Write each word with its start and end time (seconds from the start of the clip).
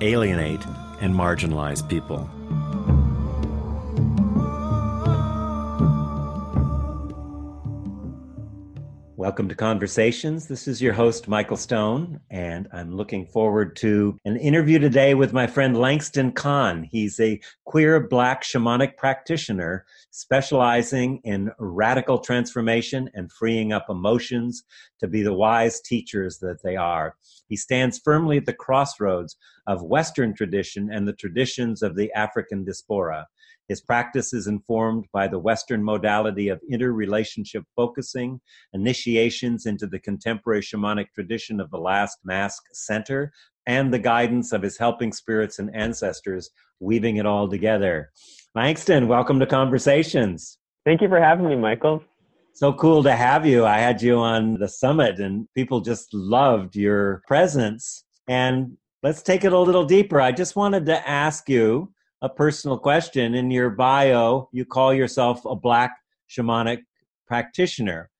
alienate, 0.00 0.64
and 1.00 1.14
marginalize 1.14 1.86
people. 1.88 2.28
Welcome 9.18 9.48
to 9.48 9.56
Conversations. 9.56 10.46
This 10.46 10.68
is 10.68 10.80
your 10.80 10.92
host, 10.92 11.26
Michael 11.26 11.56
Stone, 11.56 12.20
and 12.30 12.68
I'm 12.72 12.96
looking 12.96 13.26
forward 13.26 13.74
to 13.76 14.16
an 14.24 14.36
interview 14.36 14.78
today 14.78 15.14
with 15.14 15.32
my 15.32 15.46
friend 15.46 15.76
Langston 15.76 16.30
Kahn. 16.32 16.84
He's 16.84 17.18
a 17.18 17.40
queer 17.64 17.98
black 17.98 18.44
shamanic 18.44 18.96
practitioner 18.96 19.84
specializing 20.12 21.20
in 21.24 21.50
radical 21.58 22.20
transformation 22.20 23.10
and 23.12 23.30
freeing 23.30 23.72
up 23.72 23.86
emotions 23.90 24.62
to 25.00 25.08
be 25.08 25.22
the 25.22 25.34
wise 25.34 25.80
teachers 25.80 26.38
that 26.38 26.62
they 26.62 26.76
are. 26.76 27.16
He 27.48 27.56
stands 27.56 27.98
firmly 27.98 28.36
at 28.36 28.46
the 28.46 28.52
crossroads 28.52 29.36
of 29.68 29.82
Western 29.82 30.34
tradition 30.34 30.90
and 30.90 31.06
the 31.06 31.12
traditions 31.12 31.82
of 31.82 31.94
the 31.94 32.10
African 32.14 32.64
diaspora. 32.64 33.26
His 33.68 33.82
practice 33.82 34.32
is 34.32 34.46
informed 34.46 35.04
by 35.12 35.28
the 35.28 35.38
Western 35.38 35.84
modality 35.84 36.48
of 36.48 36.60
inner 36.70 36.92
relationship 36.94 37.64
focusing, 37.76 38.40
initiations 38.72 39.66
into 39.66 39.86
the 39.86 39.98
contemporary 39.98 40.62
shamanic 40.62 41.12
tradition 41.14 41.60
of 41.60 41.70
the 41.70 41.78
Last 41.78 42.18
Mask 42.24 42.62
Center, 42.72 43.30
and 43.66 43.92
the 43.92 43.98
guidance 43.98 44.52
of 44.52 44.62
his 44.62 44.78
helping 44.78 45.12
spirits 45.12 45.58
and 45.58 45.74
ancestors, 45.76 46.48
weaving 46.80 47.18
it 47.18 47.26
all 47.26 47.46
together. 47.46 48.10
Langston, 48.54 49.06
welcome 49.06 49.38
to 49.38 49.46
Conversations. 49.46 50.56
Thank 50.86 51.02
you 51.02 51.08
for 51.08 51.20
having 51.20 51.46
me, 51.46 51.56
Michael. 51.56 52.02
So 52.54 52.72
cool 52.72 53.02
to 53.02 53.14
have 53.14 53.44
you. 53.44 53.66
I 53.66 53.78
had 53.78 54.00
you 54.00 54.16
on 54.16 54.54
the 54.54 54.68
summit, 54.68 55.20
and 55.20 55.46
people 55.54 55.82
just 55.82 56.14
loved 56.14 56.74
your 56.74 57.22
presence. 57.28 58.04
And 58.26 58.78
let's 59.08 59.22
take 59.22 59.42
it 59.42 59.54
a 59.54 59.58
little 59.58 59.86
deeper. 59.86 60.20
I 60.20 60.32
just 60.32 60.54
wanted 60.54 60.84
to 60.84 61.08
ask 61.08 61.48
you 61.48 61.90
a 62.20 62.28
personal 62.28 62.76
question. 62.76 63.34
In 63.34 63.50
your 63.50 63.70
bio, 63.70 64.50
you 64.52 64.66
call 64.66 64.92
yourself 64.92 65.46
a 65.46 65.56
black 65.56 65.96
shamanic 66.28 66.80
practitioner. 67.26 68.10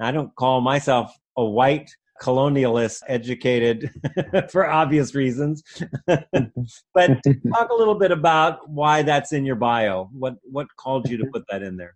I 0.00 0.10
don't 0.10 0.34
call 0.36 0.62
myself 0.62 1.14
a 1.36 1.44
white 1.44 1.90
colonialist 2.22 3.02
educated 3.08 3.90
for 4.50 4.66
obvious 4.66 5.14
reasons. 5.14 5.62
but 6.06 6.24
talk 7.52 7.68
a 7.70 7.74
little 7.74 7.94
bit 7.94 8.10
about 8.10 8.70
why 8.70 9.02
that's 9.02 9.34
in 9.34 9.44
your 9.44 9.56
bio. 9.56 10.08
What 10.12 10.36
what 10.44 10.66
called 10.78 11.10
you 11.10 11.18
to 11.18 11.26
put 11.26 11.44
that 11.50 11.62
in 11.62 11.76
there? 11.76 11.94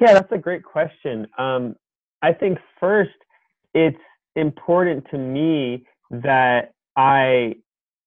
Yeah, 0.00 0.14
that's 0.14 0.32
a 0.32 0.38
great 0.38 0.64
question. 0.64 1.28
Um, 1.38 1.76
I 2.20 2.32
think 2.32 2.58
first, 2.80 3.14
it's 3.74 3.96
important 4.34 5.06
to 5.12 5.18
me 5.18 5.84
that 6.10 6.72
I 6.98 7.54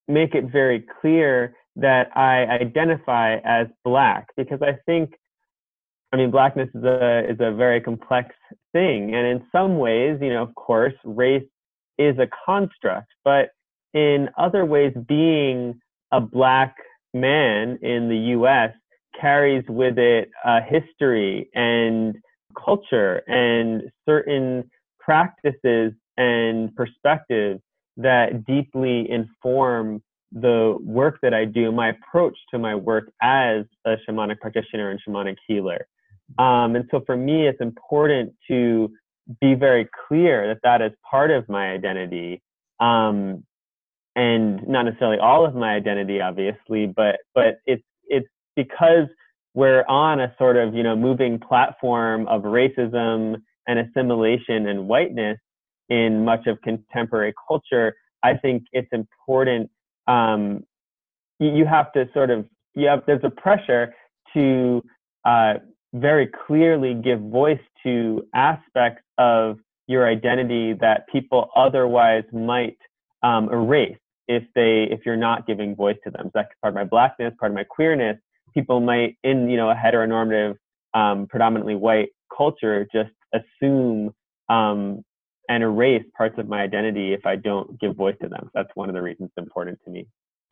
make 0.10 0.36
it 0.36 0.52
very 0.52 0.86
clear 1.02 1.56
that 1.78 2.16
I 2.16 2.44
identify 2.46 3.38
as 3.38 3.68
black 3.86 4.28
because 4.36 4.62
I 4.62 4.74
think, 4.86 5.14
I 6.12 6.18
mean, 6.18 6.30
blackness 6.30 6.68
is 6.76 6.84
a 6.84 7.24
is 7.30 7.38
a 7.40 7.54
very 7.54 7.80
complex 7.80 8.36
thing, 8.74 9.16
and 9.16 9.26
in 9.26 9.44
some 9.54 9.78
ways, 9.78 10.20
you 10.22 10.30
know, 10.34 10.44
of 10.44 10.54
course, 10.56 10.94
race 11.06 11.48
is 11.98 12.18
a 12.20 12.28
construct, 12.46 13.08
but 13.24 13.52
in 13.94 14.30
other 14.38 14.66
ways, 14.66 14.94
being 15.08 15.80
a 16.12 16.20
black 16.20 16.76
man 17.14 17.80
in 17.82 18.10
the 18.10 18.18
U.S. 18.36 18.72
carries 19.20 19.64
with 19.70 19.98
it 19.98 20.30
a 20.44 20.62
history 20.62 21.50
and 21.56 22.18
culture 22.62 23.22
and 23.28 23.84
certain 24.06 24.70
practices 25.00 25.94
and 26.18 26.76
perspectives 26.76 27.62
that 27.98 28.46
deeply 28.46 29.10
inform 29.10 30.02
the 30.32 30.78
work 30.82 31.20
that 31.22 31.34
I 31.34 31.46
do, 31.46 31.72
my 31.72 31.90
approach 31.90 32.38
to 32.52 32.60
my 32.60 32.74
work 32.74 33.12
as 33.22 33.66
a 33.86 33.96
shamanic 34.08 34.40
practitioner 34.40 34.90
and 34.92 35.00
shamanic 35.06 35.36
healer. 35.46 35.86
Um, 36.40 36.76
and 36.76 36.86
so 36.90 37.02
for 37.06 37.18
me, 37.18 37.48
it's 37.48 37.60
important 37.60 38.34
to 38.48 38.92
be 39.42 39.54
very 39.54 39.90
clear 40.08 40.48
that 40.48 40.60
that 40.64 40.82
is 40.82 40.92
part 41.10 41.32
of 41.32 41.50
my 41.50 41.72
identity. 41.72 42.42
Um, 42.80 43.44
and 44.16 44.68
not 44.68 44.84
necessarily 44.84 45.20
all 45.20 45.46
of 45.46 45.56
my 45.56 45.74
identity, 45.74 46.20
obviously, 46.20 46.86
but, 46.86 47.18
but 47.34 47.60
it's, 47.66 47.84
it's 48.06 48.28
because 48.56 49.08
we're 49.54 49.86
on 49.88 50.20
a 50.20 50.34
sort 50.38 50.58
of, 50.58 50.74
you 50.74 50.84
know, 50.84 50.96
moving 50.96 51.40
platform 51.40 52.28
of 52.28 52.44
racism 52.44 53.42
and 53.68 53.80
assimilation 53.80 54.68
and 54.68 54.88
whiteness 54.88 55.38
in 55.92 56.24
much 56.24 56.48
of 56.48 56.60
contemporary 56.62 57.34
culture. 57.48 57.94
I 58.24 58.36
think 58.36 58.64
it's 58.72 58.88
important 58.94 59.70
um, 60.08 60.64
you, 61.40 61.66
have 61.66 61.92
to 61.94 62.08
sort 62.14 62.30
of 62.30 62.46
you 62.76 62.88
have 62.88 63.04
there's 63.06 63.24
a 63.24 63.30
pressure 63.30 63.94
to 64.34 64.82
uh, 65.26 65.56
very 65.94 66.30
clearly 66.48 66.94
give 66.94 67.20
voice 67.20 67.60
to 67.84 68.24
aspects 68.34 69.04
of 69.18 69.60
your 69.88 70.08
identity 70.08 70.74
that 70.80 71.08
people 71.12 71.50
otherwise 71.56 72.24
might 72.32 72.78
um, 73.24 73.50
erase 73.52 73.98
if 74.28 74.44
they 74.56 74.88
if 74.90 75.02
you're 75.06 75.18
not 75.18 75.46
giving 75.46 75.76
voice 75.76 75.98
to 76.06 76.12
them. 76.12 76.26
So 76.28 76.32
that's 76.36 76.50
part 76.62 76.72
of 76.72 76.76
my 76.76 76.86
blackness, 76.86 77.34
part 77.40 77.52
of 77.52 77.56
my 77.56 77.66
queerness. 77.66 78.18
People 78.54 78.80
might 78.80 79.18
in 79.24 79.50
you 79.50 79.58
know 79.58 79.70
a 79.70 79.76
heteronormative, 79.76 80.56
um, 80.94 81.28
predominantly 81.28 81.76
white 81.76 82.10
culture 82.36 82.88
just 82.94 83.12
assume 83.34 84.14
um, 84.50 85.04
and 85.52 85.64
erase 85.64 86.06
parts 86.18 86.40
of 86.40 86.48
my 86.48 86.62
identity 86.62 87.14
if 87.14 87.26
I 87.26 87.36
don't 87.36 87.78
give 87.80 87.98
voice 87.98 88.16
to 88.22 88.30
them. 88.30 88.50
That's 88.54 88.70
one 88.76 88.88
of 88.88 88.96
the 88.96 89.02
reasons 89.02 89.32
it's 89.36 89.46
important 89.46 89.80
to 89.84 89.92
me. 89.92 90.08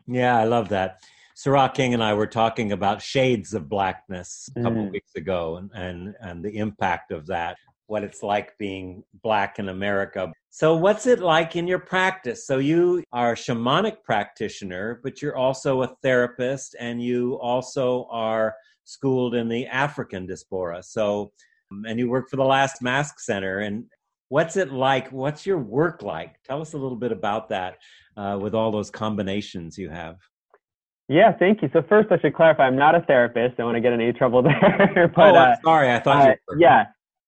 Yeah, 0.08 0.38
I 0.38 0.44
love 0.44 0.68
that. 0.70 1.02
Sarah 1.36 1.72
King 1.74 1.94
and 1.94 2.04
I 2.04 2.14
were 2.14 2.28
talking 2.28 2.74
about 2.74 3.02
shades 3.02 3.54
of 3.54 3.70
blackness 3.70 4.50
a 4.58 4.62
couple 4.62 4.84
mm. 4.84 4.92
weeks 4.92 5.16
ago 5.16 5.56
and, 5.56 5.72
and, 5.74 6.16
and 6.20 6.44
the 6.44 6.58
impact 6.58 7.14
of 7.14 7.28
that, 7.28 7.56
what 7.88 8.04
it's 8.04 8.22
like 8.24 8.58
being 8.58 9.02
black 9.24 9.58
in 9.58 9.70
America. 9.70 10.34
So, 10.50 10.76
what's 10.76 11.08
it 11.08 11.20
like 11.20 11.56
in 11.56 11.66
your 11.66 11.80
practice? 11.80 12.46
So, 12.46 12.58
you 12.58 13.02
are 13.14 13.32
a 13.32 13.36
shamanic 13.36 14.04
practitioner, 14.04 15.00
but 15.02 15.22
you're 15.22 15.38
also 15.38 15.84
a 15.84 15.96
therapist 16.04 16.76
and 16.78 17.02
you 17.02 17.40
also 17.40 18.06
are 18.12 18.54
schooled 18.84 19.34
in 19.34 19.48
the 19.48 19.66
African 19.68 20.26
diaspora. 20.26 20.84
So, 20.84 21.32
and 21.72 21.98
you 21.98 22.10
work 22.10 22.30
for 22.30 22.36
the 22.36 22.44
Last 22.44 22.82
Mask 22.82 23.22
Center. 23.22 23.60
And 23.60 23.86
What's 24.30 24.58
it 24.58 24.72
like? 24.72 25.12
What's 25.12 25.46
your 25.46 25.58
work 25.58 26.04
like? 26.04 26.42
Tell 26.44 26.62
us 26.62 26.74
a 26.74 26.78
little 26.78 26.98
bit 26.98 27.12
about 27.12 27.50
that 27.50 27.80
uh, 28.16 28.38
with 28.40 28.54
all 28.54 28.72
those 28.72 28.92
combinations 28.92 29.78
you 29.78 29.90
have. 29.90 30.18
Yeah, 31.08 31.36
thank 31.36 31.64
you. 31.64 31.70
So 31.74 31.84
first, 31.90 32.12
I 32.12 32.20
should 32.20 32.36
clarify: 32.36 32.68
I'm 32.68 32.78
not 32.78 32.94
a 32.94 33.02
therapist. 33.02 33.54
I 33.54 33.58
don't 33.58 33.66
want 33.66 33.78
to 33.78 33.82
get 33.82 33.94
in 33.94 34.00
any 34.00 34.14
trouble 34.14 34.44
there. 34.44 35.12
but, 35.16 35.36
oh, 35.36 35.38
I'm 35.38 35.54
uh, 35.54 35.56
sorry. 35.64 35.92
I 35.92 36.00
thought 36.00 36.22
uh, 36.22 36.30
you 36.30 36.36
were. 36.48 36.60
Yeah, 36.60 36.86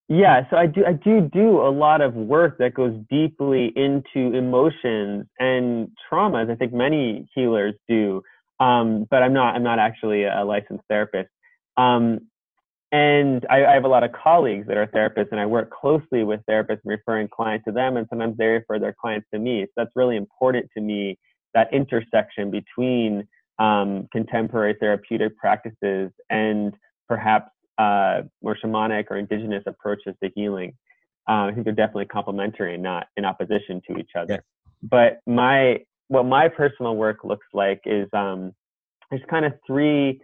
yeah. 0.08 0.48
So 0.50 0.56
I 0.56 0.66
do. 0.66 0.84
I 0.86 0.92
do 0.92 1.20
do 1.22 1.60
a 1.60 1.70
lot 1.70 2.00
of 2.00 2.14
work 2.14 2.58
that 2.58 2.74
goes 2.74 2.94
deeply 3.10 3.72
into 3.74 4.36
emotions 4.36 5.26
and 5.40 5.88
traumas. 6.10 6.48
I 6.48 6.54
think 6.54 6.72
many 6.72 7.28
healers 7.34 7.74
do. 7.88 8.22
Um, 8.60 9.08
but 9.10 9.24
I'm 9.24 9.32
not. 9.32 9.56
I'm 9.56 9.64
not 9.64 9.80
actually 9.80 10.22
a 10.24 10.44
licensed 10.44 10.84
therapist. 10.88 11.30
Um, 11.76 12.28
and 12.92 13.46
I, 13.48 13.64
I, 13.64 13.72
have 13.72 13.84
a 13.84 13.88
lot 13.88 14.04
of 14.04 14.12
colleagues 14.12 14.66
that 14.68 14.76
are 14.76 14.86
therapists, 14.86 15.28
and 15.32 15.40
I 15.40 15.46
work 15.46 15.70
closely 15.70 16.24
with 16.24 16.40
therapists 16.48 16.80
and 16.84 16.90
referring 16.90 17.28
clients 17.28 17.64
to 17.64 17.72
them, 17.72 17.96
and 17.96 18.06
sometimes 18.10 18.36
they 18.36 18.44
refer 18.46 18.78
their 18.78 18.94
clients 18.98 19.26
to 19.32 19.40
me. 19.40 19.64
So 19.64 19.72
that's 19.78 19.90
really 19.96 20.16
important 20.16 20.66
to 20.76 20.82
me 20.82 21.18
that 21.54 21.72
intersection 21.72 22.50
between 22.50 23.26
um, 23.58 24.08
contemporary 24.12 24.76
therapeutic 24.78 25.36
practices 25.38 26.10
and 26.28 26.74
perhaps 27.08 27.50
uh, 27.78 28.22
more 28.42 28.56
shamanic 28.62 29.06
or 29.10 29.16
indigenous 29.16 29.62
approaches 29.66 30.14
to 30.22 30.30
healing. 30.34 30.74
Uh, 31.28 31.44
I 31.44 31.52
think 31.52 31.64
they're 31.64 31.74
definitely 31.74 32.06
complementary 32.06 32.74
and 32.74 32.82
not 32.82 33.06
in 33.16 33.24
opposition 33.24 33.80
to 33.88 33.98
each 33.98 34.10
other. 34.16 34.34
Yes. 34.34 34.42
But 34.82 35.20
my 35.26 35.78
what 36.08 36.24
my 36.24 36.48
personal 36.48 36.96
work 36.96 37.24
looks 37.24 37.46
like 37.54 37.80
is 37.86 38.06
um, 38.12 38.52
there's 39.10 39.22
kind 39.30 39.46
of 39.46 39.52
three 39.66 40.20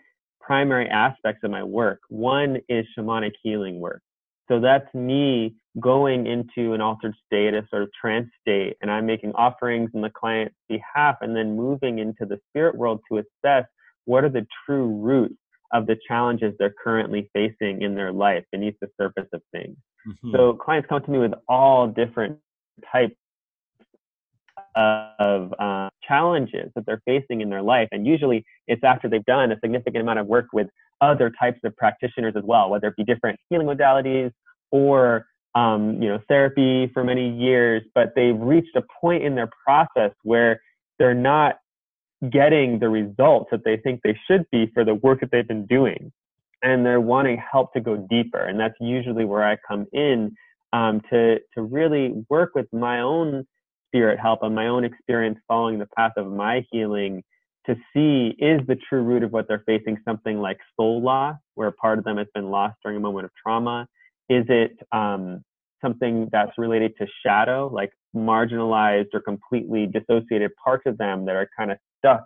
primary 0.49 0.89
aspects 0.89 1.45
of 1.45 1.51
my 1.51 1.63
work. 1.63 2.01
One 2.09 2.57
is 2.71 2.87
shamanic 2.97 3.33
healing 3.43 3.81
work. 3.81 4.01
So 4.49 4.59
that's 4.59 4.93
me 4.95 5.57
going 5.79 6.27
into 6.27 6.73
an 6.73 6.81
altered 6.81 7.15
state, 7.27 7.53
a 7.53 7.67
sort 7.69 7.83
of 7.83 7.91
trance 8.01 8.31
state, 8.41 8.79
and 8.81 8.91
I'm 8.91 9.05
making 9.05 9.33
offerings 9.35 9.91
on 9.95 10.01
the 10.01 10.09
client's 10.09 10.55
behalf 10.67 11.17
and 11.21 11.37
then 11.37 11.55
moving 11.55 11.99
into 11.99 12.25
the 12.25 12.39
spirit 12.49 12.75
world 12.75 13.01
to 13.13 13.19
assess 13.19 13.67
what 14.07 14.25
are 14.25 14.31
the 14.31 14.47
true 14.65 14.87
roots 14.87 15.37
of 15.75 15.87
the 15.87 15.99
challenges 16.09 16.55
they're 16.59 16.75
currently 16.83 17.29
facing 17.35 17.83
in 17.83 17.95
their 17.95 18.11
life 18.11 18.43
beneath 18.51 18.77
the 18.81 18.89
surface 18.99 19.29
of 19.35 19.43
things. 19.53 19.77
Mm-hmm. 20.09 20.35
So 20.35 20.55
clients 20.55 20.89
come 20.89 21.03
to 21.03 21.11
me 21.11 21.19
with 21.19 21.35
all 21.47 21.89
different 21.89 22.39
types 22.91 23.17
of 24.75 25.53
uh, 25.59 25.91
challenges 26.09 26.71
that 26.75 26.87
they're 26.87 27.03
facing 27.05 27.43
in 27.43 27.51
their 27.51 27.63
life. 27.63 27.89
And 27.93 28.07
usually 28.07 28.45
it's 28.67 28.83
after 28.83 29.09
they've 29.09 29.25
done 29.25 29.53
a 29.53 29.59
significant 29.61 30.03
amount 30.03 30.19
of 30.19 30.27
work 30.27 30.47
with 30.53 30.69
other 31.01 31.31
types 31.39 31.61
of 31.65 31.77
practitioners 31.77 32.35
as 32.37 32.43
well, 32.45 32.71
whether 32.71 32.89
it 32.89 32.97
be 32.97 33.05
different 33.05 33.39
healing 33.49 33.67
modalities 33.67 34.33
or 34.71 35.27
um, 35.55 36.03
you 36.03 36.09
know 36.09 36.21
therapy 36.29 36.91
for 36.93 37.05
many 37.05 37.31
years, 37.31 37.83
but 37.95 38.13
they've 38.15 38.39
reached 38.39 38.77
a 38.77 38.83
point 39.01 39.23
in 39.23 39.35
their 39.35 39.51
process 39.65 40.13
where 40.23 40.61
they're 40.99 41.15
not 41.15 41.57
getting 42.31 42.79
the 42.79 42.89
results 42.89 43.49
that 43.51 43.65
they 43.65 43.77
think 43.77 44.01
they 44.03 44.19
should 44.27 44.45
be 44.51 44.71
for 44.75 44.85
the 44.85 44.95
work 44.95 45.21
that 45.21 45.31
they've 45.31 45.47
been 45.47 45.67
doing. 45.67 46.13
And 46.63 46.85
they're 46.85 47.01
wanting 47.01 47.41
help 47.51 47.73
to 47.75 47.81
go 47.81 47.97
deeper. 48.11 48.39
And 48.41 48.59
that's 48.59 48.75
usually 48.81 49.25
where 49.25 49.45
I 49.45 49.57
come 49.67 49.87
in 49.93 50.35
um, 50.73 51.01
to, 51.11 51.39
to 51.55 51.63
really 51.63 52.25
work 52.29 52.55
with 52.55 52.67
my 52.73 53.01
own 53.01 53.47
spirit 53.89 54.19
help 54.19 54.43
and 54.43 54.55
my 54.55 54.69
own 54.69 54.85
experience 54.85 55.39
following 55.49 55.79
the 55.79 55.89
path 55.97 56.13
of 56.17 56.31
my 56.31 56.65
healing 56.71 57.23
to 57.67 57.75
see 57.93 58.35
is 58.39 58.61
the 58.67 58.77
true 58.89 59.03
root 59.03 59.23
of 59.23 59.33
what 59.33 59.47
they're 59.47 59.63
facing 59.67 59.99
something 60.05 60.41
like 60.41 60.59
soul 60.77 61.03
loss, 61.03 61.37
where 61.55 61.71
part 61.71 61.99
of 61.99 62.05
them 62.05 62.17
has 62.17 62.27
been 62.35 62.51
lost 62.51 62.77
during 62.83 62.97
a 62.97 63.01
moment 63.01 63.27
of 63.27 63.31
trauma? 63.43 63.87
Is 64.29 64.45
it 64.49 64.79
um, 64.93 65.43
something 65.83 66.29
that's 66.33 66.53
related 66.57 66.95
to 66.99 67.07
shadow, 67.25 67.71
like 67.73 67.91
marginalized 68.17 69.09
or 69.13 69.21
completely 69.21 69.87
dissociated 69.87 70.51
parts 70.63 70.85
of 70.87 70.97
them 70.99 71.27
that 71.27 71.37
are 71.37 71.49
kind 71.57 71.71
of 71.71 71.79
stuck 71.99 72.25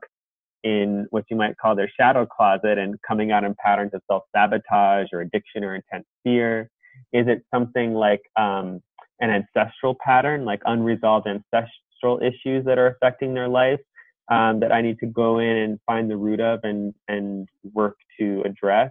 in 0.62 1.06
what 1.10 1.24
you 1.28 1.36
might 1.36 1.56
call 1.58 1.74
their 1.74 1.90
shadow 1.98 2.24
closet 2.24 2.78
and 2.78 2.94
coming 3.06 3.32
out 3.32 3.42
in 3.42 3.54
patterns 3.64 3.90
of 3.94 4.00
self 4.08 4.22
sabotage 4.34 5.08
or 5.12 5.20
addiction 5.22 5.64
or 5.64 5.74
intense 5.74 6.06
fear? 6.22 6.70
Is 7.12 7.26
it 7.26 7.42
something 7.52 7.94
like 7.94 8.22
um, 8.36 8.80
an 9.20 9.30
ancestral 9.30 9.96
pattern, 10.04 10.44
like 10.44 10.60
unresolved 10.64 11.26
ancestral 11.26 12.20
issues 12.20 12.64
that 12.64 12.78
are 12.78 12.88
affecting 12.88 13.34
their 13.34 13.48
life 13.48 13.80
um, 14.30 14.60
that 14.60 14.72
I 14.72 14.80
need 14.80 14.98
to 15.00 15.06
go 15.06 15.38
in 15.38 15.56
and 15.56 15.78
find 15.86 16.10
the 16.10 16.16
root 16.16 16.40
of 16.40 16.60
and, 16.62 16.94
and 17.08 17.48
work 17.72 17.96
to 18.18 18.42
address? 18.44 18.90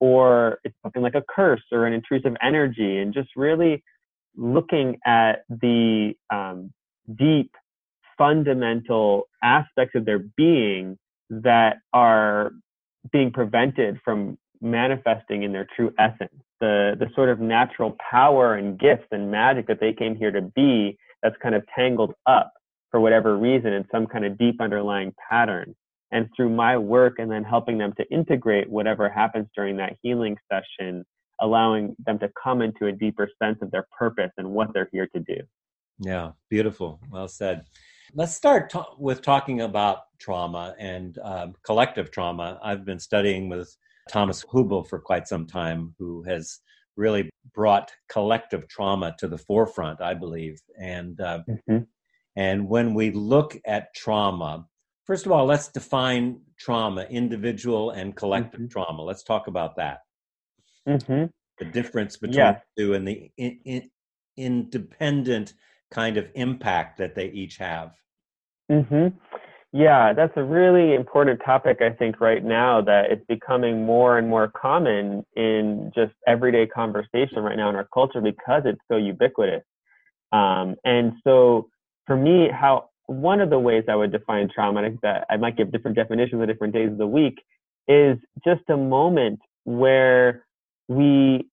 Or 0.00 0.58
it's 0.64 0.74
something 0.82 1.02
like 1.02 1.14
a 1.14 1.24
curse 1.34 1.62
or 1.72 1.86
an 1.86 1.92
intrusive 1.92 2.34
energy, 2.42 2.98
and 2.98 3.14
just 3.14 3.30
really 3.36 3.82
looking 4.36 4.98
at 5.06 5.44
the 5.48 6.14
um, 6.30 6.72
deep 7.16 7.52
fundamental 8.18 9.28
aspects 9.42 9.94
of 9.94 10.04
their 10.04 10.18
being 10.18 10.98
that 11.30 11.78
are 11.92 12.52
being 13.12 13.30
prevented 13.30 13.98
from 14.04 14.38
manifesting 14.60 15.42
in 15.42 15.52
their 15.52 15.66
true 15.76 15.92
essence 15.98 16.42
the 16.64 16.96
the 16.98 17.10
sort 17.14 17.28
of 17.28 17.40
natural 17.40 17.96
power 18.10 18.54
and 18.54 18.78
gifts 18.78 19.06
and 19.10 19.30
magic 19.30 19.66
that 19.66 19.80
they 19.80 19.92
came 19.92 20.14
here 20.16 20.30
to 20.30 20.40
be 20.40 20.96
that's 21.22 21.36
kind 21.42 21.54
of 21.54 21.62
tangled 21.76 22.14
up 22.26 22.52
for 22.90 23.00
whatever 23.00 23.36
reason 23.36 23.72
in 23.72 23.84
some 23.92 24.06
kind 24.06 24.24
of 24.24 24.38
deep 24.38 24.60
underlying 24.60 25.12
pattern. 25.30 25.74
And 26.12 26.28
through 26.36 26.50
my 26.50 26.76
work 26.78 27.14
and 27.18 27.30
then 27.30 27.42
helping 27.42 27.76
them 27.78 27.92
to 27.98 28.04
integrate 28.08 28.70
whatever 28.70 29.08
happens 29.08 29.48
during 29.56 29.76
that 29.78 29.94
healing 30.02 30.36
session 30.50 31.04
allowing 31.40 31.96
them 32.06 32.16
to 32.20 32.30
come 32.40 32.62
into 32.62 32.86
a 32.86 32.92
deeper 32.92 33.28
sense 33.42 33.58
of 33.60 33.70
their 33.72 33.86
purpose 33.98 34.30
and 34.38 34.48
what 34.48 34.68
they're 34.72 34.88
here 34.92 35.08
to 35.14 35.20
do. 35.20 35.40
Yeah 35.98 36.32
beautiful. 36.48 37.00
Well 37.10 37.28
said. 37.28 37.64
Let's 38.16 38.34
start 38.36 38.70
ta- 38.70 38.94
with 38.96 39.22
talking 39.22 39.62
about 39.62 40.02
trauma 40.20 40.76
and 40.78 41.18
um, 41.30 41.54
collective 41.64 42.12
trauma. 42.12 42.60
I've 42.62 42.84
been 42.84 43.00
studying 43.00 43.48
with 43.48 43.76
Thomas 44.10 44.44
Hübl 44.44 44.86
for 44.86 44.98
quite 44.98 45.28
some 45.28 45.46
time, 45.46 45.94
who 45.98 46.22
has 46.24 46.60
really 46.96 47.30
brought 47.54 47.90
collective 48.08 48.68
trauma 48.68 49.14
to 49.18 49.28
the 49.28 49.38
forefront, 49.38 50.00
I 50.00 50.14
believe. 50.14 50.60
And 50.80 51.20
uh, 51.20 51.40
mm-hmm. 51.48 51.84
and 52.36 52.68
when 52.68 52.94
we 52.94 53.10
look 53.10 53.56
at 53.66 53.94
trauma, 53.94 54.66
first 55.04 55.26
of 55.26 55.32
all, 55.32 55.46
let's 55.46 55.68
define 55.68 56.40
trauma, 56.58 57.04
individual 57.10 57.90
and 57.90 58.14
collective 58.14 58.60
mm-hmm. 58.60 58.68
trauma. 58.68 59.02
Let's 59.02 59.24
talk 59.24 59.46
about 59.46 59.76
that. 59.76 59.98
Mm-hmm. 60.88 61.24
The 61.58 61.64
difference 61.64 62.16
between 62.16 62.38
yeah. 62.38 62.58
the 62.76 62.82
two 62.82 62.94
and 62.94 63.06
the 63.06 63.30
in, 63.36 63.60
in, 63.64 63.90
independent 64.36 65.54
kind 65.90 66.16
of 66.16 66.28
impact 66.34 66.98
that 66.98 67.14
they 67.14 67.28
each 67.28 67.56
have. 67.56 67.94
hmm 68.70 69.08
Yeah, 69.74 70.12
that's 70.12 70.32
a 70.36 70.44
really 70.44 70.94
important 70.94 71.40
topic, 71.44 71.78
I 71.82 71.90
think, 71.90 72.20
right 72.20 72.44
now 72.44 72.80
that 72.82 73.10
it's 73.10 73.24
becoming 73.26 73.84
more 73.84 74.18
and 74.18 74.28
more 74.28 74.46
common 74.46 75.26
in 75.34 75.90
just 75.92 76.12
everyday 76.28 76.64
conversation 76.68 77.40
right 77.40 77.56
now 77.56 77.70
in 77.70 77.74
our 77.74 77.88
culture 77.92 78.20
because 78.20 78.62
it's 78.66 78.80
so 78.88 78.96
ubiquitous. 78.96 79.64
Um, 80.30 80.76
and 80.84 81.14
so 81.24 81.70
for 82.06 82.16
me, 82.16 82.48
how 82.52 82.90
one 83.06 83.40
of 83.40 83.50
the 83.50 83.58
ways 83.58 83.82
I 83.88 83.96
would 83.96 84.12
define 84.12 84.48
trauma, 84.54 84.88
that 85.02 85.26
I 85.28 85.38
might 85.38 85.56
give 85.56 85.72
different 85.72 85.96
definitions 85.96 86.40
at 86.40 86.46
different 86.46 86.72
days 86.72 86.92
of 86.92 86.98
the 86.98 87.08
week, 87.08 87.42
is 87.88 88.16
just 88.44 88.62
a 88.70 88.76
moment 88.76 89.40
where 89.64 90.46
we 90.86 91.48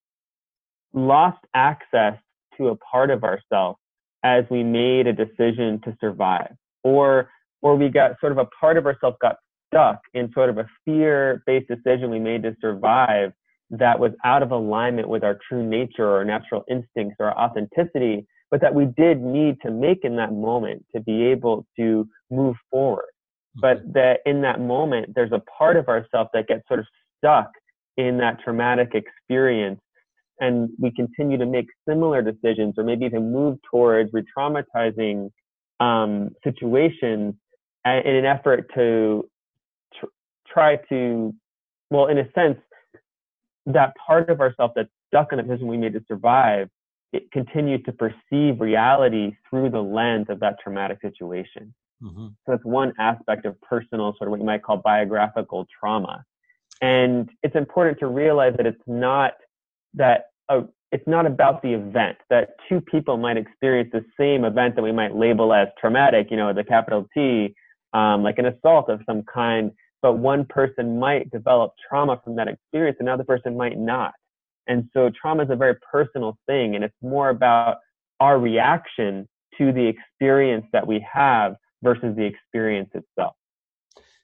lost 0.92 1.44
access 1.54 2.14
to 2.56 2.68
a 2.68 2.76
part 2.76 3.10
of 3.10 3.24
ourselves 3.24 3.80
as 4.22 4.44
we 4.48 4.62
made 4.62 5.08
a 5.08 5.12
decision 5.12 5.80
to 5.84 5.96
survive 6.00 6.54
or 6.84 7.28
or 7.62 7.76
we 7.76 7.88
got 7.88 8.18
sort 8.20 8.32
of 8.32 8.38
a 8.38 8.46
part 8.60 8.76
of 8.76 8.86
ourselves 8.86 9.16
got 9.22 9.36
stuck 9.72 10.00
in 10.14 10.30
sort 10.34 10.50
of 10.50 10.58
a 10.58 10.66
fear-based 10.84 11.68
decision 11.68 12.10
we 12.10 12.18
made 12.18 12.42
to 12.42 12.54
survive 12.60 13.32
that 13.70 13.98
was 13.98 14.12
out 14.24 14.42
of 14.42 14.50
alignment 14.50 15.08
with 15.08 15.24
our 15.24 15.38
true 15.48 15.66
nature 15.66 16.14
or 16.14 16.24
natural 16.24 16.62
instincts 16.68 17.16
or 17.18 17.30
our 17.30 17.48
authenticity, 17.48 18.26
but 18.50 18.60
that 18.60 18.74
we 18.74 18.84
did 18.84 19.22
need 19.22 19.56
to 19.64 19.70
make 19.70 20.00
in 20.04 20.16
that 20.16 20.32
moment 20.32 20.84
to 20.94 21.00
be 21.00 21.24
able 21.24 21.66
to 21.78 22.06
move 22.30 22.54
forward. 22.70 23.06
But 23.54 23.78
mm-hmm. 23.78 23.92
that 23.92 24.20
in 24.26 24.42
that 24.42 24.60
moment, 24.60 25.14
there's 25.14 25.32
a 25.32 25.42
part 25.58 25.76
of 25.76 25.88
ourselves 25.88 26.30
that 26.34 26.48
gets 26.48 26.68
sort 26.68 26.80
of 26.80 26.86
stuck 27.18 27.50
in 27.96 28.18
that 28.18 28.40
traumatic 28.44 28.92
experience. 28.94 29.80
And 30.40 30.70
we 30.78 30.90
continue 30.90 31.38
to 31.38 31.46
make 31.46 31.66
similar 31.88 32.20
decisions 32.20 32.74
or 32.76 32.84
maybe 32.84 33.06
even 33.06 33.32
move 33.32 33.58
towards 33.70 34.10
re 34.12 34.24
traumatizing 34.36 35.30
um, 35.80 36.30
situations 36.44 37.34
in 37.84 38.14
an 38.14 38.24
effort 38.24 38.70
to 38.74 39.28
tr- 39.98 40.06
try 40.46 40.76
to, 40.88 41.34
well, 41.90 42.06
in 42.06 42.18
a 42.18 42.30
sense, 42.32 42.58
that 43.66 43.94
part 43.96 44.30
of 44.30 44.40
ourself 44.40 44.72
that's 44.74 44.88
stuck 45.08 45.32
in 45.32 45.38
a 45.38 45.42
position 45.42 45.66
we 45.66 45.76
made 45.76 45.92
to 45.92 46.04
survive, 46.08 46.68
it 47.12 47.30
continues 47.30 47.82
to 47.84 47.92
perceive 47.92 48.60
reality 48.60 49.36
through 49.48 49.70
the 49.70 49.80
lens 49.80 50.26
of 50.28 50.40
that 50.40 50.56
traumatic 50.62 50.98
situation. 51.02 51.74
Mm-hmm. 52.02 52.26
So 52.26 52.32
that's 52.48 52.64
one 52.64 52.92
aspect 52.98 53.46
of 53.46 53.60
personal, 53.60 54.14
sort 54.18 54.28
of 54.28 54.30
what 54.30 54.40
you 54.40 54.46
might 54.46 54.62
call 54.62 54.78
biographical 54.78 55.66
trauma. 55.78 56.24
And 56.80 57.30
it's 57.42 57.54
important 57.54 57.98
to 58.00 58.08
realize 58.08 58.54
that 58.56 58.66
it's 58.66 58.82
not 58.86 59.34
that 59.94 60.26
a, 60.48 60.62
it's 60.90 61.06
not 61.06 61.26
about 61.26 61.62
the 61.62 61.72
event 61.72 62.18
that 62.28 62.50
two 62.68 62.80
people 62.80 63.16
might 63.16 63.36
experience 63.36 63.90
the 63.92 64.04
same 64.18 64.44
event 64.44 64.74
that 64.76 64.82
we 64.82 64.92
might 64.92 65.14
label 65.14 65.54
as 65.54 65.68
traumatic, 65.80 66.28
you 66.30 66.36
know, 66.36 66.52
the 66.52 66.64
capital 66.64 67.08
T, 67.14 67.54
um, 67.92 68.22
like 68.22 68.38
an 68.38 68.46
assault 68.46 68.88
of 68.88 69.00
some 69.06 69.22
kind, 69.22 69.70
but 70.00 70.14
one 70.14 70.44
person 70.44 70.98
might 70.98 71.30
develop 71.30 71.72
trauma 71.88 72.20
from 72.24 72.36
that 72.36 72.48
experience, 72.48 72.96
another 73.00 73.24
person 73.24 73.56
might 73.56 73.78
not. 73.78 74.12
And 74.66 74.88
so 74.92 75.10
trauma 75.20 75.44
is 75.44 75.50
a 75.50 75.56
very 75.56 75.76
personal 75.90 76.38
thing, 76.46 76.74
and 76.74 76.84
it's 76.84 76.94
more 77.02 77.30
about 77.30 77.78
our 78.20 78.38
reaction 78.38 79.28
to 79.58 79.72
the 79.72 79.86
experience 79.86 80.66
that 80.72 80.86
we 80.86 81.04
have 81.12 81.56
versus 81.82 82.14
the 82.16 82.24
experience 82.24 82.90
itself. 82.94 83.34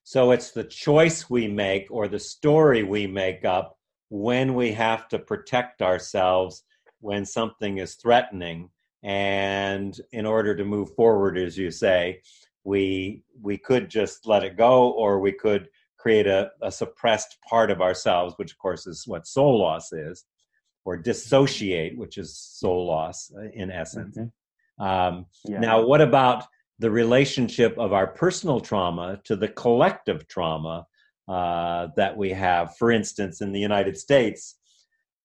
So 0.05 0.31
it's 0.31 0.53
the 0.53 0.65
choice 0.65 1.29
we 1.29 1.49
make 1.49 1.89
or 1.91 2.09
the 2.09 2.19
story 2.19 2.83
we 2.83 3.07
make 3.07 3.45
up 3.45 3.77
when 4.09 4.55
we 4.55 4.73
have 4.73 5.09
to 5.09 5.19
protect 5.19 5.83
ourselves 5.83 6.63
when 7.01 7.27
something 7.27 7.79
is 7.79 7.95
threatening 7.95 8.71
and 9.03 10.01
in 10.13 10.27
order 10.27 10.57
to 10.57 10.65
move 10.65 10.95
forward 10.95 11.39
as 11.39 11.57
you 11.57 11.71
say 11.71 12.21
we 12.69 13.23
we 13.41 13.57
could 13.69 13.89
just 13.89 14.27
let 14.27 14.45
it 14.45 14.57
go 14.57 14.91
or 15.03 15.21
we 15.21 15.33
could 15.33 15.69
create 16.03 16.27
a, 16.27 16.51
a 16.63 16.71
suppressed 16.71 17.37
part 17.49 17.71
of 17.71 17.81
ourselves 17.81 18.35
which 18.37 18.53
of 18.53 18.59
course 18.59 18.87
is 18.87 19.07
what 19.07 19.27
soul 19.27 19.59
loss 19.59 19.93
is 19.93 20.25
or 20.85 20.97
dissociate 20.97 21.97
which 21.97 22.19
is 22.19 22.37
soul 22.37 22.87
loss 22.87 23.33
uh, 23.37 23.49
in 23.63 23.71
essence 23.71 24.17
mm-hmm. 24.17 24.85
um, 24.85 25.27
yeah. 25.47 25.59
now 25.59 25.77
what 25.91 26.01
about 26.01 26.45
the 26.79 26.91
relationship 26.91 27.77
of 27.79 27.93
our 27.93 28.07
personal 28.07 28.61
trauma 28.61 29.21
to 29.25 29.35
the 29.35 29.49
collective 29.49 30.29
trauma 30.29 30.87
uh, 31.29 31.89
that 31.97 32.17
we 32.17 32.31
have. 32.31 32.77
For 32.77 32.91
instance, 32.91 33.41
in 33.41 33.53
the 33.53 33.61
United 33.61 33.99
States, 33.99 34.58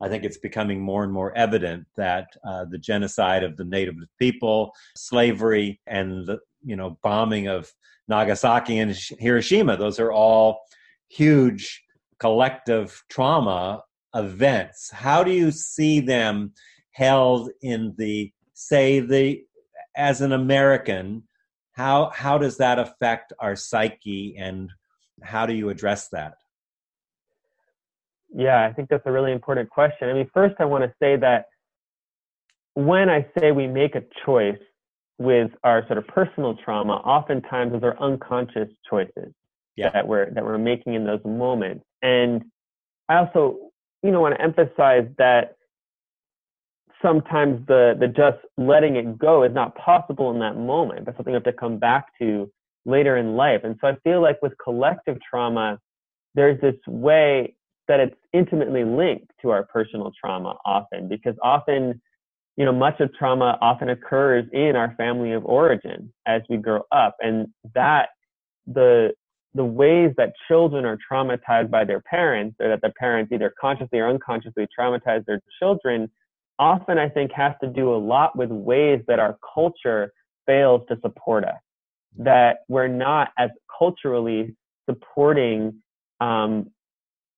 I 0.01 0.09
think 0.09 0.23
it's 0.23 0.37
becoming 0.37 0.81
more 0.81 1.03
and 1.03 1.13
more 1.13 1.35
evident 1.37 1.85
that 1.95 2.27
uh, 2.45 2.65
the 2.65 2.77
genocide 2.77 3.43
of 3.43 3.57
the 3.57 3.63
native 3.63 3.95
people, 4.19 4.73
slavery, 4.95 5.79
and 5.87 6.25
the 6.25 6.39
you 6.63 6.75
know 6.75 6.97
bombing 7.03 7.47
of 7.47 7.71
Nagasaki 8.07 8.79
and 8.79 8.97
Hiroshima, 9.19 9.77
those 9.77 9.99
are 9.99 10.11
all 10.11 10.61
huge 11.09 11.81
collective 12.19 13.03
trauma 13.09 13.83
events. 14.15 14.91
How 14.91 15.23
do 15.23 15.31
you 15.31 15.51
see 15.51 15.99
them 15.99 16.53
held 16.91 17.49
in 17.61 17.93
the 17.97 18.31
say 18.53 18.99
the 18.99 19.43
as 19.95 20.21
an 20.21 20.31
American? 20.31 21.23
How 21.73 22.11
how 22.13 22.37
does 22.37 22.57
that 22.57 22.79
affect 22.79 23.33
our 23.39 23.55
psyche 23.55 24.35
and 24.37 24.69
how 25.21 25.45
do 25.45 25.53
you 25.53 25.69
address 25.69 26.09
that? 26.09 26.33
Yeah, 28.35 28.65
I 28.65 28.73
think 28.73 28.89
that's 28.89 29.05
a 29.05 29.11
really 29.11 29.31
important 29.31 29.69
question. 29.69 30.09
I 30.09 30.13
mean, 30.13 30.29
first, 30.33 30.55
I 30.59 30.65
want 30.65 30.83
to 30.83 30.93
say 30.99 31.15
that 31.17 31.45
when 32.73 33.09
I 33.09 33.25
say 33.37 33.51
we 33.51 33.67
make 33.67 33.95
a 33.95 34.03
choice 34.25 34.57
with 35.19 35.51
our 35.63 35.85
sort 35.85 35.99
of 35.99 36.07
personal 36.07 36.55
trauma, 36.55 36.93
oftentimes 36.93 37.71
those 37.73 37.83
are 37.83 37.99
unconscious 37.99 38.69
choices 38.89 39.31
yeah. 39.75 39.89
that 39.91 40.07
we're 40.07 40.31
that 40.31 40.43
we're 40.43 40.57
making 40.57 40.95
in 40.95 41.05
those 41.05 41.21
moments. 41.23 41.85
And 42.01 42.43
I 43.09 43.17
also, 43.17 43.57
you 44.01 44.11
know, 44.11 44.21
want 44.21 44.35
to 44.35 44.41
emphasize 44.41 45.07
that 45.17 45.55
sometimes 47.01 47.65
the 47.67 47.95
the 47.99 48.07
just 48.07 48.39
letting 48.57 48.95
it 48.95 49.17
go 49.19 49.43
is 49.43 49.53
not 49.53 49.75
possible 49.75 50.31
in 50.31 50.39
that 50.39 50.57
moment. 50.57 51.05
That's 51.05 51.17
something 51.17 51.33
we 51.33 51.35
have 51.35 51.43
to 51.43 51.53
come 51.53 51.77
back 51.77 52.07
to 52.19 52.51
later 52.85 53.17
in 53.17 53.35
life. 53.35 53.61
And 53.63 53.77
so 53.79 53.87
I 53.87 53.95
feel 54.03 54.21
like 54.21 54.41
with 54.41 54.53
collective 54.63 55.17
trauma, 55.21 55.79
there's 56.33 56.59
this 56.61 56.75
way 56.87 57.55
that 57.87 57.99
it's 57.99 58.15
intimately 58.33 58.83
linked 58.83 59.31
to 59.41 59.49
our 59.49 59.63
personal 59.63 60.11
trauma 60.19 60.55
often 60.65 61.07
because 61.07 61.35
often 61.41 62.01
you 62.55 62.65
know 62.65 62.71
much 62.71 62.99
of 62.99 63.13
trauma 63.13 63.57
often 63.61 63.89
occurs 63.89 64.45
in 64.53 64.75
our 64.75 64.93
family 64.95 65.31
of 65.31 65.43
origin 65.45 66.13
as 66.25 66.41
we 66.49 66.57
grow 66.57 66.81
up. 66.91 67.15
And 67.19 67.47
that 67.73 68.09
the 68.67 69.13
the 69.55 69.65
ways 69.65 70.11
that 70.17 70.33
children 70.47 70.85
are 70.85 70.97
traumatized 71.11 71.69
by 71.69 71.83
their 71.83 72.01
parents 72.01 72.55
or 72.59 72.69
that 72.69 72.81
the 72.81 72.91
parents 72.97 73.31
either 73.31 73.53
consciously 73.59 73.99
or 73.99 74.09
unconsciously 74.09 74.67
traumatize 74.77 75.25
their 75.25 75.41
children 75.59 76.09
often 76.59 76.97
i 76.97 77.09
think 77.09 77.31
has 77.31 77.53
to 77.61 77.67
do 77.67 77.93
a 77.93 77.97
lot 77.97 78.35
with 78.37 78.49
ways 78.49 79.01
that 79.07 79.19
our 79.19 79.37
culture 79.53 80.11
fails 80.45 80.81
to 80.87 80.97
support 81.01 81.43
us 81.43 81.59
that 82.17 82.59
we're 82.67 82.87
not 82.87 83.29
as 83.37 83.49
culturally 83.77 84.55
supporting 84.89 85.73
um, 86.21 86.69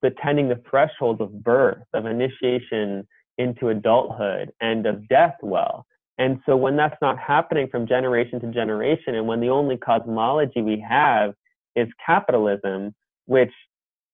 attending 0.06 0.50
the 0.50 0.62
thresholds 0.70 1.22
of 1.22 1.44
birth, 1.44 1.84
of 1.94 2.06
initiation 2.06 3.08
into 3.38 3.70
adulthood, 3.70 4.52
and 4.62 4.86
of 4.86 5.08
death 5.08 5.36
well. 5.42 5.86
And 6.18 6.40
so 6.46 6.56
when 6.56 6.78
that's 6.78 6.96
not 7.02 7.20
happening 7.20 7.68
from 7.70 7.86
generation 7.86 8.40
to 8.40 8.48
generation, 8.48 9.16
and 9.16 9.28
when 9.28 9.42
the 9.42 9.50
only 9.50 9.78
cosmology 9.78 10.62
we 10.62 10.84
have 10.88 11.34
is 11.76 11.88
capitalism, 12.06 12.96
which 13.26 13.52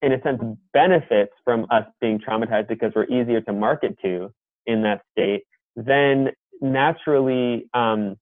in 0.02 0.14
a 0.14 0.22
sense 0.24 0.42
benefits 0.74 1.34
from 1.44 1.68
us 1.70 1.86
being 2.00 2.20
traumatized 2.20 2.68
because 2.68 2.92
we're 2.96 3.06
easier 3.06 3.40
to 3.42 3.54
market 3.54 3.96
to 4.02 4.34
in 4.66 4.82
that 4.82 5.02
state, 5.12 5.44
then 5.76 6.30
naturally 6.60 7.70
um, 7.76 8.16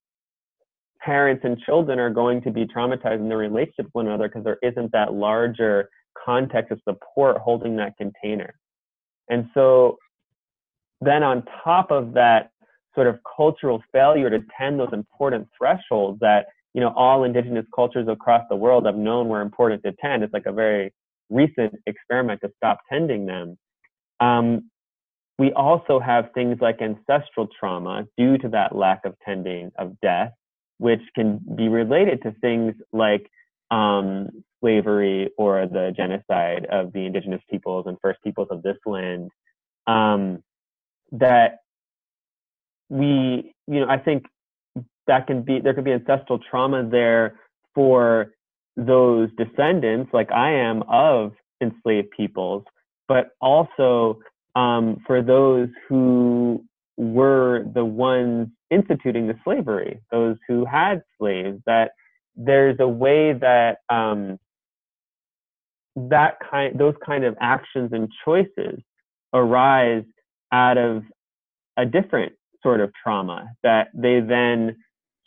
parents 1.00 1.44
and 1.46 1.58
children 1.60 2.00
are 2.00 2.10
going 2.10 2.42
to 2.42 2.52
be 2.52 2.66
traumatized 2.66 3.20
in 3.20 3.30
their 3.30 3.38
relationship 3.38 3.86
with 3.86 3.94
one 3.94 4.08
another 4.08 4.28
because 4.28 4.44
there 4.44 4.60
isn't 4.62 4.92
that 4.92 5.14
larger 5.14 5.90
context 6.24 6.72
of 6.72 6.80
support 6.88 7.38
holding 7.38 7.76
that 7.78 7.98
container. 7.98 8.54
And 9.30 9.50
so 9.54 9.98
then 11.02 11.24
on 11.24 11.44
top 11.64 11.92
of 11.92 12.14
that 12.14 12.52
sort 12.96 13.08
of 13.08 13.20
cultural 13.36 13.82
failure 13.92 14.30
to 14.30 14.40
tend 14.58 14.80
those 14.80 14.90
important 14.92 15.48
thresholds 15.58 16.20
that, 16.20 16.48
you 16.74 16.82
know, 16.82 16.94
all 16.96 17.24
indigenous 17.24 17.66
cultures 17.74 18.08
across 18.08 18.44
the 18.50 18.56
world 18.56 18.86
have 18.86 18.96
known 18.96 19.28
were 19.28 19.42
important 19.42 19.84
to 19.84 19.92
tend, 20.02 20.24
it's 20.24 20.34
like 20.34 20.46
a 20.46 20.52
very 20.52 20.94
recent 21.30 21.74
experiment 21.86 22.42
to 22.42 22.52
stop 22.58 22.80
tending 22.92 23.26
them. 23.26 23.58
Um, 24.20 24.70
we 25.38 25.54
also 25.54 26.00
have 26.00 26.32
things 26.34 26.58
like 26.60 26.82
ancestral 26.82 27.48
trauma 27.58 28.06
due 28.18 28.38
to 28.40 28.50
that 28.50 28.76
lack 28.76 29.06
of 29.06 29.16
tending 29.24 29.72
of 29.78 29.98
death, 30.02 30.34
which 30.80 31.02
can 31.16 31.40
be 31.56 31.70
related 31.70 32.22
to 32.24 32.34
things 32.42 32.74
like 32.92 33.30
um, 33.72 34.30
slavery 34.62 35.30
or 35.38 35.66
the 35.68 35.94
genocide 35.96 36.66
of 36.72 36.92
the 36.94 37.06
indigenous 37.06 37.42
peoples 37.50 37.86
and 37.88 37.98
first 38.02 38.22
peoples 38.24 38.48
of 38.52 38.62
this 38.62 38.78
land 38.86 39.30
um, 39.88 40.44
that 41.12 41.60
we 42.90 43.54
you 43.68 43.80
know 43.80 43.88
i 43.88 43.98
think 43.98 44.26
that 45.08 45.28
can 45.28 45.44
be 45.44 45.60
there 45.60 45.74
could 45.74 45.84
be 45.84 45.94
ancestral 45.94 46.40
trauma 46.50 46.88
there 46.90 47.40
for 47.76 48.32
those 48.76 49.30
descendants 49.38 50.10
like 50.14 50.32
i 50.32 50.52
am 50.52 50.84
of 50.84 51.34
enslaved 51.62 52.10
peoples 52.12 52.64
but 53.08 53.32
also 53.42 54.20
um, 54.56 54.98
for 55.08 55.22
those 55.22 55.70
who 55.88 56.64
were 56.98 57.66
the 57.74 57.86
ones 57.86 58.48
instituting 58.72 59.28
the 59.28 59.36
slavery 59.44 60.00
those 60.12 60.38
who 60.48 60.66
had 60.66 61.04
slaves 61.20 61.62
that 61.66 61.92
there's 62.36 62.78
a 62.80 62.88
way 62.88 63.34
that 63.34 63.80
um, 63.90 64.38
that 65.96 66.38
kind 66.50 66.80
those 66.80 66.96
kind 67.06 67.24
of 67.24 67.36
actions 67.42 67.92
and 67.92 68.10
choices 68.24 68.80
arise 69.34 70.04
out 70.52 70.78
of 70.78 71.04
a 71.78 71.86
different 71.86 72.34
sort 72.64 72.82
of 72.82 72.92
trauma 73.02 73.48
that 73.64 73.90
they 73.94 74.20
then 74.20 74.76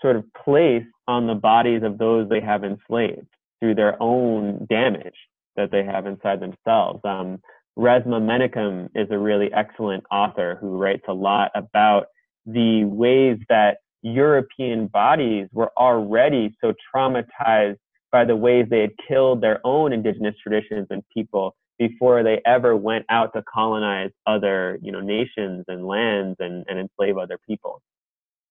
sort 0.01 0.17
of 0.17 0.25
place 0.45 0.85
on 1.07 1.27
the 1.27 1.35
bodies 1.35 1.83
of 1.83 1.99
those 1.99 2.29
they 2.29 2.41
have 2.41 2.65
enslaved 2.65 3.27
through 3.61 3.75
their 3.75 4.01
own 4.03 4.67
damage 4.69 5.15
that 5.57 5.71
they 5.71 5.85
have 5.85 6.07
inside 6.07 6.41
themselves. 6.41 7.01
Um, 7.05 7.41
Resmaa 7.79 8.21
Menakem 8.21 8.89
is 8.95 9.09
a 9.11 9.19
really 9.19 9.53
excellent 9.53 10.05
author 10.11 10.59
who 10.61 10.77
writes 10.77 11.05
a 11.09 11.13
lot 11.13 11.51
about 11.55 12.07
the 12.45 12.85
ways 12.85 13.39
that 13.49 13.79
European 14.03 14.89
bodies 14.89 15.49
were 15.53 15.73
already 15.77 16.55
so 16.61 16.75
traumatized 16.95 17.79
by 18.11 18.25
the 18.25 18.37
ways 18.37 18.67
they 18.69 18.81
had 18.81 18.93
killed 19.09 19.41
their 19.41 19.61
own 19.65 19.93
indigenous 19.93 20.35
traditions 20.43 20.87
and 20.91 21.03
people 21.15 21.57
before 21.79 22.23
they 22.23 22.41
ever 22.47 22.77
went 22.77 23.05
out 23.09 23.33
to 23.35 23.43
colonize 23.53 24.11
other, 24.27 24.79
you 24.83 24.93
know, 24.93 25.01
nations 25.01 25.65
and 25.69 25.87
lands 25.87 26.37
and, 26.39 26.65
and 26.69 26.79
enslave 26.79 27.17
other 27.17 27.39
people. 27.49 27.83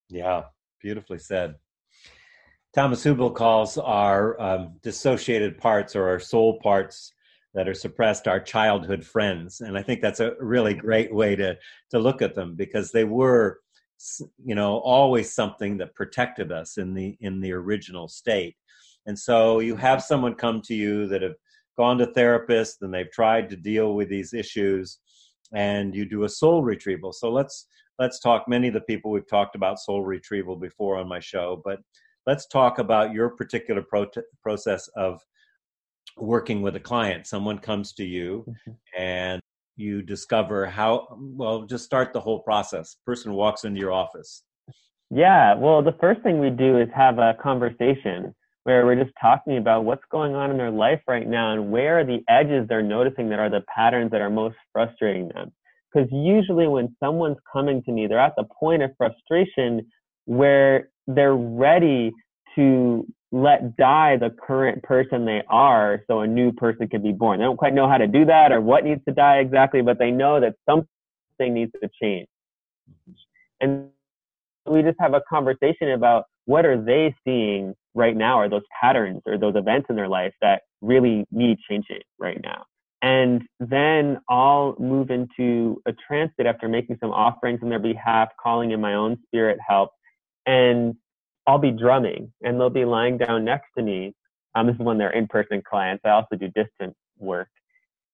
Yeah, 0.09 0.43
beautifully 0.81 1.19
said. 1.19 1.55
Thomas 2.73 3.03
Hübl 3.03 3.33
calls 3.33 3.77
our 3.77 4.39
um, 4.41 4.75
dissociated 4.81 5.57
parts 5.57 5.95
or 5.95 6.07
our 6.07 6.19
soul 6.19 6.59
parts 6.59 7.13
that 7.53 7.67
are 7.67 7.73
suppressed 7.73 8.27
our 8.27 8.39
childhood 8.39 9.05
friends, 9.05 9.61
and 9.61 9.77
I 9.77 9.83
think 9.83 10.01
that's 10.01 10.21
a 10.21 10.35
really 10.39 10.73
great 10.73 11.13
way 11.13 11.35
to 11.35 11.57
to 11.91 11.99
look 11.99 12.21
at 12.21 12.33
them 12.33 12.55
because 12.55 12.91
they 12.91 13.03
were, 13.03 13.60
you 14.43 14.55
know, 14.55 14.77
always 14.79 15.33
something 15.33 15.77
that 15.77 15.95
protected 15.95 16.51
us 16.51 16.77
in 16.77 16.93
the 16.93 17.17
in 17.21 17.39
the 17.39 17.51
original 17.51 18.07
state 18.07 18.55
and 19.05 19.17
so 19.17 19.59
you 19.59 19.75
have 19.75 20.03
someone 20.03 20.35
come 20.35 20.61
to 20.61 20.75
you 20.75 21.07
that 21.07 21.21
have 21.21 21.35
gone 21.77 21.97
to 21.97 22.07
therapists 22.07 22.81
and 22.81 22.93
they've 22.93 23.11
tried 23.11 23.49
to 23.49 23.55
deal 23.55 23.95
with 23.95 24.09
these 24.09 24.33
issues 24.33 24.99
and 25.53 25.95
you 25.95 26.05
do 26.05 26.23
a 26.23 26.29
soul 26.29 26.63
retrieval. 26.63 27.11
So 27.11 27.31
let's 27.31 27.67
let's 27.99 28.19
talk 28.19 28.47
many 28.47 28.67
of 28.67 28.73
the 28.73 28.81
people 28.81 29.11
we've 29.11 29.27
talked 29.27 29.55
about 29.55 29.79
soul 29.79 30.03
retrieval 30.03 30.55
before 30.55 30.97
on 30.97 31.07
my 31.07 31.19
show, 31.19 31.61
but 31.63 31.79
let's 32.25 32.47
talk 32.47 32.79
about 32.79 33.13
your 33.13 33.29
particular 33.29 33.81
pro- 33.81 34.09
process 34.41 34.87
of 34.95 35.19
working 36.17 36.61
with 36.61 36.75
a 36.75 36.79
client. 36.79 37.27
Someone 37.27 37.59
comes 37.59 37.93
to 37.93 38.03
you 38.03 38.45
mm-hmm. 38.47 38.71
and 38.97 39.40
you 39.81 40.01
discover 40.01 40.65
how 40.65 41.07
well 41.19 41.63
just 41.63 41.83
start 41.83 42.13
the 42.13 42.21
whole 42.21 42.39
process. 42.39 42.95
Person 43.05 43.33
walks 43.33 43.65
into 43.65 43.79
your 43.79 43.91
office. 43.91 44.43
Yeah, 45.09 45.55
well, 45.55 45.81
the 45.81 45.95
first 45.99 46.21
thing 46.21 46.39
we 46.39 46.49
do 46.49 46.77
is 46.79 46.87
have 46.95 47.17
a 47.17 47.33
conversation 47.41 48.33
where 48.63 48.85
we're 48.85 49.01
just 49.03 49.15
talking 49.19 49.57
about 49.57 49.83
what's 49.83 50.03
going 50.11 50.35
on 50.35 50.51
in 50.51 50.57
their 50.57 50.71
life 50.71 51.01
right 51.07 51.27
now 51.27 51.51
and 51.51 51.71
where 51.71 51.99
are 51.99 52.05
the 52.05 52.19
edges 52.29 52.67
they're 52.69 52.83
noticing 52.83 53.27
that 53.29 53.39
are 53.39 53.49
the 53.49 53.63
patterns 53.75 54.11
that 54.11 54.21
are 54.21 54.29
most 54.29 54.55
frustrating 54.71 55.27
them. 55.29 55.51
Because 55.91 56.07
usually 56.11 56.67
when 56.67 56.95
someone's 57.03 57.39
coming 57.51 57.83
to 57.83 57.91
me, 57.91 58.07
they're 58.07 58.19
at 58.19 58.35
the 58.37 58.45
point 58.57 58.83
of 58.83 58.91
frustration 58.97 59.85
where 60.25 60.89
they're 61.07 61.35
ready 61.35 62.11
to 62.55 63.05
let 63.31 63.77
die 63.77 64.17
the 64.17 64.29
current 64.29 64.83
person 64.83 65.25
they 65.25 65.41
are 65.49 66.03
so 66.07 66.19
a 66.19 66.27
new 66.27 66.51
person 66.51 66.87
can 66.87 67.01
be 67.01 67.13
born. 67.13 67.39
They 67.39 67.45
don't 67.45 67.57
quite 67.57 67.73
know 67.73 67.87
how 67.87 67.97
to 67.97 68.07
do 68.07 68.25
that 68.25 68.51
or 68.51 68.59
what 68.59 68.83
needs 68.83 69.03
to 69.07 69.13
die 69.13 69.37
exactly, 69.37 69.81
but 69.81 69.99
they 69.99 70.11
know 70.11 70.39
that 70.41 70.55
something 70.67 70.87
needs 71.39 71.71
to 71.81 71.89
change. 72.01 72.27
And 73.61 73.89
we 74.65 74.81
just 74.81 74.97
have 74.99 75.13
a 75.13 75.21
conversation 75.29 75.91
about 75.91 76.25
what 76.45 76.65
are 76.65 76.81
they 76.81 77.15
seeing 77.23 77.73
right 77.93 78.15
now 78.15 78.37
are 78.39 78.49
those 78.49 78.63
patterns 78.79 79.21
or 79.25 79.37
those 79.37 79.55
events 79.55 79.87
in 79.89 79.95
their 79.95 80.07
life 80.07 80.33
that 80.41 80.63
really 80.81 81.25
need 81.31 81.57
changing 81.69 82.01
right 82.19 82.39
now. 82.43 82.65
And 83.01 83.43
then 83.59 84.19
I'll 84.29 84.75
move 84.79 85.09
into 85.09 85.81
a 85.87 85.93
trance 86.07 86.31
state 86.33 86.45
after 86.45 86.67
making 86.67 86.97
some 86.99 87.11
offerings 87.11 87.61
on 87.63 87.69
their 87.69 87.79
behalf, 87.79 88.29
calling 88.41 88.71
in 88.71 88.81
my 88.81 88.93
own 88.93 89.17
spirit 89.25 89.57
help. 89.65 89.89
And 90.45 90.95
I'll 91.47 91.57
be 91.57 91.71
drumming 91.71 92.31
and 92.41 92.59
they'll 92.59 92.69
be 92.69 92.85
lying 92.85 93.17
down 93.17 93.45
next 93.45 93.67
to 93.77 93.83
me. 93.83 94.13
Um, 94.55 94.67
this 94.67 94.75
is 94.75 94.81
when 94.81 94.97
they're 94.97 95.11
in 95.11 95.27
person 95.27 95.61
clients. 95.67 96.01
I 96.05 96.09
also 96.09 96.35
do 96.35 96.47
distant 96.47 96.95
work. 97.17 97.49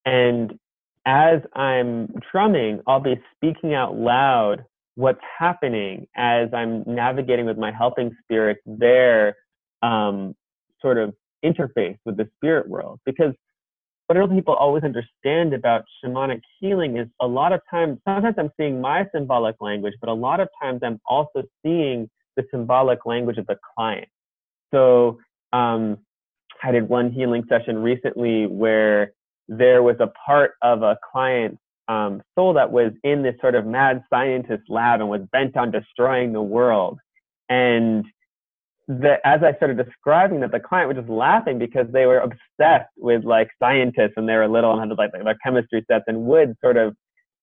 And 0.06 0.58
as 1.06 1.42
I'm 1.54 2.08
drumming, 2.32 2.82
I'll 2.88 3.00
be 3.00 3.20
speaking 3.36 3.74
out 3.74 3.96
loud 3.96 4.64
what's 4.96 5.22
happening 5.38 6.08
as 6.16 6.50
I'm 6.54 6.84
navigating 6.86 7.46
with 7.46 7.58
my 7.58 7.72
helping 7.72 8.16
spirit 8.24 8.58
their 8.66 9.36
um, 9.82 10.36
sort 10.82 10.98
of 10.98 11.14
interface 11.44 11.98
with 12.06 12.18
the 12.18 12.28
spirit 12.38 12.68
world. 12.68 13.00
Because 13.06 13.34
what 14.08 14.30
people 14.32 14.54
always 14.54 14.84
understand 14.84 15.54
about 15.54 15.84
shamanic 16.04 16.42
healing 16.60 16.98
is 16.98 17.08
a 17.22 17.28
lot 17.28 17.52
of 17.52 17.62
times, 17.70 18.00
sometimes 18.08 18.36
I'm 18.38 18.52
seeing 18.58 18.80
my 18.80 19.06
symbolic 19.14 19.58
language, 19.60 19.94
but 20.00 20.10
a 20.10 20.14
lot 20.14 20.40
of 20.40 20.48
times 20.62 20.80
I'm 20.84 21.00
also 21.08 21.44
seeing 21.64 22.10
the 22.38 22.44
symbolic 22.52 23.06
language 23.06 23.38
of 23.38 23.46
the 23.48 23.58
client. 23.76 24.08
So 24.74 25.20
um, 25.52 25.98
I 26.64 26.72
did 26.72 26.88
one 26.88 27.12
healing 27.12 27.44
session 27.50 27.78
recently 27.80 28.48
where 28.48 29.12
there 29.50 29.84
was 29.84 29.98
a 30.00 30.08
part 30.26 30.52
of 30.62 30.84
a 30.84 30.98
client's 31.12 31.60
um, 31.88 32.22
soul 32.36 32.54
that 32.54 32.72
was 32.72 32.92
in 33.04 33.24
this 33.24 33.36
sort 33.42 33.56
of 33.56 33.66
mad 33.66 34.04
scientist 34.10 34.64
lab 34.70 35.00
and 35.00 35.10
was 35.10 35.22
bent 35.32 35.56
on 35.58 35.72
destroying 35.72 36.34
the 36.34 36.42
world. 36.42 37.00
And 37.50 38.06
the, 38.88 39.16
as 39.26 39.42
I 39.44 39.54
started 39.56 39.78
describing 39.78 40.42
that, 40.42 40.52
the 40.52 40.60
client 40.60 40.90
was 40.90 40.98
just 40.98 41.10
laughing 41.10 41.60
because 41.60 41.88
they 41.92 42.06
were 42.06 42.20
obsessed 42.20 42.92
with 42.98 43.24
like 43.24 43.50
scientists 43.60 44.14
and 44.18 44.28
they 44.28 44.36
were 44.36 44.48
little 44.48 44.72
and 44.72 44.90
had 44.90 44.98
like 44.98 45.12
their 45.12 45.38
chemistry 45.44 45.86
sets 45.90 46.06
and 46.08 46.26
would 46.26 46.56
sort 46.62 46.78
of 46.78 46.96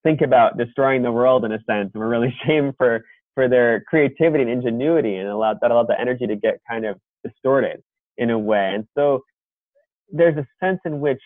think 0.02 0.20
about 0.20 0.58
destroying 0.58 1.02
the 1.02 1.12
world 1.12 1.44
in 1.44 1.52
a 1.52 1.58
sense 1.64 1.90
and 1.94 2.02
were 2.02 2.08
really 2.08 2.34
shamed 2.46 2.74
for 2.76 3.04
for 3.35 3.49
their 3.49 3.81
creativity 3.88 4.43
and 4.43 4.50
ingenuity 4.50 5.17
and 5.17 5.29
allowed 5.29 5.59
that 5.61 5.71
allowed 5.71 5.88
the 5.88 6.00
energy 6.00 6.26
to 6.26 6.37
get 6.37 6.61
kind 6.69 6.87
of 6.87 6.99
distorted 7.25 7.83
in 8.17 8.31
a 8.31 8.38
way. 8.38 8.73
And 8.75 8.87
so 8.97 9.21
there's 10.12 10.37
a 10.37 10.47
sense 10.62 10.81
in 10.85 11.00
which 11.00 11.21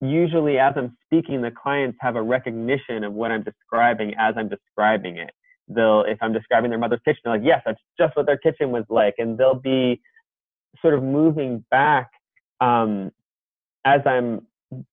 usually 0.00 0.58
as 0.58 0.74
I'm 0.76 0.96
speaking, 1.04 1.42
the 1.42 1.50
clients 1.50 1.98
have 2.00 2.16
a 2.16 2.22
recognition 2.22 3.04
of 3.04 3.12
what 3.12 3.30
I'm 3.30 3.42
describing 3.42 4.14
as 4.18 4.34
I'm 4.36 4.48
describing 4.48 5.16
it. 5.18 5.30
They'll, 5.68 6.02
if 6.02 6.18
I'm 6.20 6.32
describing 6.32 6.70
their 6.70 6.78
mother's 6.78 7.00
kitchen, 7.04 7.20
they're 7.24 7.34
like, 7.34 7.46
yes, 7.46 7.62
that's 7.64 7.80
just 7.98 8.16
what 8.16 8.26
their 8.26 8.36
kitchen 8.36 8.70
was 8.70 8.84
like. 8.88 9.14
And 9.18 9.36
they'll 9.38 9.54
be 9.54 10.00
sort 10.82 10.94
of 10.94 11.02
moving 11.02 11.64
back 11.70 12.10
um, 12.60 13.10
as 13.84 14.00
I'm 14.06 14.46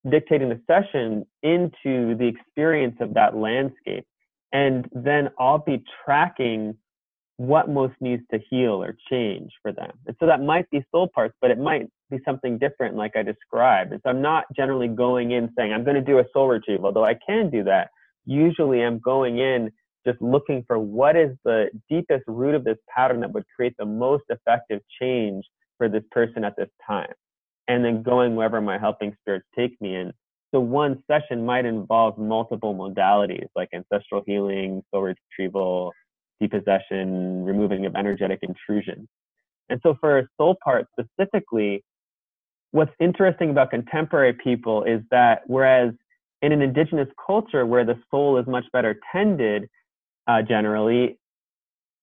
dictating 0.09 0.49
the 0.49 0.61
session 0.67 1.25
into 1.41 2.15
the 2.15 2.25
experience 2.27 2.95
of 3.01 3.13
that 3.15 3.35
landscape. 3.35 4.05
And 4.53 4.87
then 4.93 5.29
I'll 5.39 5.59
be 5.59 5.83
tracking 6.05 6.75
what 7.37 7.67
most 7.67 7.95
needs 7.99 8.23
to 8.31 8.39
heal 8.49 8.83
or 8.83 8.95
change 9.09 9.51
for 9.61 9.71
them. 9.71 9.91
And 10.05 10.15
so 10.19 10.27
that 10.27 10.41
might 10.41 10.69
be 10.69 10.85
soul 10.91 11.09
parts, 11.13 11.35
but 11.41 11.49
it 11.51 11.57
might 11.57 11.87
be 12.11 12.19
something 12.23 12.59
different 12.59 12.95
like 12.95 13.15
I 13.15 13.23
described. 13.23 13.91
And 13.91 14.01
so 14.03 14.11
I'm 14.11 14.21
not 14.21 14.45
generally 14.55 14.87
going 14.87 15.31
in 15.31 15.49
saying 15.57 15.73
I'm 15.73 15.83
going 15.83 15.95
to 15.95 16.01
do 16.01 16.19
a 16.19 16.25
soul 16.31 16.47
retrieval, 16.47 16.85
although 16.85 17.05
I 17.05 17.15
can 17.27 17.49
do 17.49 17.63
that. 17.63 17.89
Usually 18.25 18.83
I'm 18.83 18.99
going 18.99 19.39
in 19.39 19.71
just 20.05 20.21
looking 20.21 20.63
for 20.67 20.77
what 20.77 21.15
is 21.15 21.31
the 21.43 21.69
deepest 21.89 22.23
root 22.27 22.53
of 22.53 22.63
this 22.63 22.77
pattern 22.93 23.21
that 23.21 23.31
would 23.33 23.45
create 23.55 23.73
the 23.79 23.85
most 23.85 24.23
effective 24.29 24.81
change 25.01 25.43
for 25.77 25.89
this 25.89 26.03
person 26.11 26.43
at 26.43 26.55
this 26.55 26.69
time. 26.85 27.11
And 27.67 27.83
then 27.83 28.03
going 28.03 28.35
wherever 28.35 28.61
my 28.61 28.77
helping 28.77 29.15
spirits 29.21 29.47
take 29.57 29.79
me 29.81 29.95
in. 29.95 30.13
So 30.53 30.59
one 30.59 31.03
session 31.09 31.45
might 31.45 31.65
involve 31.65 32.17
multiple 32.17 32.75
modalities 32.75 33.47
like 33.55 33.69
ancestral 33.73 34.21
healing, 34.27 34.83
soul 34.91 35.01
retrieval, 35.01 35.91
depossession, 36.39 37.43
removing 37.43 37.85
of 37.85 37.95
energetic 37.95 38.39
intrusion. 38.43 39.07
And 39.69 39.79
so 39.81 39.95
for 39.99 40.19
a 40.19 40.27
soul 40.37 40.57
part 40.63 40.87
specifically, 40.99 41.83
what's 42.71 42.91
interesting 42.99 43.49
about 43.49 43.71
contemporary 43.71 44.33
people 44.33 44.83
is 44.83 45.01
that 45.09 45.41
whereas 45.47 45.93
in 46.43 46.51
an 46.51 46.61
indigenous 46.61 47.07
culture 47.25 47.65
where 47.65 47.85
the 47.85 47.97
soul 48.11 48.37
is 48.37 48.45
much 48.45 48.65
better 48.73 48.99
tended, 49.11 49.67
uh, 50.27 50.41
generally, 50.41 51.17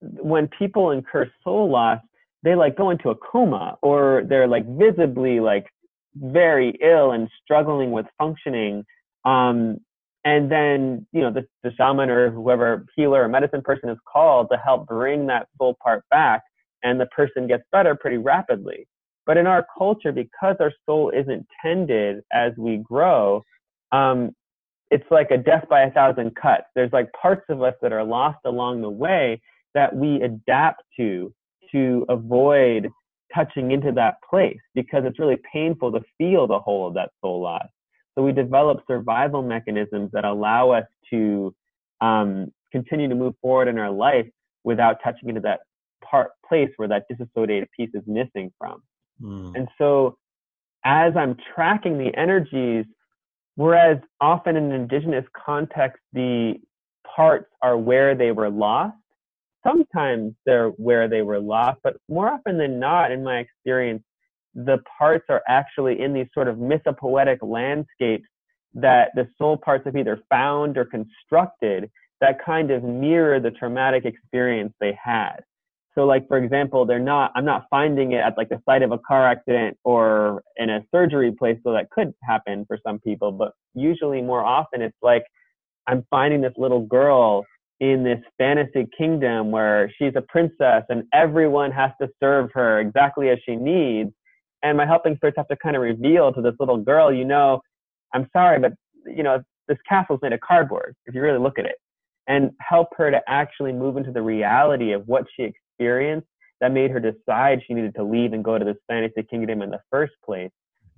when 0.00 0.48
people 0.48 0.90
incur 0.90 1.30
soul 1.44 1.70
loss, 1.70 2.00
they 2.42 2.54
like 2.54 2.76
go 2.76 2.90
into 2.90 3.10
a 3.10 3.14
coma 3.14 3.76
or 3.82 4.24
they're 4.28 4.48
like 4.48 4.66
visibly 4.66 5.40
like 5.40 5.66
very 6.14 6.78
ill 6.82 7.12
and 7.12 7.28
struggling 7.44 7.92
with 7.92 8.06
functioning. 8.18 8.84
Um, 9.24 9.78
and 10.24 10.50
then 10.50 11.06
you 11.12 11.20
know 11.20 11.32
the, 11.32 11.46
the 11.62 11.72
shaman 11.76 12.10
or 12.10 12.30
whoever 12.30 12.84
healer 12.96 13.22
or 13.24 13.28
medicine 13.28 13.62
person 13.62 13.88
is 13.88 13.98
called 14.10 14.48
to 14.50 14.58
help 14.58 14.86
bring 14.86 15.26
that 15.26 15.48
soul 15.58 15.76
part 15.82 16.04
back 16.10 16.42
and 16.82 17.00
the 17.00 17.06
person 17.06 17.46
gets 17.46 17.62
better 17.72 17.94
pretty 17.94 18.18
rapidly 18.18 18.86
but 19.26 19.36
in 19.36 19.46
our 19.46 19.66
culture 19.76 20.12
because 20.12 20.56
our 20.60 20.72
soul 20.86 21.10
isn't 21.10 21.46
tended 21.62 22.22
as 22.32 22.52
we 22.58 22.78
grow 22.78 23.42
um, 23.92 24.30
it's 24.90 25.04
like 25.10 25.30
a 25.30 25.38
death 25.38 25.64
by 25.70 25.82
a 25.82 25.90
thousand 25.90 26.34
cuts 26.36 26.64
there's 26.74 26.92
like 26.92 27.10
parts 27.20 27.44
of 27.48 27.62
us 27.62 27.74
that 27.80 27.92
are 27.92 28.04
lost 28.04 28.38
along 28.44 28.80
the 28.80 28.90
way 28.90 29.40
that 29.74 29.94
we 29.94 30.20
adapt 30.22 30.82
to 30.96 31.32
to 31.72 32.04
avoid 32.08 32.90
touching 33.34 33.70
into 33.70 33.92
that 33.92 34.16
place 34.28 34.58
because 34.74 35.04
it's 35.04 35.18
really 35.18 35.38
painful 35.52 35.92
to 35.92 36.00
feel 36.18 36.46
the 36.46 36.58
whole 36.58 36.86
of 36.86 36.94
that 36.94 37.10
soul 37.20 37.40
loss 37.40 37.66
so 38.16 38.24
we 38.24 38.32
develop 38.32 38.82
survival 38.86 39.42
mechanisms 39.42 40.10
that 40.12 40.24
allow 40.24 40.70
us 40.70 40.84
to 41.10 41.54
um, 42.00 42.52
continue 42.72 43.08
to 43.08 43.14
move 43.14 43.34
forward 43.40 43.68
in 43.68 43.78
our 43.78 43.90
life 43.90 44.26
without 44.64 44.98
touching 45.02 45.28
into 45.28 45.40
that 45.40 45.60
part 46.04 46.32
place 46.48 46.70
where 46.76 46.88
that 46.88 47.04
disassociated 47.08 47.68
piece 47.76 47.90
is 47.94 48.02
missing 48.06 48.52
from. 48.58 48.82
Mm. 49.22 49.54
And 49.54 49.68
so 49.78 50.16
as 50.84 51.14
I'm 51.16 51.36
tracking 51.54 51.98
the 51.98 52.14
energies, 52.16 52.86
whereas 53.54 53.98
often 54.20 54.56
in 54.56 54.64
an 54.64 54.72
indigenous 54.72 55.24
context, 55.34 56.00
the 56.12 56.54
parts 57.16 57.46
are 57.62 57.76
where 57.76 58.14
they 58.14 58.32
were 58.32 58.50
lost. 58.50 58.96
Sometimes 59.66 60.34
they're 60.46 60.68
where 60.70 61.08
they 61.08 61.22
were 61.22 61.40
lost, 61.40 61.80
but 61.82 61.96
more 62.08 62.28
often 62.28 62.56
than 62.58 62.78
not, 62.78 63.12
in 63.12 63.22
my 63.22 63.38
experience, 63.38 64.02
the 64.54 64.78
parts 64.98 65.26
are 65.28 65.42
actually 65.48 66.00
in 66.00 66.12
these 66.12 66.26
sort 66.34 66.48
of 66.48 66.56
mythopoetic 66.56 67.38
landscapes 67.42 68.26
that 68.74 69.10
the 69.14 69.28
soul 69.36 69.56
parts 69.56 69.84
have 69.84 69.96
either 69.96 70.20
found 70.28 70.78
or 70.78 70.84
constructed 70.84 71.90
that 72.20 72.44
kind 72.44 72.70
of 72.70 72.82
mirror 72.82 73.40
the 73.40 73.50
traumatic 73.50 74.04
experience 74.04 74.72
they 74.80 74.96
had. 75.02 75.36
So 75.94 76.04
like 76.04 76.28
for 76.28 76.38
example, 76.38 76.86
they're 76.86 76.98
not 76.98 77.32
I'm 77.34 77.44
not 77.44 77.66
finding 77.68 78.12
it 78.12 78.18
at 78.18 78.36
like 78.36 78.48
the 78.48 78.60
site 78.64 78.82
of 78.82 78.92
a 78.92 78.98
car 78.98 79.26
accident 79.26 79.76
or 79.84 80.42
in 80.56 80.70
a 80.70 80.84
surgery 80.94 81.32
place 81.32 81.58
so 81.64 81.72
that 81.72 81.90
could 81.90 82.14
happen 82.22 82.64
for 82.66 82.78
some 82.86 83.00
people, 83.00 83.32
but 83.32 83.52
usually 83.74 84.22
more 84.22 84.44
often 84.44 84.82
it's 84.82 84.96
like 85.02 85.24
I'm 85.86 86.06
finding 86.10 86.40
this 86.40 86.52
little 86.56 86.86
girl 86.86 87.44
in 87.80 88.04
this 88.04 88.20
fantasy 88.36 88.86
kingdom 88.96 89.50
where 89.50 89.90
she's 89.96 90.12
a 90.14 90.20
princess 90.20 90.84
and 90.90 91.02
everyone 91.14 91.70
has 91.70 91.90
to 92.00 92.08
serve 92.22 92.50
her 92.52 92.78
exactly 92.78 93.30
as 93.30 93.38
she 93.44 93.56
needs. 93.56 94.10
And 94.62 94.76
my 94.76 94.84
helping 94.84 95.16
spirits 95.16 95.38
have 95.38 95.48
to 95.48 95.56
kind 95.56 95.74
of 95.74 95.82
reveal 95.82 96.32
to 96.32 96.42
this 96.42 96.54
little 96.60 96.76
girl, 96.76 97.12
you 97.12 97.24
know, 97.24 97.60
I'm 98.14 98.28
sorry, 98.36 98.58
but 98.58 98.72
you 99.06 99.22
know, 99.22 99.42
this 99.66 99.78
castle's 99.88 100.20
made 100.22 100.34
of 100.34 100.40
cardboard 100.40 100.94
if 101.06 101.14
you 101.14 101.22
really 101.22 101.38
look 101.38 101.58
at 101.58 101.64
it, 101.64 101.76
and 102.26 102.50
help 102.60 102.88
her 102.96 103.10
to 103.10 103.20
actually 103.26 103.72
move 103.72 103.96
into 103.96 104.12
the 104.12 104.20
reality 104.20 104.92
of 104.92 105.06
what 105.08 105.24
she 105.34 105.44
experienced 105.44 106.26
that 106.60 106.72
made 106.72 106.90
her 106.90 107.00
decide 107.00 107.62
she 107.66 107.72
needed 107.72 107.94
to 107.94 108.04
leave 108.04 108.34
and 108.34 108.44
go 108.44 108.58
to 108.58 108.64
this 108.64 108.76
fantasy 108.88 109.22
kingdom 109.22 109.62
in 109.62 109.70
the 109.70 109.80
first 109.90 110.12
place. 110.22 110.50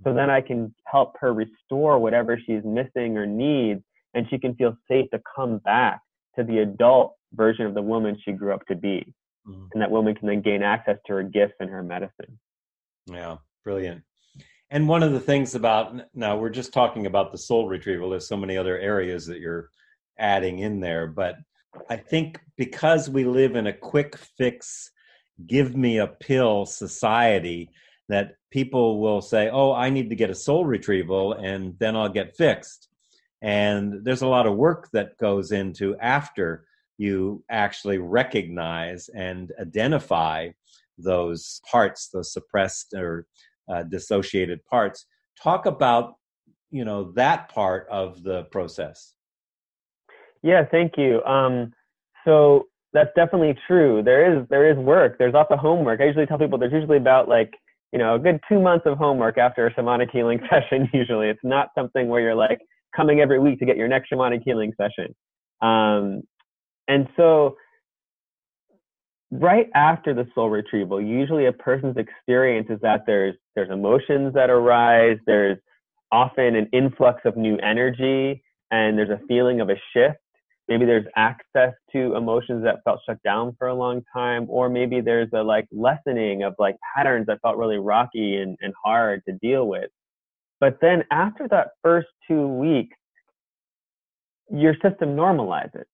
So 0.03 0.09
mm-hmm. 0.09 0.17
then 0.17 0.31
I 0.31 0.41
can 0.41 0.75
help 0.87 1.15
her 1.21 1.33
restore 1.33 2.01
whatever 2.01 2.37
she's 2.37 2.65
missing 2.65 3.17
or 3.17 3.27
needs, 3.27 3.83
and 4.15 4.27
she 4.29 4.39
can 4.39 4.57
feel 4.57 4.77
safe 4.89 5.09
to 5.13 5.21
come 5.37 5.59
back 5.59 6.01
to 6.37 6.45
the 6.45 6.59
adult 6.59 7.15
version 7.35 7.67
of 7.67 7.75
the 7.75 7.83
woman 7.83 8.19
she 8.23 8.33
grew 8.33 8.53
up 8.53 8.67
to 8.67 8.75
be. 8.75 9.13
Mm-hmm. 9.47 9.65
And 9.73 9.83
that 9.83 9.91
woman 9.91 10.15
can 10.15 10.29
then 10.29 10.41
gain 10.41 10.63
access 10.63 10.99
to 11.07 11.15
her 11.15 11.23
gifts 11.23 11.55
and 11.61 11.71
her 11.71 11.83
medicine. 11.83 12.39
Yeah. 13.07 13.37
Brilliant. 13.65 14.03
And 14.71 14.89
one 14.89 15.03
of 15.03 15.13
the 15.13 15.21
things 15.21 15.55
about 15.55 15.95
now 16.15 16.37
we're 16.37 16.51
just 16.51 16.73
talking 16.73 17.07
about 17.07 17.31
the 17.31 17.39
soul 17.39 17.69
retrieval. 17.69 18.11
There's 18.11 18.27
so 18.27 18.37
many 18.37 18.57
other 18.57 18.79
areas 18.79 19.27
that 19.27 19.39
you're 19.39 19.69
adding 20.19 20.61
in 20.61 20.81
there, 20.81 21.07
but 21.07 21.37
I 21.91 21.97
think 21.97 22.41
because 22.57 23.11
we 23.11 23.25
live 23.25 23.55
in 23.55 23.67
a 23.67 23.73
quick 23.73 24.17
fix, 24.17 24.91
give 25.47 25.77
me 25.77 25.99
a 25.99 26.07
pill 26.07 26.65
society, 26.65 27.71
that 28.09 28.37
people 28.51 29.01
will 29.01 29.21
say, 29.21 29.51
"Oh, 29.51 29.73
I 29.73 29.91
need 29.91 30.09
to 30.11 30.17
get 30.17 30.31
a 30.31 30.35
soul 30.35 30.65
retrieval, 30.65 31.35
and 31.35 31.79
then 31.79 31.95
I'll 31.95 32.09
get 32.09 32.37
fixed." 32.37 32.89
And 33.43 34.05
there's 34.05 34.23
a 34.23 34.29
lot 34.29 34.47
of 34.47 34.57
work 34.57 34.89
that 34.93 35.19
goes 35.19 35.51
into 35.51 35.97
after 35.99 36.65
you 36.97 37.43
actually 37.51 37.99
recognize 37.99 39.09
and 39.09 39.53
identify 39.61 40.51
those 40.97 41.61
parts, 41.69 42.09
those 42.09 42.33
suppressed 42.33 42.95
or 42.95 43.27
uh, 43.69 43.83
dissociated 43.83 44.65
parts. 44.67 45.07
Talk 45.43 45.67
about 45.67 46.15
you 46.71 46.85
know 46.85 47.13
that 47.13 47.49
part 47.49 47.87
of 47.91 48.23
the 48.23 48.45
process. 48.45 49.15
Yeah 50.43 50.65
thank 50.71 50.97
you. 50.97 51.23
Um, 51.25 51.73
so 52.25 52.67
that's 52.93 53.11
definitely 53.17 53.57
true. 53.67 54.03
There 54.03 54.39
is 54.41 54.47
there 54.49 54.71
is 54.71 54.77
work. 54.77 55.19
There's 55.19 55.35
lots 55.35 55.51
of 55.51 55.59
homework. 55.59 56.01
I 56.01 56.05
usually 56.05 56.27
tell 56.27 56.39
people 56.39 56.59
there's 56.59 56.73
usually 56.73 56.99
about 56.99 57.29
like 57.29 57.53
you 57.93 57.99
know 57.99 58.15
a 58.15 58.19
good 58.19 58.41
two 58.49 58.61
months 58.61 58.87
of 58.87 58.99
homework 58.99 59.39
after 59.39 59.67
a 59.67 59.75
shamanic 59.75 60.11
healing 60.11 60.41
session 60.51 60.89
usually. 60.93 61.29
It's 61.29 61.41
not 61.43 61.69
something 61.75 62.09
where 62.09 62.21
you're 62.21 62.35
like 62.35 62.61
coming 62.95 63.21
every 63.21 63.39
week 63.39 63.59
to 63.59 63.67
get 63.67 63.77
your 63.77 63.89
next 63.89 64.11
shamanic 64.11 64.41
healing 64.45 64.73
session 64.79 65.15
um, 65.63 66.23
and 66.89 67.09
so 67.17 67.57
right 69.33 69.69
after 69.75 70.13
the 70.13 70.27
soul 70.35 70.51
retrieval, 70.51 71.01
usually 71.01 71.47
a 71.47 71.53
person's 71.53 71.97
experience 71.97 72.69
is 72.71 72.79
that 72.83 73.05
there's 73.07 73.35
there's 73.57 73.71
emotions 73.71 74.35
that 74.35 74.51
arise, 74.51 75.19
there's 75.27 75.59
often 76.13 76.55
an 76.55 76.69
influx 76.73 77.23
of 77.25 77.37
new 77.37 77.57
energy, 77.59 78.43
and 78.71 78.99
there's 78.99 79.11
a 79.11 79.21
feeling 79.27 79.61
of 79.61 79.71
a 79.71 79.77
shift. 79.93 80.19
Maybe 80.69 80.85
there's 80.85 81.07
access 81.17 81.73
to 81.93 82.15
emotions 82.15 82.63
that 82.65 82.81
felt 82.85 83.01
shut 83.07 83.19
down 83.25 83.57
for 83.59 83.69
a 83.69 83.75
long 83.75 84.03
time, 84.15 84.47
or 84.49 84.69
maybe 84.69 85.01
there's 85.01 85.29
a 85.35 85.43
like 85.43 85.67
lessening 85.73 86.43
of 86.43 86.55
like 86.59 86.77
patterns 86.95 87.27
that 87.27 87.41
felt 87.43 87.57
really 87.57 87.79
rocky 87.79 88.37
and, 88.37 88.57
and 88.61 88.73
hard 88.85 89.23
to 89.27 89.35
deal 89.43 89.67
with. 89.67 89.91
But 90.63 90.79
then 90.81 91.05
after 91.11 91.47
that 91.49 91.73
first 91.83 92.09
two 92.27 92.47
weeks, 92.47 92.97
your 94.51 94.75
system 94.83 95.17
normalizes 95.17 95.85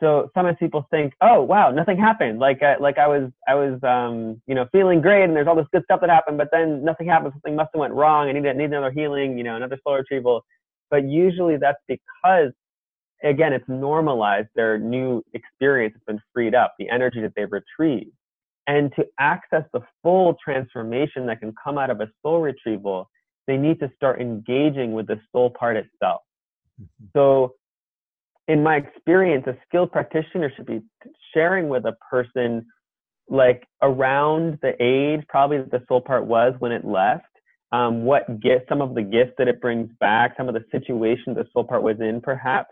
so 0.00 0.30
sometimes 0.34 0.56
people 0.58 0.86
think, 0.90 1.12
oh 1.20 1.42
wow, 1.42 1.70
nothing 1.70 1.98
happened. 1.98 2.38
Like 2.38 2.62
uh, 2.62 2.76
like 2.80 2.96
I 2.98 3.06
was 3.06 3.30
I 3.46 3.54
was 3.54 3.78
um, 3.84 4.40
you 4.46 4.54
know 4.54 4.66
feeling 4.72 5.02
great, 5.02 5.24
and 5.24 5.36
there's 5.36 5.46
all 5.46 5.54
this 5.54 5.66
good 5.72 5.84
stuff 5.84 6.00
that 6.00 6.08
happened, 6.08 6.38
but 6.38 6.48
then 6.50 6.82
nothing 6.82 7.06
happened. 7.06 7.32
Something 7.34 7.54
must 7.54 7.68
have 7.74 7.80
went 7.80 7.92
wrong. 7.92 8.28
I 8.28 8.32
need 8.32 8.42
need 8.42 8.64
another 8.64 8.90
healing. 8.90 9.36
You 9.36 9.44
know, 9.44 9.56
another 9.56 9.78
soul 9.84 9.96
retrieval. 9.96 10.42
But 10.90 11.04
usually 11.04 11.58
that's 11.58 11.78
because 11.86 12.52
again, 13.22 13.52
it's 13.52 13.68
normalized. 13.68 14.48
Their 14.56 14.78
new 14.78 15.22
experience 15.34 15.94
has 15.94 16.02
been 16.06 16.20
freed 16.32 16.54
up. 16.54 16.74
The 16.78 16.88
energy 16.88 17.20
that 17.20 17.32
they've 17.36 17.52
retrieved, 17.52 18.16
and 18.66 18.90
to 18.96 19.04
access 19.18 19.64
the 19.74 19.82
full 20.02 20.34
transformation 20.42 21.26
that 21.26 21.40
can 21.40 21.52
come 21.62 21.76
out 21.76 21.90
of 21.90 22.00
a 22.00 22.08
soul 22.22 22.40
retrieval, 22.40 23.10
they 23.50 23.56
need 23.56 23.80
to 23.80 23.90
start 23.96 24.20
engaging 24.20 24.92
with 24.92 25.08
the 25.08 25.20
soul 25.32 25.50
part 25.50 25.76
itself. 25.76 26.20
Mm-hmm. 26.80 27.06
So 27.16 27.54
in 28.46 28.62
my 28.62 28.76
experience, 28.76 29.44
a 29.48 29.56
skilled 29.66 29.90
practitioner 29.90 30.52
should 30.54 30.66
be 30.66 30.82
sharing 31.34 31.68
with 31.68 31.84
a 31.84 31.96
person 32.08 32.64
like 33.28 33.66
around 33.82 34.58
the 34.62 34.74
age 34.80 35.24
probably 35.28 35.58
that 35.58 35.72
the 35.72 35.82
soul 35.88 36.00
part 36.00 36.26
was 36.26 36.54
when 36.60 36.70
it 36.70 36.84
left, 36.84 37.24
um, 37.72 38.04
what 38.04 38.40
gift, 38.40 38.68
some 38.68 38.80
of 38.80 38.94
the 38.94 39.02
gifts 39.02 39.32
that 39.38 39.48
it 39.48 39.60
brings 39.60 39.90
back, 39.98 40.34
some 40.36 40.48
of 40.48 40.54
the 40.54 40.64
situations 40.70 41.36
the 41.36 41.46
soul 41.52 41.64
part 41.64 41.82
was 41.82 41.96
in 42.00 42.20
perhaps, 42.20 42.70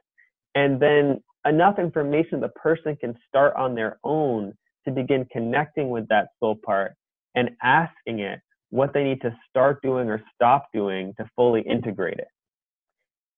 and 0.55 0.81
then 0.81 1.21
enough 1.45 1.81
information 1.81 2.41
the 2.41 2.49
person 2.51 2.95
can 2.97 3.17
start 3.29 3.55
on 3.57 3.75
their 3.75 3.99
own 4.05 4.53
to 4.85 4.93
begin 4.93 5.27
connecting 5.33 5.91
with 5.91 6.07
that 6.09 6.29
soul 6.39 6.57
part 6.65 6.95
and 7.35 7.51
asking 7.63 8.21
it 8.21 8.41
what 8.71 8.93
they 8.93 9.05
need 9.05 9.21
to 9.23 9.35
start 9.49 9.81
doing 9.83 10.09
or 10.09 10.23
stop 10.35 10.69
doing 10.73 11.15
to 11.19 11.29
fully 11.35 11.63
integrate 11.63 12.19
it. 12.19 12.29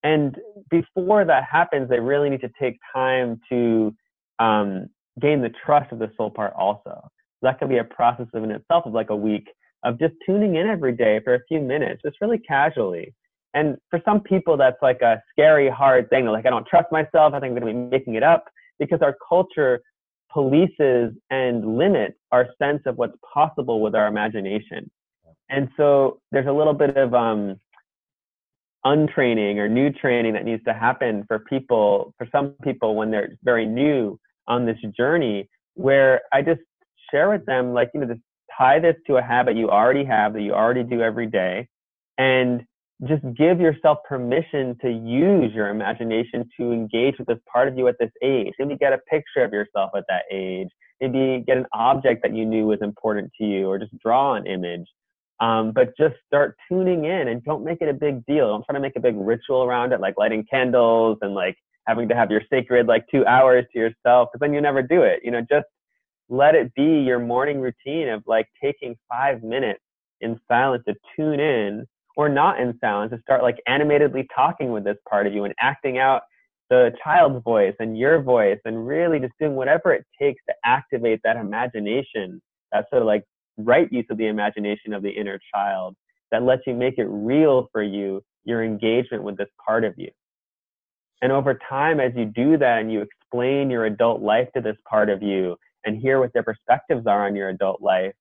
And 0.02 0.36
before 0.70 1.24
that 1.24 1.44
happens, 1.44 1.88
they 1.88 2.00
really 2.00 2.30
need 2.30 2.40
to 2.40 2.50
take 2.60 2.78
time 2.94 3.40
to 3.50 3.94
um, 4.38 4.88
gain 5.20 5.42
the 5.42 5.50
trust 5.64 5.92
of 5.92 5.98
the 5.98 6.10
soul 6.16 6.30
part 6.30 6.54
also. 6.56 7.00
That 7.42 7.58
could 7.58 7.68
be 7.68 7.78
a 7.78 7.84
process 7.84 8.26
of 8.34 8.42
in 8.44 8.50
itself 8.50 8.86
of 8.86 8.92
like 8.92 9.10
a 9.10 9.16
week 9.16 9.48
of 9.82 9.98
just 9.98 10.14
tuning 10.26 10.56
in 10.56 10.66
every 10.66 10.92
day 10.92 11.20
for 11.24 11.34
a 11.34 11.40
few 11.48 11.60
minutes, 11.60 12.02
just 12.04 12.16
really 12.20 12.38
casually. 12.38 13.14
And 13.54 13.76
for 13.88 14.00
some 14.04 14.20
people, 14.20 14.56
that's 14.56 14.80
like 14.82 15.00
a 15.00 15.22
scary, 15.30 15.68
hard 15.68 16.08
thing. 16.10 16.26
Like, 16.26 16.46
I 16.46 16.50
don't 16.50 16.66
trust 16.66 16.92
myself. 16.92 17.34
I 17.34 17.40
think 17.40 17.56
I'm 17.56 17.60
going 17.60 17.74
to 17.74 17.80
be 17.80 17.90
making 17.90 18.14
it 18.14 18.22
up 18.22 18.44
because 18.78 19.00
our 19.02 19.16
culture 19.28 19.80
polices 20.34 21.14
and 21.30 21.76
limits 21.76 22.14
our 22.30 22.48
sense 22.60 22.82
of 22.86 22.96
what's 22.96 23.16
possible 23.34 23.80
with 23.80 23.94
our 23.94 24.06
imagination. 24.06 24.90
And 25.50 25.68
so 25.76 26.20
there's 26.30 26.46
a 26.46 26.52
little 26.52 26.72
bit 26.72 26.96
of 26.96 27.12
um, 27.12 27.58
untraining 28.84 29.58
or 29.58 29.68
new 29.68 29.90
training 29.90 30.32
that 30.34 30.44
needs 30.44 30.62
to 30.64 30.72
happen 30.72 31.24
for 31.26 31.40
people, 31.40 32.14
for 32.16 32.26
some 32.32 32.54
people 32.62 32.94
when 32.94 33.10
they're 33.10 33.36
very 33.42 33.66
new 33.66 34.18
on 34.46 34.64
this 34.64 34.78
journey, 34.96 35.48
where 35.74 36.22
I 36.32 36.42
just 36.42 36.60
share 37.10 37.30
with 37.30 37.44
them, 37.46 37.74
like, 37.74 37.90
you 37.92 38.00
know, 38.00 38.06
just 38.06 38.20
tie 38.56 38.78
this 38.78 38.96
to 39.06 39.16
a 39.16 39.22
habit 39.22 39.56
you 39.56 39.68
already 39.70 40.04
have 40.04 40.32
that 40.34 40.42
you 40.42 40.52
already 40.52 40.84
do 40.84 41.02
every 41.02 41.26
day 41.26 41.68
and 42.18 42.62
just 43.08 43.22
give 43.34 43.60
yourself 43.60 43.98
permission 44.06 44.76
to 44.82 44.90
use 44.90 45.52
your 45.54 45.68
imagination 45.68 46.48
to 46.58 46.70
engage 46.70 47.18
with 47.18 47.26
this 47.26 47.38
part 47.50 47.66
of 47.66 47.78
you 47.78 47.88
at 47.88 47.96
this 47.98 48.10
age. 48.22 48.52
Maybe 48.58 48.76
get 48.76 48.92
a 48.92 48.98
picture 48.98 49.42
of 49.42 49.52
yourself 49.52 49.90
at 49.96 50.04
that 50.08 50.24
age. 50.30 50.68
Maybe 51.00 51.42
get 51.46 51.56
an 51.56 51.66
object 51.72 52.22
that 52.22 52.34
you 52.34 52.44
knew 52.44 52.66
was 52.66 52.82
important 52.82 53.30
to 53.38 53.44
you 53.44 53.68
or 53.68 53.78
just 53.78 53.96
draw 53.98 54.34
an 54.34 54.46
image. 54.46 54.86
Um, 55.40 55.72
but 55.72 55.96
just 55.96 56.16
start 56.26 56.56
tuning 56.68 57.06
in 57.06 57.28
and 57.28 57.42
don't 57.44 57.64
make 57.64 57.78
it 57.80 57.88
a 57.88 57.94
big 57.94 58.24
deal. 58.26 58.48
Don't 58.48 58.64
try 58.64 58.74
to 58.74 58.80
make 58.80 58.96
a 58.96 59.00
big 59.00 59.14
ritual 59.16 59.64
around 59.64 59.92
it, 59.92 60.00
like 60.00 60.14
lighting 60.18 60.44
candles 60.50 61.18
and 61.22 61.34
like 61.34 61.56
having 61.86 62.08
to 62.08 62.14
have 62.14 62.30
your 62.30 62.42
sacred 62.50 62.86
like 62.86 63.06
two 63.10 63.24
hours 63.26 63.64
to 63.72 63.78
yourself, 63.78 64.28
because 64.30 64.40
then 64.40 64.52
you 64.52 64.60
never 64.60 64.82
do 64.82 65.02
it. 65.02 65.20
You 65.24 65.30
know, 65.30 65.40
just 65.40 65.66
let 66.28 66.54
it 66.54 66.72
be 66.74 67.00
your 67.00 67.18
morning 67.18 67.60
routine 67.60 68.08
of 68.08 68.22
like 68.26 68.46
taking 68.62 68.96
five 69.08 69.42
minutes 69.42 69.80
in 70.20 70.38
silence 70.46 70.82
to 70.86 70.94
tune 71.16 71.40
in 71.40 71.86
or 72.16 72.28
not 72.28 72.60
in 72.60 72.78
silence 72.80 73.10
to 73.12 73.20
start 73.22 73.42
like 73.42 73.56
animatedly 73.66 74.28
talking 74.34 74.72
with 74.72 74.84
this 74.84 74.98
part 75.08 75.26
of 75.26 75.32
you 75.32 75.44
and 75.44 75.54
acting 75.58 75.98
out 75.98 76.22
the 76.68 76.92
child's 77.02 77.42
voice 77.42 77.74
and 77.80 77.98
your 77.98 78.22
voice 78.22 78.58
and 78.64 78.86
really 78.86 79.18
just 79.18 79.32
doing 79.40 79.56
whatever 79.56 79.92
it 79.92 80.04
takes 80.20 80.40
to 80.48 80.54
activate 80.64 81.20
that 81.24 81.36
imagination 81.36 82.40
that 82.72 82.86
sort 82.90 83.02
of 83.02 83.06
like 83.06 83.24
right 83.64 83.90
use 83.92 84.06
of 84.10 84.18
the 84.18 84.26
imagination 84.26 84.92
of 84.92 85.02
the 85.02 85.10
inner 85.10 85.40
child 85.54 85.96
that 86.30 86.42
lets 86.42 86.62
you 86.66 86.74
make 86.74 86.98
it 86.98 87.06
real 87.06 87.68
for 87.72 87.82
you, 87.82 88.22
your 88.44 88.64
engagement 88.64 89.22
with 89.22 89.36
this 89.36 89.48
part 89.64 89.84
of 89.84 89.94
you. 89.96 90.10
And 91.22 91.32
over 91.32 91.58
time, 91.68 92.00
as 92.00 92.12
you 92.16 92.24
do 92.24 92.56
that 92.58 92.80
and 92.80 92.92
you 92.92 93.02
explain 93.02 93.70
your 93.70 93.84
adult 93.84 94.22
life 94.22 94.48
to 94.54 94.60
this 94.60 94.76
part 94.88 95.10
of 95.10 95.22
you 95.22 95.56
and 95.84 96.00
hear 96.00 96.18
what 96.18 96.32
their 96.32 96.42
perspectives 96.42 97.06
are 97.06 97.26
on 97.26 97.36
your 97.36 97.50
adult 97.50 97.82
life, 97.82 98.14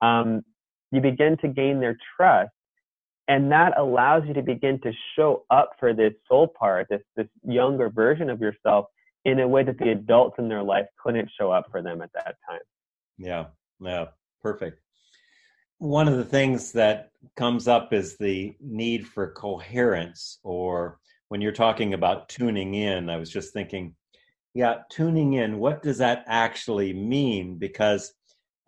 um, 0.00 0.42
you 0.90 1.00
begin 1.00 1.36
to 1.38 1.48
gain 1.48 1.80
their 1.80 1.96
trust. 2.16 2.50
And 3.28 3.52
that 3.52 3.78
allows 3.78 4.24
you 4.26 4.34
to 4.34 4.42
begin 4.42 4.80
to 4.80 4.92
show 5.14 5.44
up 5.50 5.70
for 5.78 5.94
this 5.94 6.12
soul 6.28 6.48
part, 6.48 6.88
this, 6.90 7.02
this 7.14 7.28
younger 7.44 7.88
version 7.88 8.28
of 8.28 8.40
yourself 8.40 8.86
in 9.24 9.38
a 9.38 9.46
way 9.46 9.62
that 9.62 9.78
the 9.78 9.90
adults 9.90 10.36
in 10.38 10.48
their 10.48 10.62
life 10.62 10.86
couldn't 11.00 11.30
show 11.38 11.52
up 11.52 11.66
for 11.70 11.82
them 11.82 12.02
at 12.02 12.10
that 12.14 12.36
time. 12.48 12.60
Yeah, 13.18 13.46
yeah. 13.78 14.06
Perfect. 14.42 14.80
One 15.78 16.08
of 16.08 16.16
the 16.16 16.24
things 16.24 16.72
that 16.72 17.10
comes 17.36 17.68
up 17.68 17.92
is 17.92 18.16
the 18.16 18.54
need 18.60 19.06
for 19.06 19.32
coherence, 19.32 20.38
or 20.42 20.98
when 21.28 21.40
you're 21.40 21.52
talking 21.52 21.94
about 21.94 22.28
tuning 22.28 22.74
in, 22.74 23.08
I 23.08 23.16
was 23.16 23.30
just 23.30 23.52
thinking, 23.52 23.94
yeah, 24.52 24.78
tuning 24.90 25.34
in, 25.34 25.58
what 25.58 25.82
does 25.82 25.98
that 25.98 26.24
actually 26.26 26.92
mean? 26.92 27.56
Because, 27.56 28.12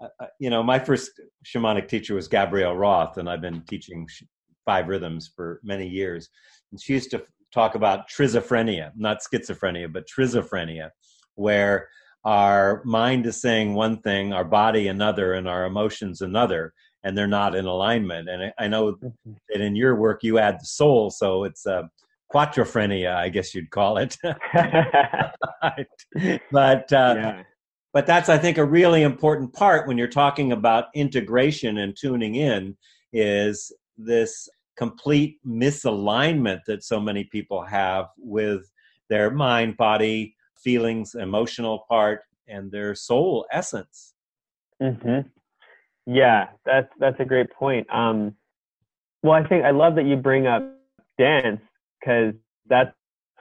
uh, 0.00 0.08
uh 0.20 0.26
you 0.38 0.48
know, 0.48 0.62
my 0.62 0.78
first 0.78 1.10
shamanic 1.44 1.88
teacher 1.88 2.14
was 2.14 2.28
Gabrielle 2.28 2.76
Roth, 2.76 3.18
and 3.18 3.28
I've 3.28 3.40
been 3.40 3.62
teaching 3.62 4.06
five 4.64 4.88
rhythms 4.88 5.30
for 5.34 5.60
many 5.62 5.88
years. 5.88 6.28
And 6.70 6.80
she 6.80 6.94
used 6.94 7.10
to 7.10 7.24
talk 7.52 7.74
about 7.74 8.08
trizophrenia, 8.08 8.92
not 8.96 9.18
schizophrenia, 9.20 9.92
but 9.92 10.06
trizophrenia, 10.08 10.90
where 11.34 11.88
our 12.24 12.82
mind 12.84 13.26
is 13.26 13.40
saying 13.40 13.74
one 13.74 13.98
thing, 14.00 14.32
our 14.32 14.44
body 14.44 14.88
another, 14.88 15.34
and 15.34 15.48
our 15.48 15.64
emotions 15.64 16.20
another, 16.20 16.72
and 17.02 17.18
they're 17.18 17.26
not 17.26 17.54
in 17.54 17.66
alignment. 17.66 18.28
And 18.28 18.52
I, 18.58 18.68
know 18.68 18.92
mm-hmm. 18.92 19.32
that 19.48 19.60
in 19.60 19.74
your 19.74 19.96
work 19.96 20.22
you 20.22 20.38
add 20.38 20.60
the 20.60 20.66
soul, 20.66 21.10
so 21.10 21.44
it's 21.44 21.66
a 21.66 21.74
uh, 21.74 21.82
quatrophrenia, 22.32 23.14
I 23.14 23.28
guess 23.28 23.54
you'd 23.54 23.70
call 23.70 23.98
it. 23.98 24.16
but 26.50 26.92
uh, 26.92 27.14
yeah. 27.16 27.42
but 27.92 28.06
that's 28.06 28.28
I 28.28 28.38
think 28.38 28.58
a 28.58 28.64
really 28.64 29.02
important 29.02 29.52
part 29.52 29.86
when 29.86 29.98
you're 29.98 30.08
talking 30.08 30.52
about 30.52 30.86
integration 30.94 31.78
and 31.78 31.96
tuning 31.96 32.36
in 32.36 32.76
is 33.12 33.72
this 33.98 34.48
complete 34.76 35.38
misalignment 35.46 36.60
that 36.66 36.82
so 36.82 36.98
many 36.98 37.24
people 37.24 37.62
have 37.62 38.06
with 38.16 38.62
their 39.10 39.30
mind, 39.30 39.76
body, 39.76 40.34
feelings, 40.62 41.14
emotional 41.14 41.84
part, 41.88 42.20
and 42.48 42.70
their 42.70 42.94
soul 42.94 43.46
essence. 43.52 44.14
Mm-hmm. 44.82 45.28
Yeah, 46.06 46.48
that's 46.64 46.88
that's 46.98 47.20
a 47.20 47.24
great 47.24 47.50
point. 47.52 47.86
Um, 47.92 48.34
well, 49.22 49.34
I 49.34 49.46
think 49.46 49.64
I 49.64 49.70
love 49.70 49.94
that 49.96 50.06
you 50.06 50.16
bring 50.16 50.46
up 50.46 50.62
dance 51.18 51.60
because 52.00 52.34
that's 52.66 52.92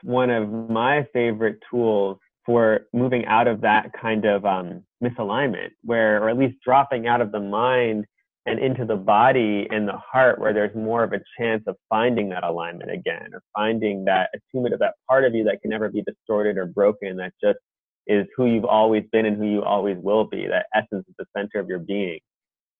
one 0.03 0.29
of 0.29 0.49
my 0.69 1.07
favorite 1.13 1.59
tools 1.69 2.17
for 2.45 2.81
moving 2.93 3.25
out 3.25 3.47
of 3.47 3.61
that 3.61 3.91
kind 3.99 4.25
of 4.25 4.45
um, 4.45 4.83
misalignment, 5.03 5.69
where 5.83 6.23
or 6.23 6.29
at 6.29 6.37
least 6.37 6.57
dropping 6.63 7.07
out 7.07 7.21
of 7.21 7.31
the 7.31 7.39
mind 7.39 8.05
and 8.45 8.59
into 8.59 8.85
the 8.85 8.95
body 8.95 9.67
and 9.69 9.87
the 9.87 9.97
heart 9.97 10.39
where 10.39 10.53
there's 10.53 10.75
more 10.75 11.03
of 11.03 11.13
a 11.13 11.21
chance 11.37 11.63
of 11.67 11.75
finding 11.89 12.29
that 12.29 12.43
alignment 12.43 12.91
again 12.91 13.29
or 13.33 13.41
finding 13.55 14.03
that 14.05 14.29
attunement 14.33 14.73
of 14.73 14.79
that 14.79 14.95
part 15.07 15.25
of 15.25 15.35
you 15.35 15.43
that 15.43 15.61
can 15.61 15.69
never 15.69 15.89
be 15.89 16.01
distorted 16.01 16.57
or 16.57 16.65
broken 16.65 17.17
that 17.17 17.33
just 17.41 17.59
is 18.07 18.25
who 18.35 18.47
you've 18.47 18.65
always 18.65 19.03
been 19.11 19.25
and 19.27 19.37
who 19.37 19.45
you 19.45 19.63
always 19.63 19.97
will 19.99 20.25
be 20.25 20.47
that 20.47 20.65
essence 20.73 21.05
at 21.07 21.17
the 21.19 21.25
center 21.37 21.59
of 21.59 21.69
your 21.69 21.79
being 21.79 22.19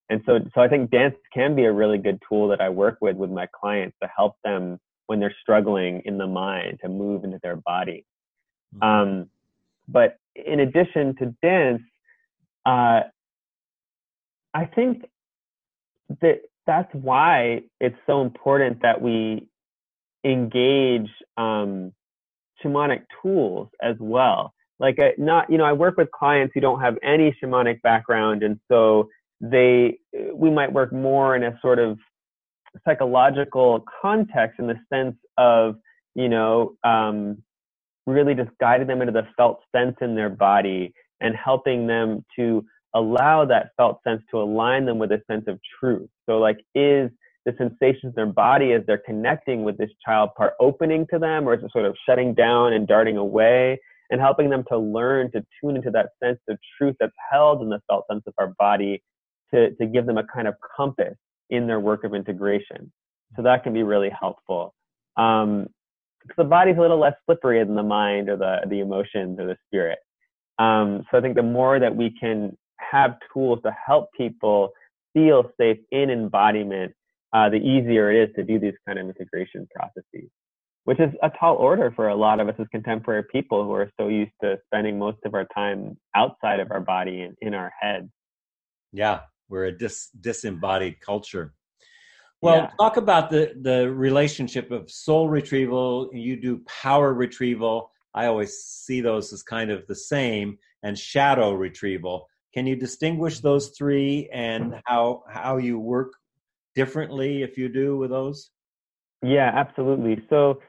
and 0.10 0.21
so 0.26 0.39
so 0.56 0.62
i 0.62 0.67
think 0.67 0.89
dance 0.89 1.15
can 1.32 1.56
be 1.56 1.65
a 1.65 1.71
really 1.71 2.00
good 2.00 2.19
tool 2.28 2.47
that 2.47 2.60
i 2.60 2.67
work 2.67 2.97
with 3.02 3.15
with 3.15 3.30
my 3.30 3.47
clients 3.54 3.95
to 4.02 4.10
help 4.15 4.36
them 4.43 4.80
when 5.06 5.19
they're 5.19 5.36
struggling 5.41 6.02
in 6.06 6.17
the 6.17 6.26
mind 6.26 6.80
to 6.82 6.89
move 6.89 7.24
into 7.24 7.39
their 7.43 7.58
body 7.58 8.04
mm-hmm. 8.76 8.84
um, 8.84 9.30
but 9.88 10.17
in 10.36 10.62
addition 10.62 11.15
to 11.17 11.36
dance 11.43 11.84
uh, 12.65 13.02
i 14.56 14.65
think 14.65 15.06
that 16.21 16.41
that's 16.67 16.93
why 16.93 17.62
it's 17.80 17.97
so 18.06 18.21
important 18.21 18.82
that 18.82 19.02
we 19.02 19.47
engage 20.24 21.10
um, 21.38 21.91
shamanic 22.63 23.04
tools 23.21 23.69
as 23.82 23.95
well. 24.00 24.54
Like, 24.80 25.00
I, 25.00 25.13
not 25.17 25.50
you 25.50 25.58
know, 25.58 25.65
I 25.65 25.74
work 25.74 25.97
with 25.97 26.10
clients 26.12 26.54
who 26.54 26.62
don't 26.62 26.82
have 26.82 26.97
any 27.04 27.36
shamanic 27.41 27.82
background, 27.82 28.43
and 28.43 28.60
so 28.69 29.10
they 29.39 29.97
we 30.34 30.50
might 30.50 30.71
work 30.71 30.93
more 30.93 31.36
in 31.36 31.43
a 31.43 31.58
sort 31.62 31.80
of 31.80 31.97
psychological 32.88 33.84
context 34.02 34.60
in 34.60 34.67
the 34.67 34.80
sense 34.91 35.15
of 35.38 35.76
you 36.15 36.30
know 36.30 36.76
um, 36.84 37.41
really 38.08 38.34
just 38.34 38.50
guiding 38.60 38.88
them 38.88 39.02
into 39.02 39.13
the 39.13 39.28
felt 39.38 39.60
sense 39.76 39.95
in 40.02 40.15
their 40.15 40.30
body 40.30 40.93
and 41.19 41.36
helping 41.36 41.88
them 41.88 42.26
to 42.36 42.65
allow 42.93 43.45
that 43.45 43.71
felt 43.77 44.01
sense 44.04 44.21
to 44.32 44.41
align 44.41 44.86
them 44.86 44.99
with 44.99 45.12
a 45.12 45.21
sense 45.30 45.45
of 45.47 45.60
truth. 45.80 46.10
So, 46.27 46.39
like, 46.39 46.58
is 46.75 47.10
the 47.45 47.54
sensations 47.58 48.04
in 48.06 48.13
their 48.15 48.25
body 48.27 48.73
as 48.73 48.84
they're 48.86 49.01
connecting 49.06 49.63
with 49.63 49.77
this 49.77 49.89
child 50.06 50.32
part 50.38 50.54
opening 50.60 51.08
to 51.12 51.19
them, 51.19 51.47
or 51.47 51.56
is 51.56 51.63
it 51.63 51.71
sort 51.71 51.86
of 51.86 51.95
shutting 52.08 52.34
down 52.34 52.73
and 52.73 52.88
darting 52.88 53.17
away? 53.17 53.80
And 54.12 54.19
helping 54.19 54.49
them 54.49 54.65
to 54.67 54.77
learn 54.77 55.32
to 55.32 55.41
tune 55.62 55.77
into 55.77 55.89
that 55.91 56.10
sense 56.21 56.39
of 56.49 56.58
truth 56.77 56.97
that's 56.99 57.13
held 57.32 57.62
in 57.62 57.69
the 57.69 57.80
felt 57.88 58.04
sense 58.12 58.23
of 58.27 58.34
our 58.38 58.54
body 58.60 59.01
to, 59.54 59.73
to 59.75 59.86
give 59.86 60.06
them 60.06 60.17
a 60.17 60.25
kind 60.25 60.49
of 60.49 60.56
compass 60.75 61.15
in 61.49 61.65
their 61.65 61.80
work 61.80 62.04
of 62.04 62.13
integration. 62.13 62.91
So 63.38 63.41
that 63.43 63.63
can 63.63 63.73
be 63.73 63.84
really 63.84 64.10
helpful. 64.10 64.73
Um, 65.15 65.67
the 66.38 66.43
body's 66.43 66.77
a 66.77 66.82
little 66.82 66.99
less 66.99 67.13
slippery 67.25 67.63
than 67.63 67.75
the 67.75 67.84
mind 67.84 68.27
or 68.27 68.38
the, 68.38 68.60
the 68.67 68.80
emotions 68.80 69.39
or 69.39 69.47
the 69.47 69.58
spirit. 69.67 69.99
Um, 70.60 71.06
so 71.10 71.17
I 71.17 71.21
think 71.21 71.36
the 71.36 71.43
more 71.43 71.80
that 71.80 71.95
we 71.95 72.13
can 72.19 72.58
have 72.91 73.15
tools 73.34 73.60
to 73.63 73.75
help 73.86 74.10
people 74.15 74.71
feel 75.13 75.51
safe 75.60 75.77
in 75.91 76.10
embodiment, 76.10 76.93
uh, 77.34 77.49
the 77.49 77.58
easier 77.58 78.12
it 78.12 78.30
is 78.30 78.36
to 78.36 78.43
do 78.43 78.60
these 78.60 78.73
kind 78.86 78.99
of 78.99 79.08
integration 79.08 79.67
processes, 79.73 80.30
which 80.84 80.99
is 80.99 81.12
a 81.23 81.30
tall 81.39 81.56
order 81.56 81.91
for 81.95 82.10
a 82.10 82.15
lot 82.15 82.39
of 82.39 82.49
us 82.49 82.56
as 82.60 82.67
contemporary 82.71 83.23
people 83.32 83.63
who 83.63 83.71
are 83.71 83.89
so 83.99 84.08
used 84.08 84.32
to 84.41 84.58
spending 84.67 84.99
most 84.99 85.17
of 85.25 85.34
our 85.34 85.47
time 85.56 85.97
outside 86.15 86.60
of 86.60 86.71
our 86.71 86.82
body 86.82 87.21
and 87.21 87.36
in 87.41 87.54
our 87.54 87.71
head. 87.80 88.10
Yeah, 88.91 89.21
we're 89.49 89.65
a 89.65 89.77
dis- 89.77 90.10
disembodied 90.19 90.99
culture. 90.99 91.54
Well, 92.41 92.56
yeah. 92.56 92.69
talk 92.80 92.97
about 92.97 93.30
the 93.30 93.54
the 93.62 93.91
relationship 93.91 94.71
of 94.71 94.89
soul 94.89 95.30
retrieval. 95.30 96.10
You 96.12 96.36
do 96.41 96.63
power 96.67 97.13
retrieval. 97.13 97.91
I 98.15 98.25
always 98.25 98.58
see 98.58 98.99
those 98.99 99.32
as 99.32 99.43
kind 99.43 99.69
of 99.69 99.86
the 99.88 99.95
same, 99.95 100.58
and 100.84 100.97
shadow 100.97 101.54
retrieval. 101.54 102.27
Can 102.53 102.67
you 102.67 102.75
distinguish 102.75 103.39
those 103.39 103.69
three 103.77 104.29
and 104.31 104.81
how 104.85 105.23
how 105.29 105.57
you 105.57 105.79
work 105.79 106.11
differently 106.75 107.43
if 107.43 107.57
you 107.57 107.69
do 107.69 107.97
with 107.97 108.09
those? 108.09 108.49
Yeah, 109.23 109.51
absolutely. 109.53 110.23
So 110.29 110.61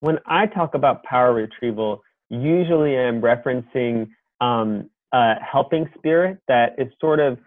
when 0.00 0.18
I 0.26 0.46
talk 0.46 0.74
about 0.74 1.02
power 1.04 1.32
retrieval, 1.32 2.02
usually 2.28 2.98
I'm 2.98 3.20
referencing 3.20 4.08
um, 4.40 4.90
a 5.12 5.34
helping 5.40 5.88
spirit 5.96 6.38
that 6.48 6.74
is 6.78 6.88
sort 7.00 7.20
of 7.20 7.38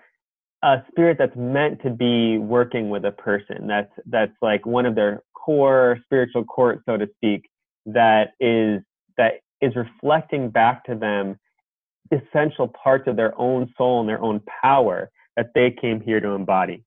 a 0.63 0.77
spirit 0.89 1.17
that's 1.19 1.36
meant 1.36 1.82
to 1.82 1.89
be 1.89 2.38
working 2.38 2.89
with 2.89 3.06
a 3.06 3.12
person. 3.12 3.67
That's 3.67 3.91
that's 4.06 4.34
like 4.41 4.65
one 4.65 4.86
of 4.86 4.95
their 4.95 5.21
core 5.34 5.99
spiritual 6.06 6.45
courts, 6.45 6.84
so 6.86 6.97
to 6.97 7.08
speak, 7.17 7.49
that 7.86 8.32
is 8.39 8.82
that 9.17 9.34
is 9.62 9.75
reflecting 9.75 10.49
back 10.49 10.86
to 10.86 10.95
them 10.95 11.38
essential 12.12 12.68
parts 12.68 13.08
of 13.08 13.16
their 13.16 13.39
own 13.39 13.74
soul 13.78 14.00
and 14.02 14.10
their 14.10 14.22
own 14.22 14.42
power 14.62 15.10
that 15.38 15.48
they 15.56 15.72
came 15.72 16.02
here 16.02 16.20
to 16.20 16.30
embody. 16.30 16.84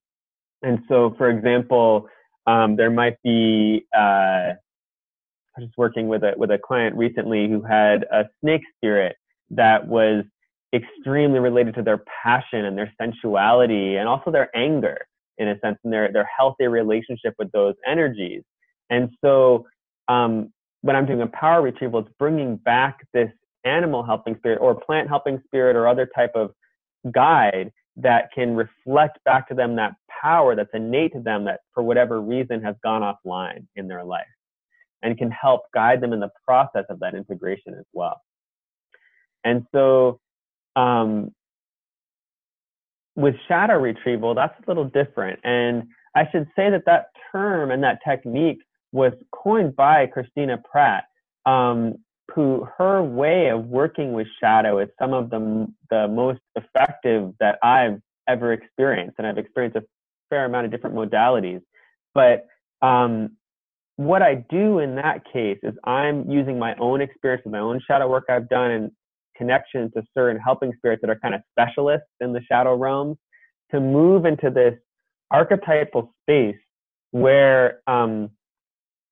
And 0.62 0.80
so, 0.88 1.14
for 1.18 1.30
example, 1.30 2.08
um, 2.46 2.76
there 2.76 2.90
might 2.90 3.16
be, 3.22 3.86
uh, 3.96 4.54
I 4.54 4.54
was 5.58 5.66
just 5.66 5.78
working 5.78 6.08
with 6.08 6.22
a, 6.22 6.34
with 6.36 6.50
a 6.50 6.58
client 6.58 6.96
recently 6.96 7.48
who 7.48 7.62
had 7.62 8.04
a 8.12 8.24
snake 8.40 8.62
spirit 8.76 9.16
that 9.50 9.86
was 9.86 10.24
extremely 10.74 11.38
related 11.38 11.74
to 11.76 11.82
their 11.82 12.02
passion 12.22 12.64
and 12.64 12.76
their 12.76 12.92
sensuality 13.00 13.96
and 13.96 14.08
also 14.08 14.30
their 14.30 14.54
anger 14.56 15.06
in 15.38 15.48
a 15.48 15.58
sense 15.60 15.78
and 15.84 15.92
their, 15.92 16.12
their 16.12 16.28
healthy 16.36 16.66
relationship 16.66 17.34
with 17.38 17.50
those 17.52 17.74
energies. 17.86 18.42
And 18.90 19.10
so, 19.24 19.66
um, 20.08 20.52
when 20.82 20.94
I'm 20.94 21.06
doing 21.06 21.22
a 21.22 21.26
power 21.26 21.62
retrieval, 21.62 22.00
it's 22.00 22.10
bringing 22.18 22.56
back 22.56 22.98
this 23.12 23.30
animal 23.66 24.02
helping 24.02 24.36
spirit 24.36 24.58
or 24.60 24.74
plant 24.74 25.08
helping 25.08 25.40
spirit 25.46 25.76
or 25.76 25.86
other 25.86 26.08
type 26.14 26.32
of 26.34 26.50
guide 27.12 27.72
that 27.96 28.30
can 28.34 28.54
reflect 28.54 29.18
back 29.24 29.48
to 29.48 29.54
them 29.54 29.76
that 29.76 29.94
power 30.22 30.54
that's 30.54 30.70
innate 30.74 31.12
to 31.12 31.20
them 31.20 31.44
that 31.44 31.60
for 31.74 31.82
whatever 31.82 32.20
reason 32.20 32.62
has 32.62 32.74
gone 32.82 33.02
offline 33.02 33.66
in 33.76 33.88
their 33.88 34.04
life 34.04 34.24
and 35.02 35.16
can 35.18 35.30
help 35.30 35.62
guide 35.72 36.00
them 36.00 36.12
in 36.12 36.20
the 36.20 36.30
process 36.46 36.84
of 36.90 37.00
that 37.00 37.14
integration 37.14 37.74
as 37.74 37.84
well. 37.92 38.20
And 39.44 39.66
so 39.72 40.20
um, 40.74 41.30
with 43.14 43.34
shadow 43.48 43.78
retrieval, 43.78 44.34
that's 44.34 44.54
a 44.58 44.70
little 44.70 44.84
different. 44.84 45.40
And 45.44 45.84
I 46.14 46.28
should 46.30 46.46
say 46.56 46.70
that 46.70 46.84
that 46.86 47.06
term 47.32 47.70
and 47.70 47.82
that 47.82 48.00
technique 48.06 48.58
was 48.92 49.12
coined 49.32 49.76
by 49.76 50.06
Christina 50.06 50.58
Pratt. 50.70 51.04
Um, 51.44 51.96
who 52.34 52.66
her 52.76 53.02
way 53.02 53.48
of 53.48 53.66
working 53.66 54.12
with 54.12 54.26
shadow 54.40 54.78
is 54.78 54.88
some 54.98 55.12
of 55.12 55.30
the 55.30 55.66
the 55.90 56.08
most 56.08 56.40
effective 56.54 57.32
that 57.40 57.58
I've 57.62 58.00
ever 58.28 58.52
experienced, 58.52 59.16
and 59.18 59.26
I've 59.26 59.38
experienced 59.38 59.76
a 59.76 59.84
fair 60.30 60.44
amount 60.44 60.66
of 60.66 60.72
different 60.72 60.96
modalities. 60.96 61.60
But 62.14 62.46
um, 62.82 63.36
what 63.96 64.22
I 64.22 64.34
do 64.34 64.80
in 64.80 64.96
that 64.96 65.22
case 65.32 65.58
is 65.62 65.74
I'm 65.84 66.28
using 66.30 66.58
my 66.58 66.74
own 66.76 67.00
experience 67.00 67.42
with 67.44 67.52
my 67.52 67.60
own 67.60 67.80
shadow 67.86 68.08
work 68.08 68.24
I've 68.28 68.48
done 68.48 68.70
and 68.70 68.90
connection 69.36 69.90
to 69.92 70.02
certain 70.14 70.40
helping 70.40 70.72
spirits 70.76 71.00
that 71.02 71.10
are 71.10 71.18
kind 71.18 71.34
of 71.34 71.42
specialists 71.52 72.08
in 72.20 72.32
the 72.32 72.40
shadow 72.42 72.74
realms 72.74 73.16
to 73.70 73.80
move 73.80 74.24
into 74.24 74.50
this 74.50 74.74
archetypal 75.30 76.14
space 76.22 76.56
where 77.10 77.80
um, 77.86 78.30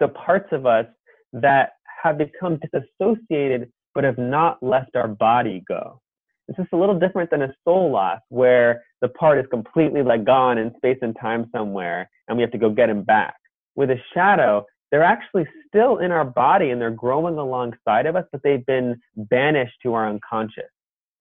the 0.00 0.08
parts 0.08 0.48
of 0.52 0.66
us 0.66 0.86
that 1.32 1.72
have 2.04 2.18
become 2.18 2.60
disassociated 2.60 3.72
but 3.94 4.04
have 4.04 4.18
not 4.18 4.62
left 4.62 4.94
our 4.94 5.08
body 5.08 5.64
go. 5.66 6.00
It's 6.46 6.58
just 6.58 6.72
a 6.72 6.76
little 6.76 6.98
different 6.98 7.30
than 7.30 7.42
a 7.42 7.54
soul 7.64 7.90
loss 7.90 8.20
where 8.28 8.82
the 9.00 9.08
part 9.08 9.38
is 9.38 9.46
completely 9.50 10.02
like 10.02 10.24
gone 10.24 10.58
in 10.58 10.74
space 10.76 10.98
and 11.00 11.16
time 11.18 11.48
somewhere 11.50 12.10
and 12.28 12.36
we 12.36 12.42
have 12.42 12.52
to 12.52 12.58
go 12.58 12.68
get 12.68 12.90
him 12.90 13.02
back. 13.02 13.34
With 13.76 13.90
a 13.90 13.96
shadow, 14.12 14.66
they're 14.90 15.02
actually 15.02 15.46
still 15.66 15.98
in 15.98 16.12
our 16.12 16.24
body 16.24 16.70
and 16.70 16.80
they're 16.80 16.90
growing 16.90 17.38
alongside 17.38 18.06
of 18.06 18.14
us, 18.16 18.24
but 18.30 18.42
they've 18.42 18.66
been 18.66 19.00
banished 19.16 19.76
to 19.82 19.94
our 19.94 20.08
unconscious 20.08 20.70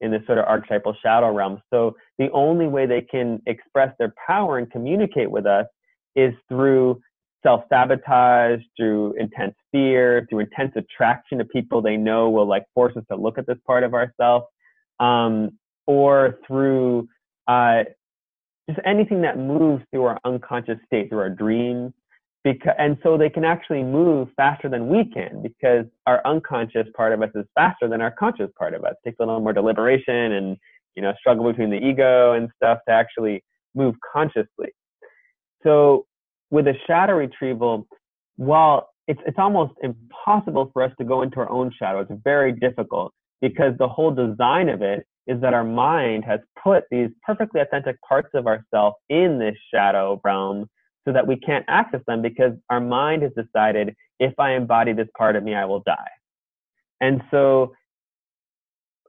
in 0.01 0.11
this 0.11 0.25
sort 0.25 0.37
of 0.37 0.45
archetypal 0.45 0.95
shadow 1.01 1.31
realm. 1.31 1.61
So 1.71 1.95
the 2.19 2.29
only 2.31 2.67
way 2.67 2.85
they 2.85 3.01
can 3.01 3.41
express 3.45 3.95
their 3.97 4.13
power 4.27 4.57
and 4.57 4.69
communicate 4.69 5.31
with 5.31 5.45
us 5.45 5.65
is 6.15 6.33
through 6.49 6.99
self 7.43 7.63
sabotage, 7.69 8.61
through 8.77 9.13
intense 9.19 9.55
fear, 9.71 10.25
through 10.29 10.39
intense 10.39 10.71
attraction 10.75 11.37
to 11.37 11.45
people 11.45 11.81
they 11.81 11.97
know 11.97 12.29
will 12.29 12.47
like 12.47 12.63
force 12.73 12.95
us 12.97 13.03
to 13.11 13.17
look 13.17 13.37
at 13.37 13.45
this 13.45 13.57
part 13.67 13.83
of 13.83 13.93
ourselves, 13.93 14.45
um, 14.99 15.51
or 15.85 16.39
through 16.47 17.07
uh, 17.47 17.83
just 18.69 18.79
anything 18.85 19.21
that 19.21 19.37
moves 19.37 19.83
through 19.91 20.05
our 20.05 20.19
unconscious 20.25 20.77
state, 20.85 21.09
through 21.09 21.19
our 21.19 21.29
dreams. 21.29 21.93
Because, 22.43 22.73
and 22.77 22.97
so 23.03 23.17
they 23.17 23.29
can 23.29 23.45
actually 23.45 23.83
move 23.83 24.27
faster 24.35 24.67
than 24.67 24.89
we 24.89 25.05
can 25.05 25.41
because 25.41 25.85
our 26.07 26.21
unconscious 26.25 26.87
part 26.93 27.13
of 27.13 27.21
us 27.21 27.29
is 27.35 27.45
faster 27.55 27.87
than 27.87 28.01
our 28.01 28.11
conscious 28.11 28.49
part 28.59 28.73
of 28.73 28.83
us. 28.83 28.95
It 29.05 29.09
takes 29.09 29.19
a 29.21 29.25
little 29.25 29.39
more 29.39 29.53
deliberation 29.53 30.33
and 30.33 30.57
you 30.95 31.01
know 31.01 31.13
struggle 31.17 31.45
between 31.45 31.69
the 31.69 31.77
ego 31.77 32.33
and 32.33 32.49
stuff 32.57 32.79
to 32.87 32.93
actually 32.93 33.43
move 33.75 33.95
consciously. 34.11 34.73
So 35.63 36.05
with 36.53 36.67
a 36.67 36.75
shadow 36.85 37.15
retrieval, 37.15 37.87
while 38.35 38.89
it's, 39.07 39.19
it's 39.25 39.39
almost 39.39 39.73
impossible 39.81 40.69
for 40.71 40.83
us 40.83 40.91
to 40.99 41.03
go 41.03 41.23
into 41.23 41.37
our 41.37 41.49
own 41.49 41.71
shadow, 41.79 41.99
it's 42.01 42.11
very 42.23 42.51
difficult 42.51 43.11
because 43.41 43.73
the 43.79 43.87
whole 43.87 44.11
design 44.11 44.69
of 44.69 44.83
it 44.83 45.03
is 45.25 45.41
that 45.41 45.55
our 45.55 45.63
mind 45.63 46.23
has 46.23 46.39
put 46.63 46.83
these 46.91 47.09
perfectly 47.25 47.59
authentic 47.59 47.95
parts 48.07 48.29
of 48.35 48.45
ourselves 48.45 48.95
in 49.09 49.39
this 49.39 49.55
shadow 49.73 50.21
realm 50.23 50.69
so 51.05 51.11
that 51.11 51.25
we 51.25 51.37
can't 51.37 51.65
access 51.67 52.01
them 52.05 52.21
because 52.21 52.51
our 52.69 52.79
mind 52.79 53.23
has 53.23 53.31
decided 53.35 53.95
if 54.19 54.33
I 54.37 54.51
embody 54.51 54.93
this 54.93 55.07
part 55.17 55.35
of 55.35 55.43
me, 55.43 55.55
I 55.55 55.65
will 55.65 55.81
die. 55.81 56.11
And 57.01 57.23
so 57.31 57.73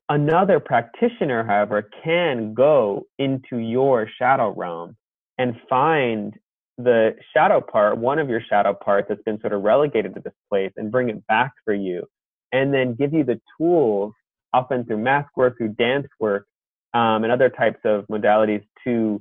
another 0.08 0.60
practitioner, 0.60 1.44
however, 1.44 1.90
can 2.02 2.54
go 2.54 3.02
into 3.18 3.58
your 3.58 4.08
shadow 4.18 4.54
realm 4.56 4.96
and 5.36 5.56
find 5.68 6.32
the 6.78 7.16
shadow 7.32 7.60
part, 7.60 7.98
one 7.98 8.18
of 8.18 8.28
your 8.28 8.40
shadow 8.40 8.74
parts 8.74 9.06
that's 9.08 9.22
been 9.22 9.40
sort 9.40 9.52
of 9.52 9.62
relegated 9.62 10.14
to 10.14 10.20
this 10.20 10.34
place 10.50 10.72
and 10.76 10.90
bring 10.90 11.08
it 11.08 11.26
back 11.26 11.52
for 11.64 11.74
you 11.74 12.04
and 12.52 12.72
then 12.72 12.94
give 12.94 13.12
you 13.12 13.24
the 13.24 13.40
tools 13.58 14.12
often 14.52 14.84
through 14.84 14.98
mask 14.98 15.28
work, 15.36 15.58
through 15.58 15.68
dance 15.68 16.06
work, 16.20 16.46
um, 16.94 17.24
and 17.24 17.32
other 17.32 17.48
types 17.48 17.80
of 17.84 18.06
modalities 18.06 18.62
to 18.84 19.20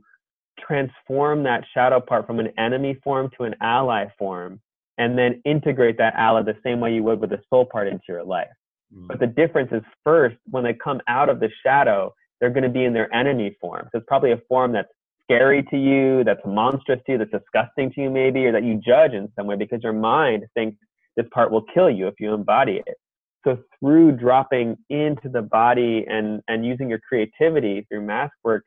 transform 0.60 1.44
that 1.44 1.64
shadow 1.74 2.00
part 2.00 2.28
from 2.28 2.40
an 2.40 2.50
enemy 2.58 3.00
form 3.04 3.30
to 3.38 3.44
an 3.44 3.56
ally 3.62 4.06
form, 4.18 4.62
and 5.00 5.18
then 5.18 5.42
integrate 5.46 5.98
that 5.98 6.14
ally 6.16 6.44
the 6.44 6.56
same 6.64 6.80
way 6.80 6.94
you 6.94 7.04
would 7.04 7.20
with 7.20 7.32
the 7.32 7.42
soul 7.50 7.66
part 7.66 7.88
into 7.88 8.04
your 8.08 8.24
life. 8.24 8.48
Mm. 8.96 9.08
But 9.08 9.20
the 9.20 9.28
difference 9.28 9.72
is 9.72 9.82
first, 10.04 10.38
when 10.52 10.64
they 10.64 10.74
come 10.74 11.02
out 11.08 11.30
of 11.30 11.40
the 11.40 11.50
shadow, 11.64 12.14
they're 12.40 12.52
going 12.52 12.64
to 12.64 12.70
be 12.70 12.86
in 12.86 12.94
their 12.94 13.14
enemy 13.14 13.58
form. 13.60 13.88
So 13.92 13.98
it's 13.98 14.08
probably 14.08 14.34
a 14.34 14.42
form 14.48 14.72
that's 14.72 14.90
scary 15.24 15.64
to 15.64 15.78
you, 15.78 16.24
that's 16.24 16.42
monstrous 16.46 17.00
to 17.06 17.14
you, 17.14 17.18
that's 17.18 17.32
disgusting 17.32 17.92
to 17.94 18.02
you, 18.02 18.10
maybe, 18.10 18.46
or 18.46 18.52
that 18.52 18.64
you 18.64 18.80
judge 18.86 19.14
in 19.14 19.32
some 19.36 19.48
way 19.48 19.56
because 19.56 19.82
your 19.84 19.94
mind 19.94 20.44
thinks 20.54 20.78
this 21.16 21.26
part 21.34 21.52
will 21.52 21.64
kill 21.74 21.90
you 21.90 22.08
if 22.08 22.16
you 22.20 22.34
embody 22.34 22.82
it. 22.86 22.98
So 23.46 23.58
through 23.80 24.14
dropping 24.14 24.78
into 24.90 25.30
the 25.30 25.42
body 25.42 26.06
and, 26.10 26.42
and 26.48 26.66
using 26.66 26.90
your 26.90 27.00
creativity 27.00 27.86
through 27.90 28.02
mask 28.02 28.34
work, 28.44 28.64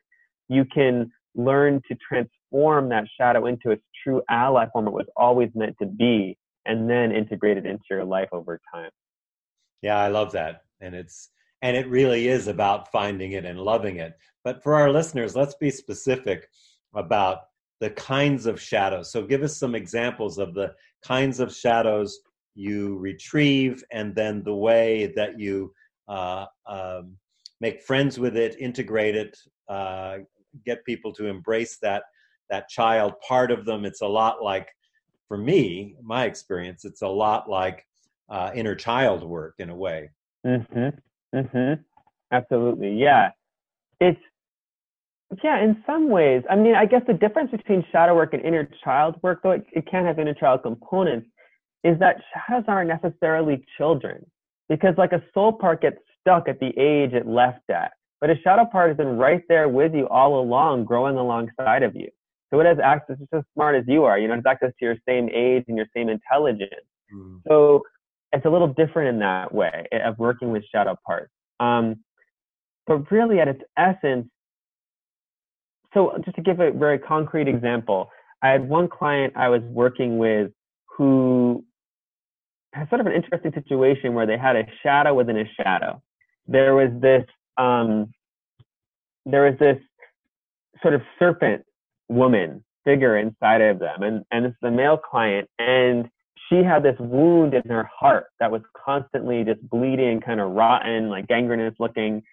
you 0.49 0.65
can 0.65 1.11
learn 1.35 1.81
to 1.89 1.97
transform 2.07 2.89
that 2.89 3.05
shadow 3.19 3.45
into 3.45 3.71
its 3.71 3.83
true 4.03 4.21
ally 4.29 4.65
form 4.71 4.87
it 4.87 4.93
was 4.93 5.07
always 5.15 5.49
meant 5.55 5.75
to 5.81 5.87
be, 5.87 6.37
and 6.65 6.89
then 6.89 7.11
integrate 7.11 7.57
it 7.57 7.65
into 7.65 7.83
your 7.89 8.05
life 8.05 8.29
over 8.31 8.59
time. 8.73 8.91
Yeah, 9.81 9.97
I 9.97 10.07
love 10.07 10.31
that. 10.33 10.63
And 10.79 10.95
it's 10.95 11.29
and 11.61 11.75
it 11.75 11.87
really 11.89 12.27
is 12.27 12.47
about 12.47 12.91
finding 12.91 13.33
it 13.33 13.45
and 13.45 13.59
loving 13.59 13.97
it. 13.97 14.13
But 14.43 14.63
for 14.63 14.75
our 14.75 14.91
listeners, 14.91 15.35
let's 15.35 15.55
be 15.55 15.71
specific 15.71 16.47
about 16.95 17.39
the 17.79 17.89
kinds 17.91 18.45
of 18.45 18.61
shadows. 18.61 19.11
So 19.11 19.25
give 19.25 19.43
us 19.43 19.57
some 19.57 19.75
examples 19.75 20.37
of 20.37 20.53
the 20.53 20.73
kinds 21.03 21.39
of 21.39 21.55
shadows 21.55 22.19
you 22.55 22.97
retrieve 22.97 23.83
and 23.91 24.15
then 24.15 24.43
the 24.43 24.55
way 24.55 25.13
that 25.15 25.39
you 25.39 25.73
uh, 26.07 26.45
um, 26.65 27.17
make 27.61 27.81
friends 27.81 28.19
with 28.19 28.35
it, 28.35 28.55
integrate 28.59 29.15
it, 29.15 29.37
uh, 29.69 30.17
get 30.65 30.83
people 30.85 31.13
to 31.13 31.27
embrace 31.27 31.77
that 31.81 32.03
that 32.49 32.69
child 32.69 33.13
part 33.27 33.51
of 33.51 33.65
them. 33.65 33.83
It's 33.83 34.01
a 34.01 34.07
lot 34.07 34.41
like, 34.41 34.69
for 35.27 35.37
me, 35.37 35.95
my 36.01 36.25
experience, 36.25 36.85
it's 36.85 37.01
a 37.01 37.07
lot 37.07 37.49
like 37.49 37.85
uh, 38.29 38.51
inner 38.55 38.73
child 38.75 39.23
work 39.23 39.55
in 39.59 39.69
a 39.69 39.75
way. 39.75 40.09
Mhm. 40.45 40.97
Mhm. 41.33 41.83
Absolutely. 42.31 42.93
Yeah. 42.95 43.31
It's 43.99 44.19
yeah, 45.43 45.61
in 45.61 45.83
some 45.85 46.09
ways. 46.09 46.43
I 46.49 46.55
mean, 46.55 46.73
I 46.73 46.85
guess 46.85 47.01
the 47.05 47.13
difference 47.13 47.51
between 47.51 47.85
shadow 47.91 48.15
work 48.15 48.33
and 48.33 48.41
inner 48.45 48.69
child 48.81 49.17
work, 49.21 49.41
though 49.43 49.51
it, 49.51 49.65
it 49.73 49.85
can 49.85 50.05
have 50.05 50.19
inner 50.19 50.33
child 50.33 50.63
components, 50.63 51.27
is 51.83 51.99
that 51.99 52.21
shadows 52.33 52.63
aren't 52.67 52.89
necessarily 52.89 53.65
children 53.77 54.25
because 54.69 54.95
like 54.97 55.11
a 55.11 55.23
soul 55.33 55.53
part 55.53 55.81
gets 55.81 55.97
stuck 56.21 56.47
at 56.47 56.59
the 56.59 56.77
age 56.77 57.13
it 57.13 57.25
left 57.25 57.69
at 57.69 57.91
but 58.19 58.29
a 58.29 58.35
shadow 58.43 58.65
part 58.65 58.89
has 58.89 58.97
been 58.97 59.17
right 59.17 59.43
there 59.47 59.69
with 59.69 59.93
you 59.93 60.07
all 60.09 60.39
along 60.39 60.83
growing 60.83 61.15
alongside 61.15 61.83
of 61.83 61.95
you 61.95 62.09
so 62.51 62.59
it 62.59 62.65
has 62.65 62.77
access 62.83 63.17
it's 63.21 63.31
as 63.33 63.43
smart 63.53 63.75
as 63.75 63.83
you 63.87 64.03
are 64.03 64.19
you 64.19 64.27
know 64.27 64.33
it 64.33 64.37
has 64.37 64.45
access 64.45 64.71
to 64.79 64.85
your 64.85 64.97
same 65.07 65.29
age 65.33 65.63
and 65.67 65.77
your 65.77 65.87
same 65.95 66.09
intelligence 66.09 66.71
mm. 67.13 67.39
so 67.47 67.81
it's 68.33 68.45
a 68.45 68.49
little 68.49 68.67
different 68.67 69.09
in 69.09 69.19
that 69.19 69.53
way 69.53 69.87
eh, 69.91 69.99
of 69.99 70.17
working 70.17 70.51
with 70.51 70.63
shadow 70.71 70.95
parts 71.05 71.31
um, 71.59 71.95
but 72.85 73.11
really 73.11 73.39
at 73.39 73.47
its 73.47 73.61
essence 73.77 74.27
so 75.93 76.13
just 76.25 76.35
to 76.35 76.41
give 76.41 76.59
a 76.59 76.71
very 76.71 76.99
concrete 76.99 77.47
example 77.47 78.09
i 78.41 78.49
had 78.49 78.67
one 78.67 78.87
client 78.87 79.33
i 79.35 79.49
was 79.49 79.61
working 79.63 80.17
with 80.17 80.51
who 80.97 81.63
has 82.77 82.87
sort 82.89 83.01
of 83.01 83.07
an 83.07 83.13
interesting 83.13 83.51
situation 83.53 84.13
where 84.13 84.25
they 84.25 84.37
had 84.37 84.55
a 84.55 84.65
shadow 84.83 85.13
within 85.13 85.37
a 85.37 85.45
shadow. 85.55 86.01
There 86.47 86.75
was 86.75 86.89
this 87.01 87.25
um, 87.57 88.11
there 89.25 89.43
was 89.43 89.55
this 89.59 89.77
sort 90.81 90.93
of 90.93 91.01
serpent 91.19 91.63
woman 92.07 92.63
figure 92.85 93.17
inside 93.17 93.61
of 93.61 93.79
them, 93.79 94.03
and 94.03 94.23
and 94.31 94.45
this 94.45 94.51
is 94.51 94.67
a 94.67 94.71
male 94.71 94.97
client, 94.97 95.49
and 95.59 96.09
she 96.49 96.63
had 96.63 96.83
this 96.83 96.95
wound 96.99 97.53
in 97.53 97.69
her 97.69 97.89
heart 97.97 98.27
that 98.39 98.51
was 98.51 98.61
constantly 98.85 99.43
just 99.43 99.61
bleeding, 99.69 100.21
kind 100.21 100.39
of 100.39 100.51
rotten, 100.51 101.09
like 101.09 101.27
gangrenous 101.27 101.75
looking, 101.79 102.23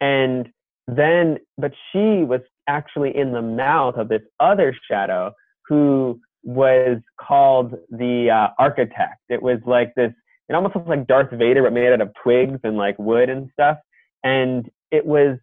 and 0.00 0.48
then 0.88 1.38
but 1.58 1.72
she 1.90 2.24
was 2.24 2.40
actually 2.68 3.16
in 3.16 3.32
the 3.32 3.42
mouth 3.42 3.96
of 3.96 4.08
this 4.08 4.22
other 4.40 4.74
shadow 4.90 5.32
who 5.68 6.18
was 6.42 6.98
called 7.20 7.74
the 7.90 8.30
uh, 8.30 8.48
Architect. 8.58 9.20
It 9.28 9.42
was 9.42 9.58
like 9.66 9.94
this. 9.94 10.12
It 10.48 10.54
almost 10.54 10.74
looked 10.74 10.88
like 10.88 11.06
Darth 11.06 11.30
Vader, 11.30 11.62
but 11.62 11.72
made 11.72 11.92
out 11.92 12.00
of 12.00 12.10
twigs 12.22 12.58
and 12.64 12.76
like 12.76 12.98
wood 12.98 13.30
and 13.30 13.48
stuff. 13.52 13.78
And 14.24 14.68
it 14.90 15.06
was 15.06 15.38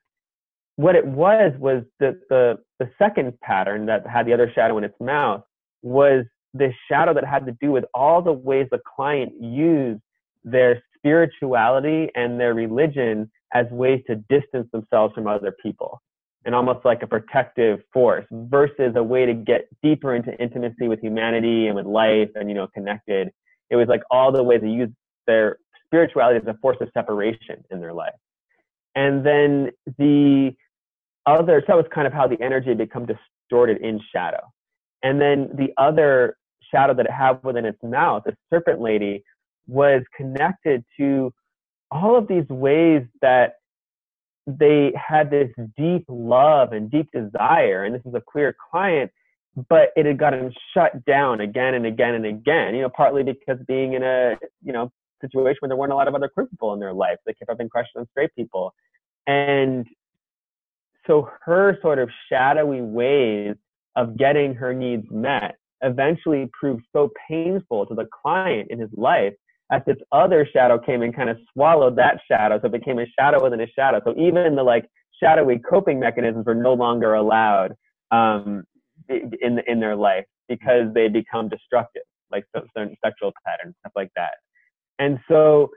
what 0.75 0.95
it 0.95 1.05
was 1.05 1.53
was 1.57 1.83
the 1.99 2.19
the 2.29 2.57
the 2.79 2.89
second 2.97 3.39
pattern 3.41 3.85
that 3.85 4.05
had 4.07 4.25
the 4.25 4.33
other 4.33 4.51
shadow 4.53 4.77
in 4.77 4.83
its 4.83 4.95
mouth 4.99 5.41
was 5.81 6.25
this 6.53 6.73
shadow 6.89 7.13
that 7.13 7.25
had 7.25 7.45
to 7.45 7.55
do 7.61 7.71
with 7.71 7.85
all 7.93 8.21
the 8.21 8.33
ways 8.33 8.67
the 8.71 8.79
client 8.95 9.31
used 9.39 10.01
their 10.43 10.81
spirituality 10.97 12.09
and 12.15 12.39
their 12.39 12.53
religion 12.53 13.29
as 13.53 13.65
ways 13.71 14.01
to 14.07 14.15
distance 14.29 14.67
themselves 14.71 15.13
from 15.13 15.27
other 15.27 15.55
people 15.63 16.01
and 16.45 16.55
almost 16.55 16.85
like 16.85 17.03
a 17.03 17.07
protective 17.07 17.79
force 17.91 18.25
versus 18.31 18.93
a 18.95 19.03
way 19.03 19.25
to 19.25 19.33
get 19.33 19.67
deeper 19.83 20.15
into 20.15 20.35
intimacy 20.41 20.87
with 20.87 20.99
humanity 20.99 21.67
and 21.67 21.75
with 21.75 21.85
life 21.85 22.29
and 22.35 22.49
you 22.49 22.55
know 22.55 22.67
connected. 22.73 23.29
It 23.69 23.75
was 23.75 23.87
like 23.87 24.01
all 24.09 24.31
the 24.31 24.43
ways 24.43 24.61
they 24.61 24.69
used 24.69 24.93
their 25.27 25.57
spirituality 25.85 26.39
as 26.39 26.47
a 26.47 26.57
force 26.59 26.77
of 26.81 26.89
separation 26.93 27.63
in 27.69 27.79
their 27.79 27.93
life. 27.93 28.13
And 28.95 29.25
then 29.25 29.69
the 29.97 30.55
other 31.25 31.61
so 31.61 31.65
that 31.73 31.75
was 31.75 31.85
kind 31.93 32.07
of 32.07 32.13
how 32.13 32.27
the 32.27 32.41
energy 32.41 32.69
had 32.69 32.77
become 32.77 33.05
distorted 33.05 33.77
in 33.81 33.99
shadow. 34.13 34.41
And 35.03 35.19
then 35.21 35.49
the 35.55 35.69
other 35.77 36.37
shadow 36.71 36.93
that 36.93 37.05
it 37.05 37.11
had 37.11 37.43
within 37.43 37.65
its 37.65 37.79
mouth 37.83 38.23
the 38.25 38.35
serpent 38.49 38.79
lady 38.79 39.23
was 39.67 40.01
connected 40.15 40.83
to 40.97 41.31
all 41.91 42.17
of 42.17 42.27
these 42.27 42.47
ways 42.49 43.03
that 43.21 43.53
they 44.47 44.91
had 44.95 45.29
this 45.29 45.49
deep 45.77 46.05
love 46.07 46.73
and 46.73 46.89
deep 46.89 47.09
desire, 47.11 47.83
and 47.83 47.93
this 47.93 48.01
is 48.05 48.13
a 48.13 48.21
queer 48.21 48.55
client, 48.71 49.11
but 49.67 49.89
it 49.95 50.05
had 50.05 50.17
gotten 50.17 50.51
shut 50.73 51.05
down 51.05 51.41
again 51.41 51.75
and 51.75 51.85
again 51.85 52.15
and 52.15 52.25
again. 52.25 52.73
You 52.75 52.81
know, 52.81 52.89
partly 52.89 53.23
because 53.23 53.57
being 53.67 53.93
in 53.93 54.03
a 54.03 54.37
you 54.63 54.73
know 54.73 54.91
situation 55.21 55.57
where 55.59 55.69
there 55.69 55.77
weren't 55.77 55.91
a 55.91 55.95
lot 55.95 56.07
of 56.07 56.15
other 56.15 56.29
queer 56.29 56.47
people 56.47 56.73
in 56.73 56.79
their 56.79 56.93
life, 56.93 57.17
they 57.25 57.33
kept 57.33 57.51
up 57.51 57.59
in 57.59 57.69
crushing 57.69 57.91
on 57.97 58.07
straight 58.11 58.33
people, 58.35 58.73
and 59.27 59.85
so 61.05 61.29
her 61.45 61.77
sort 61.81 61.99
of 61.99 62.09
shadowy 62.29 62.81
ways 62.81 63.55
of 63.95 64.17
getting 64.17 64.55
her 64.55 64.73
needs 64.73 65.05
met 65.11 65.58
eventually 65.81 66.49
proved 66.59 66.83
so 66.93 67.09
painful 67.27 67.85
to 67.85 67.95
the 67.95 68.07
client 68.21 68.69
in 68.71 68.79
his 68.79 68.89
life 68.93 69.33
as 69.71 69.81
this 69.85 69.97
other 70.11 70.47
shadow 70.51 70.79
came 70.79 71.01
and 71.01 71.15
kind 71.15 71.29
of 71.29 71.37
swallowed 71.53 71.95
that 71.95 72.19
shadow. 72.27 72.59
So 72.59 72.67
it 72.67 72.71
became 72.71 72.99
a 72.99 73.05
shadow 73.19 73.43
within 73.43 73.61
a 73.61 73.67
shadow. 73.67 74.01
So 74.03 74.13
even 74.17 74.55
the 74.55 74.63
like 74.63 74.85
shadowy 75.21 75.59
coping 75.59 75.99
mechanisms 75.99 76.45
were 76.45 76.55
no 76.55 76.73
longer 76.73 77.13
allowed 77.13 77.73
um, 78.11 78.63
in 79.09 79.59
in 79.67 79.79
their 79.79 79.95
life 79.95 80.25
because 80.47 80.91
they 80.93 81.07
become 81.07 81.49
destructive, 81.49 82.03
like 82.31 82.45
certain 82.75 82.95
sexual 83.03 83.31
patterns, 83.45 83.75
stuff 83.79 83.93
like 83.95 84.09
that. 84.15 84.33
And 84.97 85.19
so 85.27 85.69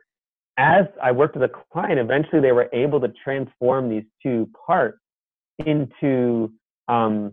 as 0.58 0.84
I 1.02 1.12
worked 1.12 1.36
with 1.36 1.50
a 1.50 1.52
client, 1.72 1.98
eventually 1.98 2.40
they 2.40 2.52
were 2.52 2.68
able 2.72 3.00
to 3.00 3.12
transform 3.22 3.88
these 3.88 4.04
two 4.22 4.48
parts 4.66 4.98
into 5.66 6.52
um, 6.88 7.32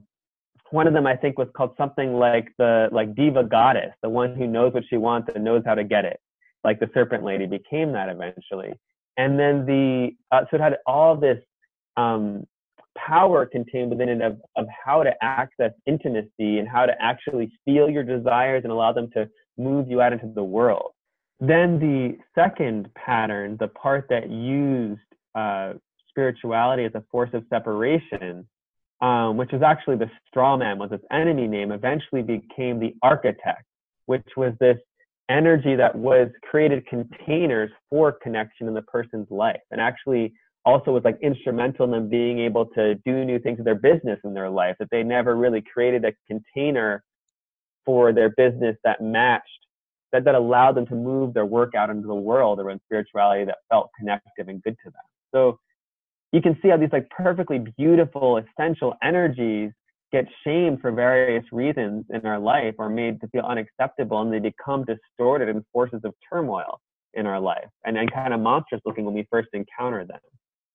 one 0.72 0.88
of 0.88 0.93
them 0.93 1.07
I 1.07 1.15
think 1.15 1.38
was 1.38 1.47
called 1.55 1.72
something 1.78 2.13
like 2.13 2.49
the 2.57 2.89
like 2.91 3.15
diva 3.15 3.43
goddess, 3.43 3.93
the 4.01 4.09
one 4.09 4.36
who 4.36 4.47
knows 4.47 4.74
what 4.74 4.84
she 4.89 4.97
wants 4.97 5.30
and 5.34 5.43
knows 5.43 5.63
how 5.65 5.76
to 5.76 5.84
get 5.84 6.05
it 6.05 6.20
like 6.63 6.80
the 6.80 6.89
Serpent 6.93 7.24
Lady 7.24 7.45
became 7.45 7.91
that 7.93 8.09
eventually. 8.09 8.74
And 9.17 9.39
then 9.39 9.65
the 9.65 10.11
uh, 10.32 10.41
so 10.49 10.57
it 10.57 10.61
had 10.61 10.78
all 10.86 11.15
this 11.15 11.39
um, 11.97 12.45
power 12.97 13.45
contained 13.45 13.89
within 13.91 14.09
it 14.09 14.22
of, 14.22 14.38
of 14.55 14.65
how 14.86 15.03
to 15.03 15.11
access 15.22 15.72
intimacy 15.86 16.59
and 16.59 16.67
how 16.67 16.86
to 16.86 16.93
actually 17.01 17.51
feel 17.65 17.89
your 17.89 18.03
desires 18.03 18.63
and 18.63 18.72
allow 18.72 18.91
them 18.91 19.09
to 19.13 19.28
move 19.57 19.89
you 19.89 20.01
out 20.01 20.13
into 20.13 20.32
the 20.34 20.43
world. 20.43 20.91
Then 21.39 21.80
the 21.80 22.17
second 22.36 22.89
pattern, 22.95 23.57
the 23.59 23.70
part 23.70 24.07
that 24.09 24.30
used 24.30 24.99
uh, 25.36 25.74
spirituality 26.09 26.84
as 26.84 26.91
a 26.95 27.03
force 27.09 27.30
of 27.34 27.43
separation, 27.49 28.47
um, 29.01 29.37
which 29.37 29.51
was 29.51 29.61
actually 29.61 29.95
the 29.97 30.09
straw 30.27 30.57
man, 30.57 30.77
was 30.77 30.91
its 30.91 31.03
enemy 31.11 31.47
name, 31.47 31.71
eventually 31.71 32.21
became 32.21 32.79
the 32.79 32.93
architect, 33.01 33.63
which 34.05 34.25
was 34.35 34.53
this 34.59 34.77
energy 35.29 35.75
that 35.75 35.95
was 35.95 36.29
created 36.49 36.85
containers 36.87 37.69
for 37.89 38.11
connection 38.11 38.67
in 38.67 38.73
the 38.73 38.81
person's 38.83 39.29
life 39.29 39.61
and 39.71 39.79
actually 39.79 40.33
also 40.65 40.91
was 40.91 41.03
like 41.03 41.17
instrumental 41.21 41.85
in 41.85 41.91
them 41.91 42.09
being 42.09 42.39
able 42.39 42.65
to 42.65 42.95
do 43.05 43.23
new 43.23 43.39
things 43.39 43.59
in 43.59 43.63
their 43.63 43.75
business 43.75 44.19
in 44.23 44.33
their 44.33 44.49
life 44.49 44.75
that 44.79 44.89
they 44.91 45.03
never 45.03 45.35
really 45.35 45.61
created 45.61 46.03
a 46.03 46.11
container 46.27 47.03
for 47.85 48.11
their 48.11 48.29
business 48.29 48.75
that 48.83 49.01
matched 49.01 49.45
that 50.11 50.23
that 50.23 50.35
allowed 50.35 50.73
them 50.73 50.87
to 50.87 50.95
move 50.95 51.33
their 51.33 51.45
work 51.45 51.75
out 51.75 51.89
into 51.89 52.07
the 52.07 52.15
world 52.15 52.59
around 52.59 52.81
spirituality 52.85 53.45
that 53.45 53.57
felt 53.69 53.89
connective 53.97 54.47
and 54.47 54.61
good 54.63 54.75
to 54.83 54.89
them. 54.89 55.03
So 55.31 55.59
you 56.32 56.41
can 56.41 56.57
see 56.61 56.69
how 56.69 56.77
these 56.77 56.89
like 56.91 57.09
perfectly 57.09 57.59
beautiful 57.77 58.38
essential 58.38 58.93
energies 59.03 59.71
get 60.11 60.25
shamed 60.43 60.82
for 60.82 60.91
various 60.91 61.45
reasons 61.51 62.05
in 62.09 62.25
our 62.25 62.39
life 62.39 62.73
or 62.80 62.89
made 62.89 63.21
to 63.21 63.27
feel 63.27 63.43
unacceptable 63.43 64.21
and 64.21 64.34
they 64.34 64.39
become 64.39 64.86
distorted 64.86 65.49
and 65.49 65.63
forces 65.71 66.01
of 66.03 66.13
turmoil 66.27 66.80
in 67.13 67.25
our 67.25 67.39
life 67.39 67.67
and, 67.86 67.97
and 67.97 68.11
kind 68.11 68.34
of 68.34 68.39
monstrous 68.39 68.82
looking 68.86 69.05
when 69.05 69.13
we 69.13 69.27
first 69.32 69.49
encounter 69.53 70.05
them. 70.05 70.19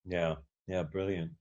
Yeah, 0.06 0.34
yeah, 0.68 0.82
brilliant. 0.82 1.32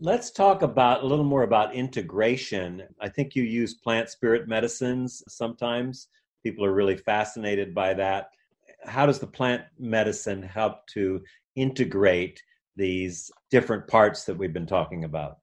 Let's 0.00 0.30
talk 0.30 0.62
about 0.62 1.02
a 1.02 1.06
little 1.06 1.24
more 1.24 1.42
about 1.42 1.74
integration. 1.74 2.84
I 3.00 3.08
think 3.08 3.34
you 3.34 3.42
use 3.42 3.74
plant 3.74 4.08
spirit 4.10 4.46
medicines 4.46 5.22
sometimes. 5.28 6.08
People 6.44 6.64
are 6.64 6.72
really 6.72 6.96
fascinated 6.96 7.74
by 7.74 7.94
that. 7.94 8.30
How 8.84 9.06
does 9.06 9.18
the 9.18 9.26
plant 9.26 9.62
medicine 9.78 10.42
help 10.42 10.86
to 10.88 11.20
integrate 11.56 12.40
these 12.78 13.30
different 13.50 13.86
parts 13.86 14.24
that 14.24 14.38
we've 14.38 14.52
been 14.52 14.66
talking 14.66 15.04
about? 15.04 15.38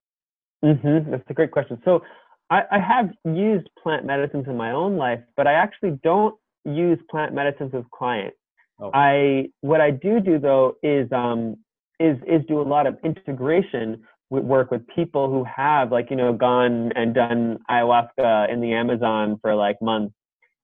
Mm-hmm. 0.63 1.11
That's 1.11 1.29
a 1.29 1.33
great 1.33 1.51
question. 1.51 1.79
So 1.86 2.01
I, 2.49 2.63
I 2.71 2.79
have 2.79 3.11
used 3.25 3.67
plant 3.81 4.05
medicines 4.05 4.45
in 4.47 4.57
my 4.57 4.71
own 4.71 4.97
life, 4.97 5.19
but 5.38 5.45
I 5.45 5.53
actually 5.53 5.99
don't 6.03 6.36
use 6.63 6.97
plant 7.11 7.33
medicines 7.33 7.73
with 7.73 7.89
clients. 7.91 8.38
Oh. 8.79 8.89
I 8.93 9.49
what 9.61 9.79
I 9.79 9.91
do 9.91 10.19
do 10.19 10.39
though 10.39 10.75
is 10.83 11.09
um 11.11 11.57
is 11.99 12.17
is 12.27 12.41
do 12.47 12.59
a 12.59 12.63
lot 12.63 12.88
of 12.88 12.97
integration 13.03 14.03
with 14.29 14.43
work 14.43 14.71
with 14.71 14.81
people 14.88 15.29
who 15.29 15.43
have 15.45 15.91
like 15.91 16.09
you 16.09 16.15
know 16.15 16.33
gone 16.33 16.91
and 16.93 17.13
done 17.13 17.59
ayahuasca 17.69 18.51
in 18.51 18.59
the 18.59 18.73
Amazon 18.73 19.38
for 19.41 19.55
like 19.55 19.77
months 19.81 20.13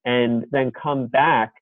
and 0.04 0.46
then 0.52 0.72
come 0.72 1.08
back 1.08 1.54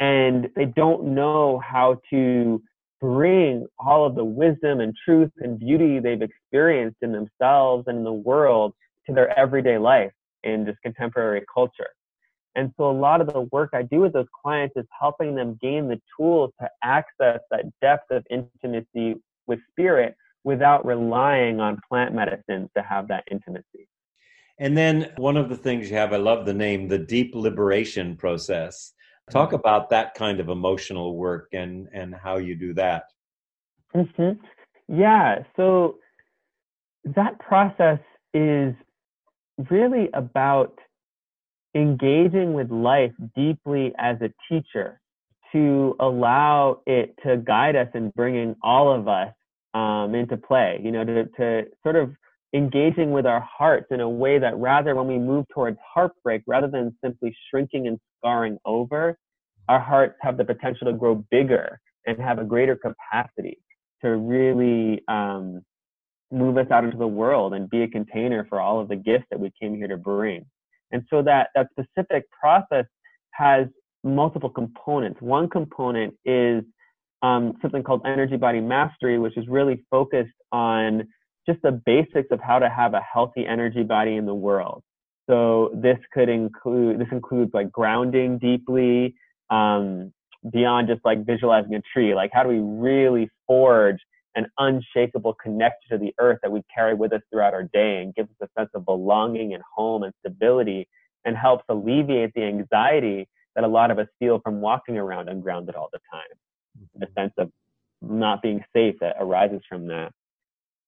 and 0.00 0.48
they 0.56 0.64
don't 0.64 1.04
know 1.04 1.58
how 1.58 2.00
to 2.10 2.62
bring 3.04 3.66
all 3.78 4.06
of 4.06 4.14
the 4.14 4.24
wisdom 4.24 4.80
and 4.80 4.94
truth 5.04 5.30
and 5.40 5.58
beauty 5.58 5.98
they've 5.98 6.22
experienced 6.22 6.96
in 7.02 7.12
themselves 7.12 7.84
and 7.86 7.98
in 7.98 8.04
the 8.04 8.10
world 8.10 8.72
to 9.06 9.12
their 9.12 9.38
everyday 9.38 9.76
life 9.76 10.12
in 10.42 10.64
just 10.64 10.80
contemporary 10.80 11.44
culture. 11.52 11.90
And 12.54 12.72
so 12.78 12.90
a 12.90 12.98
lot 12.98 13.20
of 13.20 13.26
the 13.26 13.42
work 13.52 13.70
I 13.74 13.82
do 13.82 14.00
with 14.00 14.14
those 14.14 14.28
clients 14.42 14.74
is 14.76 14.86
helping 14.98 15.34
them 15.34 15.58
gain 15.60 15.86
the 15.86 16.00
tools 16.16 16.52
to 16.62 16.70
access 16.82 17.40
that 17.50 17.66
depth 17.82 18.10
of 18.10 18.24
intimacy 18.30 19.16
with 19.46 19.58
spirit 19.70 20.14
without 20.42 20.86
relying 20.86 21.60
on 21.60 21.78
plant 21.86 22.14
medicines 22.14 22.70
to 22.74 22.82
have 22.82 23.08
that 23.08 23.24
intimacy. 23.30 23.86
And 24.58 24.78
then 24.78 25.12
one 25.16 25.36
of 25.36 25.50
the 25.50 25.56
things 25.56 25.90
you 25.90 25.96
have, 25.96 26.14
I 26.14 26.16
love 26.16 26.46
the 26.46 26.54
name, 26.54 26.88
the 26.88 26.98
deep 26.98 27.34
liberation 27.34 28.16
process. 28.16 28.92
Talk 29.30 29.52
about 29.52 29.90
that 29.90 30.14
kind 30.14 30.38
of 30.38 30.48
emotional 30.48 31.16
work 31.16 31.48
and 31.52 31.88
and 31.92 32.14
how 32.14 32.36
you 32.36 32.54
do 32.54 32.74
that. 32.74 33.04
Mm-hmm. 33.94 34.32
Yeah, 34.88 35.44
so 35.56 35.96
that 37.04 37.38
process 37.38 38.00
is 38.34 38.74
really 39.70 40.10
about 40.12 40.78
engaging 41.74 42.52
with 42.52 42.70
life 42.70 43.12
deeply 43.34 43.92
as 43.98 44.16
a 44.20 44.30
teacher 44.48 45.00
to 45.52 45.96
allow 46.00 46.80
it 46.86 47.14
to 47.24 47.36
guide 47.38 47.76
us 47.76 47.88
in 47.94 48.10
bringing 48.10 48.56
all 48.62 48.92
of 48.92 49.08
us 49.08 49.32
um, 49.72 50.14
into 50.14 50.36
play. 50.36 50.80
You 50.82 50.92
know, 50.92 51.04
to 51.04 51.24
to 51.24 51.64
sort 51.82 51.96
of 51.96 52.14
engaging 52.54 53.10
with 53.10 53.26
our 53.26 53.40
hearts 53.40 53.86
in 53.90 54.00
a 54.00 54.08
way 54.08 54.38
that 54.38 54.56
rather 54.56 54.94
when 54.94 55.08
we 55.08 55.18
move 55.18 55.44
towards 55.52 55.76
heartbreak, 55.94 56.42
rather 56.46 56.68
than 56.68 56.96
simply 57.04 57.36
shrinking 57.50 57.88
and 57.88 57.98
scarring 58.18 58.56
over, 58.64 59.18
our 59.68 59.80
hearts 59.80 60.14
have 60.20 60.36
the 60.36 60.44
potential 60.44 60.86
to 60.86 60.92
grow 60.92 61.24
bigger 61.30 61.80
and 62.06 62.18
have 62.20 62.38
a 62.38 62.44
greater 62.44 62.76
capacity 62.76 63.58
to 64.02 64.16
really 64.16 65.02
um, 65.08 65.62
move 66.30 66.56
us 66.56 66.70
out 66.70 66.84
into 66.84 66.96
the 66.96 67.06
world 67.06 67.54
and 67.54 67.68
be 67.70 67.82
a 67.82 67.88
container 67.88 68.46
for 68.48 68.60
all 68.60 68.80
of 68.80 68.88
the 68.88 68.96
gifts 68.96 69.26
that 69.30 69.40
we 69.40 69.50
came 69.60 69.74
here 69.74 69.88
to 69.88 69.96
bring. 69.96 70.44
And 70.92 71.02
so 71.10 71.22
that, 71.22 71.48
that 71.54 71.68
specific 71.72 72.24
process 72.30 72.84
has 73.32 73.66
multiple 74.04 74.50
components. 74.50 75.20
One 75.20 75.48
component 75.48 76.14
is 76.24 76.62
um, 77.22 77.54
something 77.62 77.82
called 77.82 78.02
energy 78.04 78.36
body 78.36 78.60
mastery, 78.60 79.18
which 79.18 79.36
is 79.36 79.48
really 79.48 79.82
focused 79.90 80.34
on 80.52 81.08
just 81.46 81.60
the 81.62 81.72
basics 81.72 82.28
of 82.30 82.40
how 82.40 82.58
to 82.58 82.68
have 82.68 82.94
a 82.94 83.00
healthy 83.00 83.46
energy 83.46 83.82
body 83.82 84.16
in 84.16 84.26
the 84.26 84.34
world. 84.34 84.82
So 85.28 85.70
this 85.74 85.98
could 86.12 86.28
include 86.28 87.00
this 87.00 87.08
includes 87.10 87.52
like 87.54 87.72
grounding 87.72 88.38
deeply, 88.38 89.14
um, 89.50 90.12
beyond 90.52 90.88
just 90.88 91.00
like 91.04 91.24
visualizing 91.24 91.74
a 91.74 91.82
tree. 91.92 92.14
Like 92.14 92.30
how 92.32 92.42
do 92.42 92.48
we 92.48 92.60
really 92.60 93.30
forge 93.46 93.98
an 94.36 94.46
unshakable 94.58 95.34
connection 95.34 95.90
to 95.90 95.98
the 95.98 96.12
earth 96.18 96.38
that 96.42 96.50
we 96.50 96.62
carry 96.74 96.94
with 96.94 97.12
us 97.12 97.20
throughout 97.30 97.54
our 97.54 97.62
day 97.62 98.02
and 98.02 98.14
gives 98.14 98.28
us 98.30 98.48
a 98.48 98.60
sense 98.60 98.70
of 98.74 98.84
belonging 98.84 99.54
and 99.54 99.62
home 99.74 100.02
and 100.02 100.12
stability 100.20 100.88
and 101.24 101.36
helps 101.36 101.64
alleviate 101.68 102.32
the 102.34 102.42
anxiety 102.42 103.28
that 103.54 103.64
a 103.64 103.68
lot 103.68 103.90
of 103.90 103.98
us 103.98 104.08
feel 104.18 104.40
from 104.40 104.60
walking 104.60 104.98
around 104.98 105.28
ungrounded 105.28 105.76
all 105.76 105.88
the 105.92 106.00
time. 106.12 106.22
The 106.96 107.06
sense 107.16 107.32
of 107.38 107.50
not 108.02 108.42
being 108.42 108.62
safe 108.74 108.96
that 109.00 109.16
arises 109.20 109.60
from 109.68 109.86
that 109.86 110.12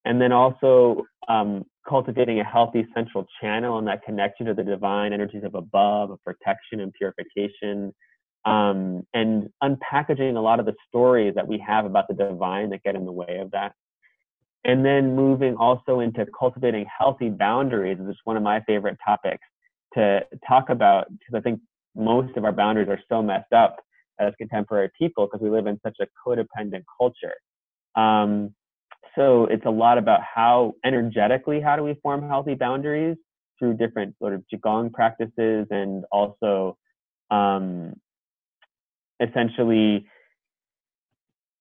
and 0.07 0.21
then 0.21 0.33
also 0.33 1.05
um, 1.29 1.65
cultivating 1.87 2.41
a 2.41 2.45
healthy 2.45 2.87
central 2.95 3.27
channel 3.41 3.79
and 3.79 3.87
that 3.89 4.03
connection 4.05 4.47
to 4.47 4.55
the 4.55 4.63
divine 4.63 5.13
energies 5.13 5.43
of 5.45 5.55
above, 5.55 6.11
of 6.11 6.23
protection 6.25 6.81
and 6.81 6.93
purification, 6.95 7.93
um, 8.45 9.03
and 9.13 9.49
unpackaging 9.63 10.37
a 10.37 10.41
lot 10.41 10.61
of 10.61 10.67
the 10.67 10.75
stories 10.89 11.35
that 11.35 11.47
we 11.47 11.59
have 11.59 11.85
about 11.85 12.07
the 12.09 12.15
divine 12.15 12.71
that 12.71 12.85
get 12.85 12.95
in 12.95 13.05
the 13.05 13.13
way 13.13 13.39
of 13.41 13.51
that. 13.51 13.73
And 14.65 14.85
then 14.85 15.17
moving 15.17 15.57
also 15.57 16.01
into 16.01 16.25
cultivating 16.39 16.87
healthy 16.99 17.29
boundaries 17.29 17.99
is 17.99 18.17
one 18.25 18.37
of 18.37 18.45
my 18.45 18.61
favorite 18.61 18.99
topics 19.05 19.45
to 19.95 20.21
talk 20.47 20.71
about 20.71 21.09
because 21.11 21.35
I 21.35 21.41
think 21.41 21.61
most 21.97 22.37
of 22.37 22.45
our 22.45 22.53
boundaries 22.53 22.89
are 22.89 23.01
so 23.09 23.23
messed 23.23 23.53
up 23.53 23.77
as 24.21 24.33
contemporary 24.39 24.91
people 24.97 25.27
because 25.27 25.41
we 25.43 25.51
live 25.51 25.67
in 25.67 25.81
such 25.85 25.97
a 26.01 26.07
codependent 26.25 26.85
culture. 26.99 27.35
Um, 27.97 28.55
so 29.17 29.47
it's 29.47 29.65
a 29.67 29.71
lot 29.71 29.99
about 29.99 30.21
how 30.23 30.75
energetically 30.85 31.61
how 31.61 31.77
do 31.77 31.83
we 31.83 31.95
form 32.03 32.29
healthy 32.29 32.55
boundaries 32.55 33.17
through 33.59 33.75
different 33.75 34.15
sort 34.19 34.35
of 34.35 34.45
qigong 34.53 34.93
practices 34.93 35.67
and 35.71 36.05
also 36.13 36.77
um, 37.31 37.95
essentially 39.21 40.07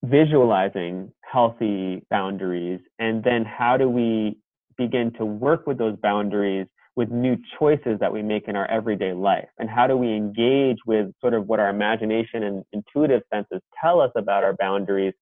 visualizing 0.03 1.11
healthy 1.21 2.05
boundaries. 2.09 2.79
And 2.99 3.23
then 3.23 3.45
how 3.45 3.77
do 3.77 3.89
we 3.89 4.37
begin 4.77 5.11
to 5.13 5.25
work 5.25 5.65
with 5.65 5.77
those 5.77 5.97
boundaries 6.01 6.67
with 6.95 7.09
new 7.09 7.37
choices 7.59 7.99
that 7.99 8.13
we 8.13 8.21
make 8.21 8.47
in 8.47 8.55
our 8.55 8.69
everyday 8.69 9.13
life? 9.13 9.47
And 9.57 9.69
how 9.69 9.87
do 9.87 9.97
we 9.97 10.13
engage 10.15 10.77
with 10.85 11.07
sort 11.21 11.33
of 11.33 11.47
what 11.47 11.59
our 11.59 11.69
imagination 11.69 12.43
and 12.43 12.63
intuitive 12.71 13.21
senses 13.33 13.61
tell 13.81 13.99
us 13.99 14.11
about 14.15 14.43
our 14.43 14.53
boundaries 14.53 15.13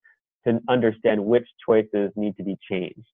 to 0.48 0.60
understand 0.70 1.24
which 1.24 1.48
choices 1.66 2.12
need 2.16 2.36
to 2.38 2.44
be 2.44 2.58
changed 2.70 3.08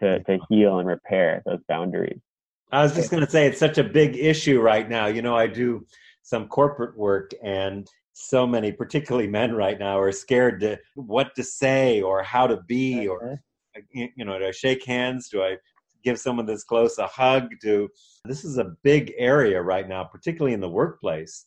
to, 0.00 0.22
to 0.24 0.38
heal 0.48 0.78
and 0.78 0.88
repair 0.88 1.42
those 1.46 1.60
boundaries. 1.68 2.20
I 2.70 2.82
was 2.82 2.94
just 2.94 3.10
going 3.10 3.24
to 3.24 3.30
say 3.30 3.46
it's 3.46 3.58
such 3.58 3.78
a 3.78 3.84
big 3.84 4.16
issue 4.16 4.60
right 4.60 4.88
now. 4.88 5.06
You 5.06 5.22
know, 5.22 5.36
I 5.36 5.46
do 5.46 5.86
some 6.22 6.48
corporate 6.48 6.96
work 6.96 7.32
and 7.42 7.88
so 8.12 8.46
many, 8.46 8.72
particularly 8.72 9.28
men 9.28 9.54
right 9.54 9.78
now, 9.78 9.98
are 9.98 10.12
scared 10.12 10.60
to 10.60 10.78
what 10.94 11.34
to 11.36 11.44
say 11.44 12.02
or 12.02 12.22
how 12.22 12.46
to 12.46 12.58
be 12.66 13.06
or 13.08 13.40
uh-huh. 13.76 13.76
you 13.92 14.24
know, 14.24 14.38
do 14.38 14.46
I 14.46 14.50
shake 14.50 14.84
hands? 14.84 15.28
Do 15.28 15.42
I 15.42 15.56
give 16.04 16.18
someone 16.18 16.46
this 16.46 16.64
close 16.64 16.98
a 16.98 17.06
hug? 17.06 17.48
Do 17.60 17.88
this 18.24 18.44
is 18.44 18.58
a 18.58 18.76
big 18.82 19.14
area 19.16 19.62
right 19.62 19.88
now, 19.88 20.04
particularly 20.04 20.52
in 20.52 20.60
the 20.60 20.68
workplace. 20.68 21.46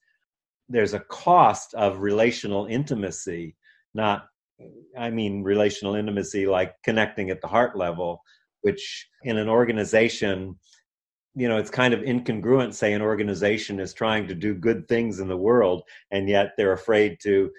There's 0.69 0.93
a 0.93 0.99
cost 1.01 1.73
of 1.73 1.99
relational 1.99 2.65
intimacy, 2.65 3.55
not 3.93 4.27
I 4.97 5.09
mean 5.09 5.43
relational 5.43 5.95
intimacy, 5.95 6.47
like 6.47 6.75
connecting 6.83 7.29
at 7.29 7.41
the 7.41 7.47
heart 7.47 7.77
level, 7.77 8.21
which 8.61 9.07
in 9.23 9.37
an 9.37 9.49
organization, 9.49 10.57
you 11.35 11.47
know, 11.47 11.57
it's 11.57 11.69
kind 11.69 11.93
of 11.93 12.01
incongruent. 12.01 12.73
Say 12.73 12.93
an 12.93 13.01
organization 13.01 13.79
is 13.79 13.93
trying 13.93 14.27
to 14.27 14.35
do 14.35 14.53
good 14.53 14.87
things 14.87 15.19
in 15.19 15.27
the 15.27 15.37
world, 15.37 15.83
and 16.11 16.27
yet 16.27 16.51
they're 16.57 16.73
afraid 16.73 17.17
to 17.23 17.51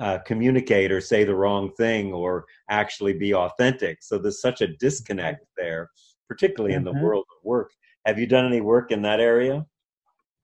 uh, 0.00 0.18
communicate 0.26 0.92
or 0.92 1.00
say 1.00 1.24
the 1.24 1.34
wrong 1.34 1.72
thing 1.76 2.12
or 2.12 2.44
actually 2.70 3.12
be 3.12 3.34
authentic. 3.34 4.02
So 4.02 4.18
there's 4.18 4.40
such 4.40 4.60
a 4.60 4.68
disconnect 4.68 5.44
there, 5.56 5.90
particularly 6.28 6.74
in 6.74 6.84
the 6.84 6.92
mm-hmm. 6.92 7.04
world 7.04 7.24
of 7.30 7.44
work. 7.44 7.72
Have 8.06 8.18
you 8.18 8.26
done 8.26 8.46
any 8.46 8.60
work 8.60 8.90
in 8.90 9.02
that 9.02 9.20
area? 9.20 9.64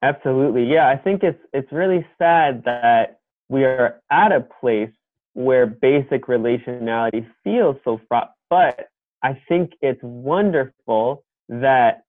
Absolutely. 0.02 0.64
Yeah, 0.64 0.88
I 0.88 0.96
think 0.96 1.22
it's 1.22 1.40
it's 1.52 1.70
really 1.72 2.06
sad 2.18 2.62
that 2.64 3.20
we 3.48 3.64
are 3.64 4.00
at 4.10 4.32
a 4.32 4.40
place 4.40 4.90
where 5.34 5.66
basic 5.66 6.26
relationality 6.26 7.26
feels 7.44 7.76
so 7.84 8.00
fraught, 8.08 8.32
but 8.48 8.88
I 9.22 9.40
think 9.48 9.72
it's 9.80 10.00
wonderful 10.02 11.24
that 11.48 12.02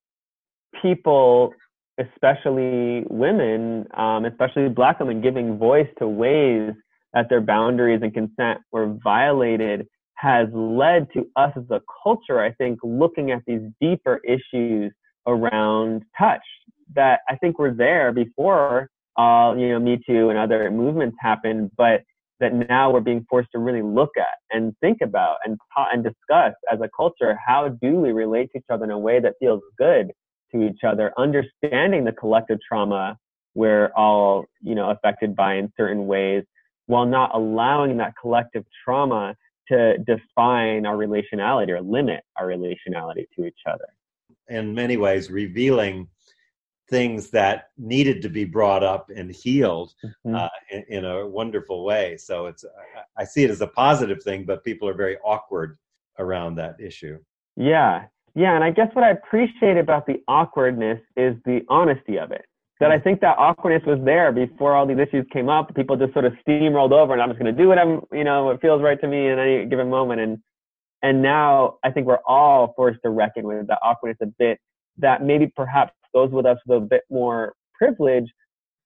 people, 0.82 1.53
especially 1.99 3.03
women, 3.09 3.88
um, 3.95 4.26
especially 4.26 4.69
black 4.69 4.99
women, 4.99 5.22
giving 5.22 5.57
voice 5.57 5.89
to 5.99 6.07
ways 6.07 6.72
that 7.13 7.30
their 7.30 7.41
boundaries 7.41 8.01
and 8.01 8.13
consent 8.13 8.59
were 8.72 8.97
violated 9.03 9.88
has 10.15 10.47
led 10.53 11.11
to 11.13 11.28
us 11.36 11.51
as 11.57 11.63
a 11.72 11.82
culture, 12.03 12.39
I 12.39 12.51
think, 12.53 12.80
looking 12.84 13.32
at 13.32 13.41
these 13.47 13.61
deeper 13.82 14.22
issues 14.26 14.93
around 15.28 16.03
touch 16.17 16.41
that 16.95 17.22
I 17.28 17.36
think 17.38 17.57
were 17.57 17.74
there 17.74 18.11
before, 18.11 18.89
uh, 19.17 19.53
you 19.57 19.69
know, 19.69 19.80
Me 19.80 20.01
Too 20.05 20.30
and 20.30 20.38
other 20.38 20.69
movements 20.69 21.17
happened, 21.19 21.72
but 21.76 22.03
that 22.41 22.53
now 22.53 22.91
we're 22.91 22.99
being 22.99 23.25
forced 23.29 23.49
to 23.53 23.59
really 23.59 23.81
look 23.81 24.11
at 24.17 24.39
and 24.51 24.75
think 24.81 24.97
about 25.01 25.37
and 25.45 25.57
and 25.93 26.03
discuss 26.03 26.53
as 26.71 26.79
a 26.81 26.89
culture 26.95 27.37
how 27.45 27.69
do 27.69 27.95
we 27.95 28.11
relate 28.11 28.49
to 28.51 28.57
each 28.57 28.65
other 28.69 28.83
in 28.83 28.91
a 28.91 28.99
way 28.99 29.19
that 29.19 29.35
feels 29.39 29.61
good 29.77 30.11
to 30.51 30.63
each 30.63 30.83
other, 30.85 31.13
understanding 31.17 32.03
the 32.03 32.11
collective 32.11 32.59
trauma 32.67 33.17
we're 33.53 33.91
all 33.95 34.45
you 34.61 34.75
know 34.75 34.89
affected 34.89 35.35
by 35.35 35.55
in 35.55 35.71
certain 35.77 36.07
ways, 36.07 36.43
while 36.87 37.05
not 37.05 37.31
allowing 37.33 37.97
that 37.97 38.13
collective 38.19 38.65
trauma 38.83 39.35
to 39.67 39.97
define 39.99 40.85
our 40.85 40.95
relationality 40.95 41.69
or 41.69 41.81
limit 41.81 42.23
our 42.37 42.47
relationality 42.47 43.25
to 43.37 43.45
each 43.45 43.59
other. 43.67 43.85
In 44.49 44.73
many 44.73 44.97
ways, 44.97 45.29
revealing 45.29 46.09
things 46.91 47.31
that 47.31 47.69
needed 47.77 48.21
to 48.21 48.29
be 48.29 48.43
brought 48.43 48.83
up 48.83 49.09
and 49.15 49.31
healed 49.31 49.93
mm-hmm. 50.05 50.35
uh, 50.35 50.49
in, 50.69 50.83
in, 50.89 51.05
a 51.05 51.25
wonderful 51.25 51.85
way. 51.85 52.17
So 52.17 52.45
it's 52.45 52.65
I 53.17 53.23
see 53.23 53.43
it 53.43 53.49
as 53.49 53.61
a 53.61 53.67
positive 53.67 54.21
thing, 54.21 54.45
but 54.45 54.63
people 54.63 54.87
are 54.87 54.93
very 54.93 55.17
awkward 55.25 55.79
around 56.19 56.55
that 56.55 56.79
issue. 56.79 57.17
Yeah, 57.55 58.03
yeah, 58.35 58.55
and 58.55 58.63
I 58.63 58.71
guess 58.71 58.89
what 58.93 59.03
I 59.03 59.11
appreciate 59.11 59.77
about 59.77 60.05
the 60.05 60.21
awkwardness 60.27 60.99
is 61.17 61.35
the 61.45 61.61
honesty 61.69 62.17
of 62.17 62.31
it. 62.31 62.45
That 62.79 62.91
I 62.91 62.97
mm. 62.97 63.03
think 63.03 63.21
that 63.21 63.37
awkwardness 63.37 63.83
was 63.85 63.99
there 64.03 64.31
before 64.31 64.75
all 64.75 64.85
these 64.85 64.97
issues 64.99 65.25
came 65.31 65.49
up. 65.49 65.73
People 65.75 65.95
just 65.95 66.13
sort 66.13 66.25
of 66.25 66.33
steamrolled 66.45 66.91
over, 66.91 67.13
and 67.13 67.21
I'm 67.21 67.29
just 67.29 67.39
going 67.39 67.55
to 67.55 67.61
do 67.61 67.69
what 67.69 67.79
I'm, 67.79 68.01
you 68.11 68.23
know, 68.23 68.45
what 68.45 68.61
feels 68.61 68.81
right 68.81 68.99
to 68.99 69.07
me 69.07 69.27
in 69.27 69.39
any 69.39 69.65
given 69.65 69.89
moment. 69.89 70.19
And 70.21 70.39
and 71.03 71.21
now 71.21 71.77
I 71.83 71.91
think 71.91 72.05
we're 72.05 72.25
all 72.27 72.73
forced 72.75 72.99
to 73.03 73.09
reckon 73.09 73.45
with 73.45 73.67
the 73.67 73.77
awkwardness 73.81 74.17
a 74.21 74.27
bit 74.27 74.59
that 74.97 75.23
maybe 75.23 75.47
perhaps 75.55 75.93
those 76.14 76.32
with 76.32 76.45
us 76.45 76.57
with 76.66 76.78
a 76.78 76.86
bit 76.86 77.03
more 77.09 77.53
privilege 77.76 78.32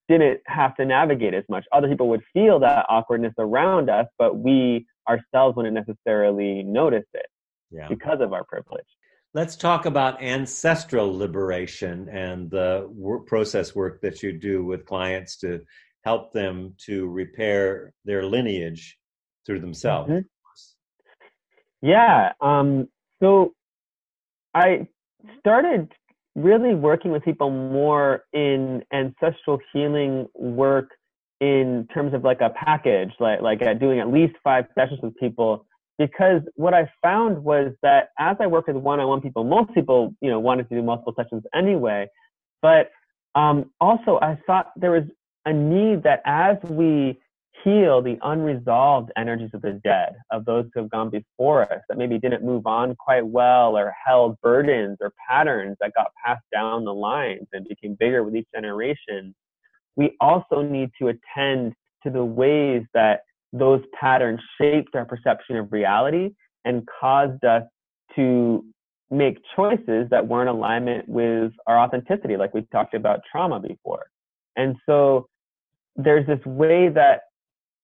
didn't 0.08 0.40
have 0.46 0.76
to 0.76 0.86
navigate 0.86 1.34
as 1.34 1.44
much. 1.50 1.66
Other 1.72 1.88
people 1.88 2.10
would 2.10 2.24
feel 2.34 2.60
that 2.60 2.86
awkwardness 2.90 3.34
around 3.40 3.90
us, 3.90 4.06
but 4.18 4.38
we 4.38 4.86
ourselves 5.10 5.56
wouldn't 5.56 5.74
necessarily 5.74 6.64
notice 6.64 7.06
it 7.14 7.26
yeah. 7.72 7.88
because 7.88 8.20
of 8.22 8.34
our 8.34 8.44
privilege. 8.44 8.86
Let's 9.34 9.56
talk 9.56 9.86
about 9.86 10.22
ancestral 10.22 11.16
liberation 11.16 12.08
and 12.10 12.50
the 12.50 12.88
work, 12.90 13.26
process 13.26 13.76
work 13.76 14.00
that 14.02 14.24
you 14.24 14.32
do 14.32 14.64
with 14.64 14.86
clients 14.86 15.38
to 15.38 15.62
help 16.06 16.32
them 16.32 16.76
to 16.86 17.08
repair 17.10 17.92
their 18.06 18.24
lineage 18.24 18.98
through 19.46 19.60
themselves. 19.60 20.10
Mm-hmm. 20.10 21.88
Yeah. 21.90 22.32
Um, 22.40 22.88
so 23.22 23.54
I 24.54 24.88
started 25.40 25.92
really 26.36 26.76
working 26.76 27.12
with 27.12 27.24
people 27.24 27.50
more 27.50 28.24
in 28.34 28.84
ancestral 28.94 29.60
healing 29.72 30.28
work 30.36 30.92
in 31.40 31.88
terms 31.94 32.14
of 32.14 32.24
like 32.24 32.42
a 32.42 32.50
package, 32.50 33.12
like 33.20 33.42
like 33.42 33.62
uh, 33.62 33.74
doing 33.74 34.00
at 34.00 34.12
least 34.12 34.36
five 34.44 34.66
sessions 34.76 35.00
with 35.02 35.16
people. 35.18 35.66
Because 35.98 36.42
what 36.56 36.74
I 36.74 36.92
found 37.02 37.42
was 37.44 37.72
that 37.82 38.10
as 38.20 38.36
I 38.42 38.48
work 38.48 38.68
with 38.68 38.76
one-on-one 38.76 39.22
people, 39.22 39.46
most 39.46 39.74
people, 39.74 40.14
you 40.20 40.30
know, 40.30 40.40
wanted 40.40 40.68
to 40.68 40.76
do 40.76 40.84
multiple 40.84 41.14
sessions 41.16 41.44
anyway. 41.54 42.08
But 42.62 42.92
um, 43.34 43.72
also, 43.80 44.20
I 44.22 44.38
thought 44.46 44.72
there 44.76 44.92
was 44.92 45.04
a 45.46 45.54
need 45.54 46.04
that 46.04 46.22
as 46.26 46.58
we 46.64 47.18
heal 47.66 48.02
the 48.02 48.18
unresolved 48.22 49.12
energies 49.18 49.50
of 49.54 49.62
the 49.64 49.82
dead, 49.84 50.14
of 50.32 50.46
those 50.46 50.66
who 50.74 50.82
have 50.82 50.92
gone 50.92 51.10
before 51.10 51.64
us, 51.64 51.82
that 51.90 51.98
maybe 51.98 52.20
didn't 52.20 52.44
move 52.44 52.68
on 52.68 52.96
quite 52.96 53.26
well 53.26 53.76
or 53.76 53.94
held 54.06 54.40
burdens 54.42 54.98
or 55.02 55.12
patterns 55.28 55.76
that 55.82 55.92
got 55.96 56.08
passed 56.24 56.46
down 56.54 56.86
the 56.86 56.94
lines 56.94 57.48
and 57.52 57.68
became 57.68 57.98
bigger 58.00 58.24
with 58.24 58.36
each 58.36 58.48
generation. 58.54 59.34
We 59.96 60.16
also 60.22 60.62
need 60.62 60.92
to 61.02 61.08
attend 61.08 61.74
to 62.04 62.12
the 62.12 62.24
ways 62.24 62.84
that 62.94 63.22
those 63.52 63.82
patterns 64.00 64.40
shaped 64.62 64.96
our 64.96 65.06
perception 65.06 65.58
of 65.58 65.72
reality 65.72 66.36
and 66.66 66.88
caused 67.02 67.44
us 67.44 67.64
to 68.16 68.64
make 69.10 69.40
choices 69.56 70.08
that 70.12 70.28
weren't 70.28 70.50
alignment 70.50 71.08
with 71.10 71.52
our 71.66 71.80
authenticity, 71.80 72.38
like 72.38 72.54
we 72.54 72.62
talked 72.72 72.94
about 72.94 73.22
trauma 73.32 73.60
before. 73.60 74.06
And 74.56 74.76
so 74.86 75.28
there's 75.96 76.28
this 76.28 76.44
way 76.46 76.90
that 76.90 77.22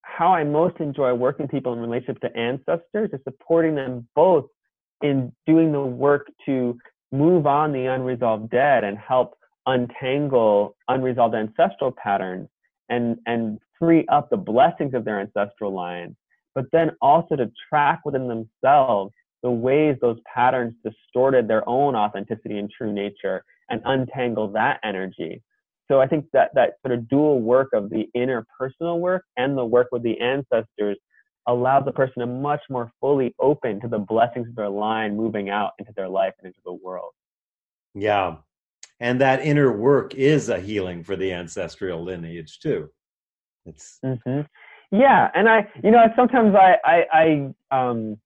how 0.03 0.33
I 0.33 0.43
most 0.43 0.79
enjoy 0.79 1.13
working 1.13 1.47
people 1.47 1.73
in 1.73 1.79
relationship 1.79 2.19
to 2.21 2.35
ancestors 2.37 3.09
is 3.13 3.19
supporting 3.23 3.75
them 3.75 4.07
both 4.15 4.45
in 5.01 5.31
doing 5.45 5.71
the 5.71 5.81
work 5.81 6.27
to 6.45 6.77
move 7.11 7.45
on 7.45 7.71
the 7.71 7.85
unresolved 7.85 8.49
dead 8.49 8.83
and 8.83 8.97
help 8.97 9.35
untangle 9.67 10.75
unresolved 10.87 11.35
ancestral 11.35 11.91
patterns 11.91 12.47
and 12.89 13.17
and 13.27 13.59
free 13.77 14.05
up 14.11 14.29
the 14.29 14.37
blessings 14.37 14.93
of 14.93 15.05
their 15.05 15.19
ancestral 15.19 15.71
line 15.71 16.15
but 16.55 16.65
then 16.71 16.91
also 17.01 17.35
to 17.35 17.51
track 17.69 18.01
within 18.03 18.27
themselves 18.27 19.13
the 19.43 19.51
ways 19.51 19.95
those 20.01 20.17
patterns 20.33 20.73
distorted 20.83 21.47
their 21.47 21.67
own 21.69 21.95
authenticity 21.95 22.57
and 22.57 22.71
true 22.75 22.91
nature 22.91 23.43
and 23.69 23.81
untangle 23.85 24.47
that 24.47 24.79
energy 24.83 25.41
so 25.91 25.99
I 25.99 26.07
think 26.07 26.25
that 26.31 26.51
that 26.55 26.75
sort 26.85 26.97
of 26.97 27.09
dual 27.09 27.41
work 27.41 27.69
of 27.73 27.89
the 27.89 28.07
interpersonal 28.15 28.99
work 28.99 29.25
and 29.35 29.57
the 29.57 29.65
work 29.65 29.87
with 29.91 30.03
the 30.03 30.17
ancestors 30.21 30.97
allows 31.47 31.83
the 31.83 31.91
person 31.91 32.21
to 32.21 32.27
much 32.27 32.61
more 32.69 32.89
fully 33.01 33.35
open 33.39 33.81
to 33.81 33.89
the 33.89 33.99
blessings 33.99 34.47
of 34.47 34.55
their 34.55 34.69
line 34.69 35.17
moving 35.17 35.49
out 35.49 35.71
into 35.79 35.91
their 35.97 36.07
life 36.07 36.33
and 36.39 36.47
into 36.47 36.59
the 36.63 36.71
world. 36.71 37.11
Yeah. 37.93 38.37
And 39.01 39.19
that 39.19 39.43
inner 39.43 39.75
work 39.75 40.15
is 40.15 40.47
a 40.47 40.61
healing 40.61 41.03
for 41.03 41.17
the 41.17 41.33
ancestral 41.33 42.01
lineage 42.03 42.59
too. 42.59 42.89
It's 43.65 43.99
mm-hmm. 44.05 44.41
yeah, 44.91 45.29
and 45.35 45.49
I, 45.49 45.67
you 45.83 45.91
know, 45.91 46.05
sometimes 46.15 46.55
I, 46.55 46.77
I, 46.85 47.53
I, 47.71 47.87
um, 47.89 48.17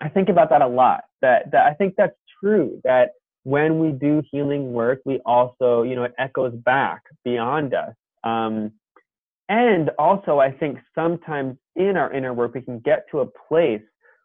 I 0.00 0.08
think 0.08 0.28
about 0.28 0.50
that 0.50 0.60
a 0.60 0.66
lot. 0.66 1.04
That 1.22 1.50
that 1.52 1.66
I 1.66 1.74
think 1.74 1.94
that's 1.96 2.16
true. 2.40 2.80
That 2.84 3.10
when 3.44 3.78
we 3.78 3.92
do 3.92 4.22
healing 4.30 4.72
work, 4.72 5.00
we 5.04 5.20
also, 5.24 5.82
you 5.82 5.94
know, 5.94 6.04
it 6.04 6.14
echoes 6.18 6.54
back 6.64 7.02
beyond 7.24 7.74
us. 7.74 7.94
Um, 8.24 8.72
and 9.48 9.90
also, 9.98 10.38
I 10.38 10.50
think 10.50 10.78
sometimes 10.94 11.56
in 11.76 11.96
our 11.96 12.12
inner 12.12 12.32
work, 12.32 12.54
we 12.54 12.62
can 12.62 12.80
get 12.80 13.04
to 13.10 13.20
a 13.20 13.26
place 13.26 13.82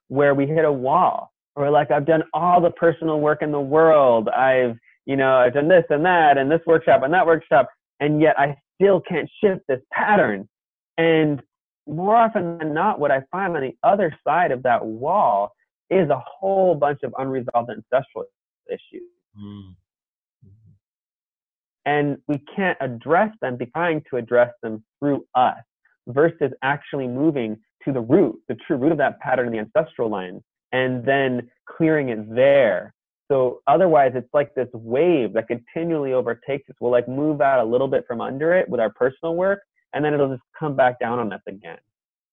where 0.08 0.34
we 0.34 0.48
hit 0.48 0.64
a 0.64 0.72
wall 0.72 1.32
or 1.56 1.70
like, 1.70 1.92
I've 1.92 2.06
done 2.06 2.24
all 2.34 2.62
the 2.62 2.72
personal 2.72 3.20
work 3.20 3.42
in 3.42 3.52
the 3.52 3.60
world. 3.60 4.30
I've, 4.30 4.78
you 5.06 5.18
know, 5.18 5.36
I've 5.36 5.54
done 5.54 5.68
this 5.68 5.84
and 5.90 6.06
that 6.06 6.38
and 6.38 6.50
this 6.50 6.62
workshop 6.66 7.04
and 7.04 7.14
that 7.14 7.26
workshop. 7.26 7.68
And 8.00 8.22
yet 8.22 8.40
I 8.40 8.56
still 8.76 9.02
can't 9.02 9.30
shift 9.44 9.62
this 9.68 9.82
pattern. 9.92 10.48
And 10.98 11.42
more 11.86 12.16
often 12.16 12.58
than 12.60 12.74
not, 12.74 13.00
what 13.00 13.12
I 13.12 13.22
find 13.32 13.58
on 13.58 13.64
the 13.64 13.76
other 13.84 14.18
side 14.26 14.52
of 14.52 14.64
that 14.64 14.86
wall 14.86 15.52
is 15.90 16.10
a 16.10 16.24
whole 16.26 16.76
bunch 16.76 17.00
of 17.04 17.14
unresolved 17.18 17.70
ancestral 17.70 18.26
issues. 18.70 19.10
Mm-hmm. 19.38 19.72
And 21.86 22.18
we 22.28 22.40
can't 22.56 22.78
address 22.82 23.32
them 23.42 23.58
by 23.58 23.66
trying 23.74 24.04
to 24.10 24.18
address 24.18 24.54
them 24.62 24.84
through 25.00 25.26
us 25.36 25.58
versus 26.08 26.52
actually 26.62 27.08
moving 27.08 27.58
to 27.86 27.94
the 27.94 28.02
root, 28.02 28.40
the 28.48 28.56
true 28.68 28.78
root 28.78 28.92
of 28.92 28.98
that 29.00 29.20
pattern 29.20 29.48
in 29.48 29.54
the 29.54 29.60
ancestral 29.60 30.10
line, 30.10 30.44
and 30.72 31.04
then 31.04 31.50
clearing 31.66 32.10
it 32.10 32.34
there. 32.34 32.94
So 33.32 33.62
otherwise, 33.68 34.12
it's 34.16 34.30
like 34.34 34.54
this 34.56 34.68
wave 34.74 35.34
that 35.34 35.48
continually 35.48 36.14
overtakes 36.14 36.70
us. 36.70 36.76
We'll 36.82 36.92
like 36.92 37.08
move 37.08 37.42
out 37.42 37.60
a 37.60 37.64
little 37.64 37.88
bit 37.88 38.06
from 38.08 38.22
under 38.22 38.54
it 38.54 38.68
with 38.68 38.80
our 38.80 38.90
personal 38.90 39.36
work, 39.36 39.62
and 39.94 40.04
then 40.04 40.14
it'll 40.14 40.30
just 40.30 40.44
come 40.60 40.76
back 40.76 41.00
down 41.00 41.20
on 41.20 41.32
us 41.32 41.42
again. 41.48 41.78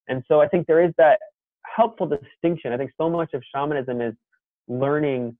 And 0.08 0.22
so 0.28 0.40
I 0.40 0.48
think 0.48 0.66
there 0.66 0.82
is 0.82 0.92
that 0.98 1.18
helpful 1.64 2.06
distinction. 2.06 2.72
I 2.72 2.76
think 2.76 2.92
so 2.96 3.10
much 3.10 3.34
of 3.34 3.42
shamanism 3.54 4.00
is 4.00 4.14
learning 4.68 5.36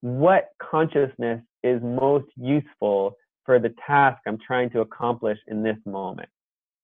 what 0.00 0.50
consciousness 0.60 1.42
is 1.62 1.80
most 1.82 2.26
useful 2.36 3.16
for 3.44 3.58
the 3.58 3.74
task 3.86 4.20
I'm 4.26 4.38
trying 4.38 4.70
to 4.70 4.80
accomplish 4.80 5.38
in 5.48 5.62
this 5.62 5.78
moment. 5.84 6.28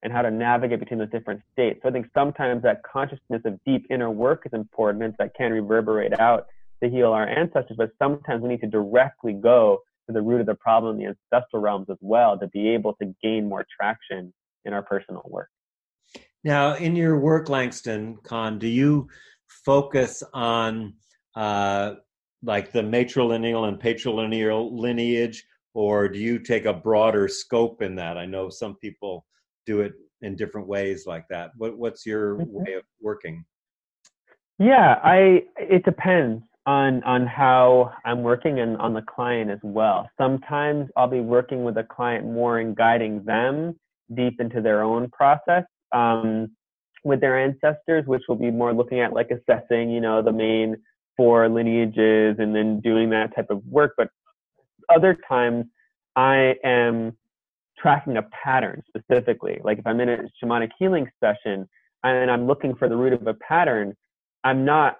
and 0.03 0.13
how 0.13 0.23
to 0.23 0.31
navigate 0.31 0.79
between 0.79 1.01
those 1.01 1.11
different 1.11 1.41
states. 1.53 1.81
So 1.83 1.89
I 1.89 1.93
think 1.93 2.07
sometimes 2.15 2.63
that 2.63 2.83
consciousness 2.85 3.43
of 3.45 3.59
deep 3.65 3.87
inner 3.91 4.11
work 4.11 4.43
is 4.47 4.53
important 4.53 5.03
and 5.03 5.15
that 5.19 5.35
can 5.35 5.51
reverberate 5.53 6.21
out 6.21 6.47
to 6.83 6.89
heal 6.89 7.13
our 7.13 7.27
ancestors, 7.27 7.77
but 7.77 7.91
sometimes 7.99 8.43
we 8.43 8.51
need 8.51 8.61
to 8.61 8.69
directly 8.69 9.33
go 9.33 9.81
to 10.07 10.13
the 10.13 10.23
root 10.23 10.41
of 10.41 10.47
the 10.47 10.55
problem 10.55 10.97
in 10.97 11.03
the 11.03 11.17
ancestral 11.33 11.61
realms 11.61 11.87
as 11.91 11.97
well 12.01 12.39
to 12.39 12.47
be 12.49 12.69
able 12.69 12.95
to 13.03 13.15
gain 13.23 13.49
more 13.49 13.67
traction 13.77 14.33
in 14.65 14.73
our 14.73 14.83
personal 14.83 15.23
work. 15.27 15.49
Now, 16.45 16.75
in 16.77 16.95
your 16.95 17.19
work, 17.19 17.49
Langston 17.49 18.19
Kahn, 18.23 18.59
do 18.59 18.69
you 18.69 19.09
focus 19.49 20.23
on 20.33 20.95
uh, 21.35 21.95
like 22.47 22.73
the 22.73 22.81
matrilineal 22.81 23.69
and 23.69 23.79
patrilineal 23.79 24.71
lineage, 24.73 25.45
or 25.75 26.09
do 26.09 26.19
you 26.19 26.39
take 26.39 26.65
a 26.65 26.73
broader 26.73 27.29
scope 27.29 27.83
in 27.83 27.95
that? 27.97 28.17
I 28.17 28.25
know 28.25 28.49
some 28.49 28.77
people 28.77 29.27
do 29.67 29.81
it 29.81 29.93
in 30.23 30.37
different 30.37 30.67
ways 30.67 31.05
like 31.07 31.27
that. 31.29 31.51
What, 31.59 31.77
what's 31.77 32.07
your 32.07 32.37
mm-hmm. 32.37 32.65
way 32.65 32.73
of 32.75 32.85
working? 33.01 33.45
Yeah, 34.59 34.99
I 35.05 35.43
it 35.59 35.85
depends 35.85 36.43
on 36.65 37.03
on 37.05 37.27
how 37.27 37.93
I'm 38.07 38.23
working 38.23 38.61
and 38.61 38.77
on 38.79 38.95
the 38.95 39.03
client 39.03 39.51
as 39.51 39.59
well. 39.63 40.09
Sometimes 40.19 40.89
I'll 40.97 41.09
be 41.09 41.21
working 41.21 41.63
with 41.65 41.77
a 41.77 41.85
client 41.85 42.25
more 42.25 42.61
in 42.61 42.75
guiding 42.75 43.23
them 43.25 43.79
deep 44.15 44.41
into 44.41 44.63
their 44.63 44.83
own 44.83 45.11
process 45.11 45.65
um, 45.93 46.49
with 47.05 47.21
their 47.21 47.39
ancestors, 47.39 48.05
which 48.07 48.23
will 48.29 48.37
be 48.37 48.51
more 48.51 48.73
looking 48.73 49.01
at 49.01 49.13
like 49.13 49.31
assessing, 49.31 49.91
you 49.91 50.01
know, 50.01 50.23
the 50.23 50.33
main 50.33 50.77
four 51.17 51.49
lineages 51.49 52.37
and 52.39 52.55
then 52.55 52.81
doing 52.81 53.11
that 53.11 53.35
type 53.35 53.51
of 53.51 53.65
work. 53.67 53.95
But 53.97 54.09
other 54.95 55.17
times 55.29 55.67
I 56.15 56.55
am 56.65 57.17
tracking 57.79 58.17
a 58.17 58.23
pattern 58.45 58.83
specifically. 58.89 59.61
Like 59.63 59.79
if 59.79 59.87
I'm 59.87 60.01
in 60.01 60.09
a 60.09 60.19
shamanic 60.43 60.71
healing 60.79 61.09
session 61.21 61.69
and 62.03 62.31
I'm 62.31 62.47
looking 62.47 62.75
for 62.75 62.89
the 62.89 62.97
root 62.97 63.13
of 63.13 63.27
a 63.27 63.35
pattern, 63.35 63.95
I'm 64.45 64.65
not 64.65 64.99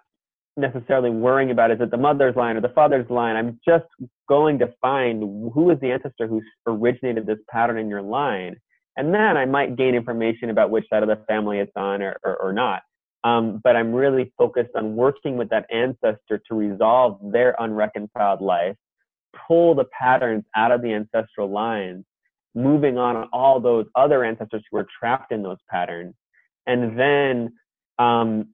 necessarily 0.57 1.11
worrying 1.11 1.51
about 1.51 1.71
is 1.71 1.81
it 1.81 1.91
the 1.91 1.97
mother's 1.97 2.35
line 2.35 2.57
or 2.57 2.61
the 2.61 2.71
father's 2.71 3.09
line. 3.11 3.37
I'm 3.37 3.61
just 3.67 3.85
going 4.29 4.59
to 4.59 4.73
find 4.81 5.53
who 5.53 5.71
is 5.71 5.79
the 5.81 5.93
ancestor 5.93 6.27
who 6.27 6.41
originated 6.67 7.27
this 7.27 7.39
pattern 7.51 7.79
in 7.79 7.89
your 7.89 8.03
line. 8.03 8.57
And 8.97 9.13
then 9.13 9.37
I 9.37 9.45
might 9.45 9.77
gain 9.77 9.95
information 9.95 10.49
about 10.49 10.71
which 10.71 10.87
side 10.89 11.03
of 11.03 11.09
the 11.09 11.23
family 11.29 11.59
it's 11.59 11.73
on 11.77 12.03
or, 12.03 12.17
or, 12.25 12.37
or 12.37 12.53
not. 12.53 12.83
Um, 13.27 13.61
but 13.65 13.75
I'm 13.75 13.93
really 13.93 14.33
focused 14.39 14.71
on 14.77 14.95
working 14.95 15.37
with 15.37 15.49
that 15.49 15.67
ancestor 15.73 16.41
to 16.49 16.55
resolve 16.55 17.19
their 17.33 17.61
unreconciled 17.61 18.41
life, 18.41 18.77
pull 19.49 19.75
the 19.75 19.87
patterns 19.87 20.45
out 20.55 20.71
of 20.71 20.81
the 20.81 20.95
ancestral 20.95 21.51
lines, 21.51 22.05
moving 22.55 22.99
on 22.99 23.29
all 23.33 23.59
those 23.59 23.87
other 23.97 24.23
ancestors 24.23 24.63
who 24.71 24.77
were 24.77 24.87
trapped 25.01 25.33
in 25.33 25.43
those 25.43 25.59
patterns, 25.69 26.15
and 26.69 26.97
then 26.97 27.53
um, 27.99 28.49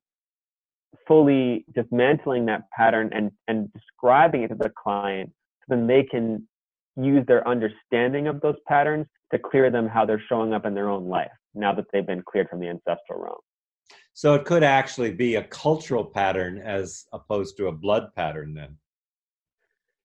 fully 1.07 1.67
dismantling 1.75 2.47
that 2.47 2.63
pattern 2.75 3.11
and, 3.13 3.31
and 3.49 3.71
describing 3.75 4.43
it 4.43 4.49
to 4.49 4.55
the 4.55 4.73
client 4.83 5.31
so 5.59 5.77
then 5.77 5.87
they 5.87 6.03
can 6.03 6.49
use 6.97 7.27
their 7.27 7.47
understanding 7.47 8.27
of 8.27 8.41
those 8.41 8.57
patterns 8.67 9.05
to 9.33 9.39
clear 9.39 9.71
them 9.71 9.87
how 9.87 10.07
they're 10.07 10.23
showing 10.31 10.55
up 10.55 10.65
in 10.65 10.75
their 10.75 10.89
own 10.89 11.09
life 11.09 11.31
now 11.55 11.75
that 11.75 11.85
they've 11.93 12.07
been 12.07 12.23
cleared 12.23 12.49
from 12.49 12.61
the 12.61 12.69
ancestral 12.69 13.21
realm. 13.21 13.37
So 14.15 14.35
it 14.35 14.45
could 14.45 14.63
actually 14.63 15.13
be 15.13 15.37
a 15.37 15.45
cultural 15.45 16.05
pattern 16.05 16.59
as 16.59 17.07
opposed 17.13 17.57
to 17.57 17.69
a 17.69 17.73
blood 17.73 18.15
pattern 18.15 18.55
then. 18.55 18.77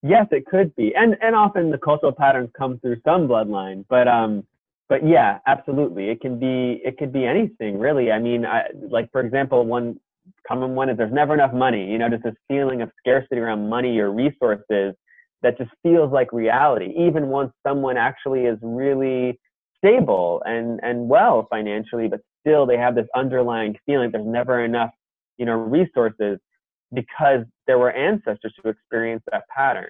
Yes, 0.04 0.28
it 0.32 0.46
could 0.46 0.76
be. 0.76 0.94
And 0.96 1.18
and 1.22 1.36
often 1.36 1.72
the 1.72 1.78
cultural 1.78 2.12
patterns 2.12 2.50
come 2.58 2.80
through 2.80 2.98
some 3.04 3.28
bloodline, 3.28 3.86
but 3.90 4.08
um 4.08 4.46
but 4.90 5.06
yeah, 5.06 5.40
absolutely. 5.48 6.10
It 6.10 6.22
can 6.22 6.40
be 6.40 6.82
it 6.86 6.98
could 6.98 7.12
be 7.12 7.26
anything 7.26 7.80
really. 7.80 8.12
I 8.12 8.20
mean, 8.20 8.46
I, 8.46 8.68
like 8.90 9.12
for 9.12 9.22
example, 9.22 9.66
one 9.66 10.00
common 10.48 10.76
one 10.76 10.90
is 10.90 10.98
there's 10.98 11.12
never 11.14 11.34
enough 11.34 11.54
money. 11.54 11.92
You 11.92 11.98
know, 11.98 12.10
just 12.10 12.24
this 12.24 12.36
feeling 12.48 12.82
of 12.82 12.92
scarcity 13.00 13.42
around 13.42 13.68
money 13.70 13.98
or 14.00 14.12
resources 14.12 14.96
that 15.42 15.58
just 15.58 15.72
feels 15.84 16.12
like 16.12 16.32
reality, 16.32 16.94
even 16.98 17.28
once 17.28 17.52
someone 17.66 17.98
actually 17.98 18.46
is 18.46 18.58
really 18.62 19.40
stable 19.78 20.42
and 20.46 20.80
and 20.84 21.10
well 21.10 21.48
financially, 21.50 22.08
but 22.08 22.22
still 22.48 22.66
they 22.66 22.78
have 22.78 22.96
this 22.96 23.08
underlying 23.16 23.78
feeling 23.86 24.12
there's 24.12 24.26
never 24.26 24.64
enough, 24.64 24.92
you 25.38 25.46
know, 25.46 25.54
resources 25.54 26.40
because 26.94 27.42
there 27.66 27.78
were 27.78 27.92
ancestors 27.92 28.54
who 28.64 28.70
experienced 28.70 29.26
that 29.32 29.44
pattern. 29.54 29.90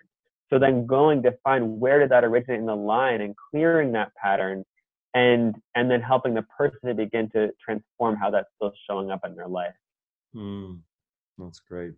So 0.49 0.57
then 0.57 0.85
going 0.85 1.21
to 1.23 1.33
find 1.43 1.79
where 1.79 1.99
did 1.99 2.09
that 2.09 2.23
originate 2.23 2.59
in 2.59 2.65
the 2.65 2.75
line 2.75 3.21
and 3.21 3.35
clearing 3.51 3.91
that 3.91 4.11
pattern 4.15 4.63
and 5.13 5.55
and 5.75 5.89
then 5.91 6.01
helping 6.01 6.33
the 6.33 6.43
person 6.57 6.87
to 6.87 6.93
begin 6.93 7.29
to 7.31 7.49
transform 7.63 8.15
how 8.15 8.29
that's 8.31 8.47
still 8.55 8.71
showing 8.89 9.11
up 9.11 9.21
in 9.25 9.35
their 9.35 9.47
life. 9.47 9.73
Mm, 10.35 10.79
that's 11.37 11.59
great. 11.59 11.93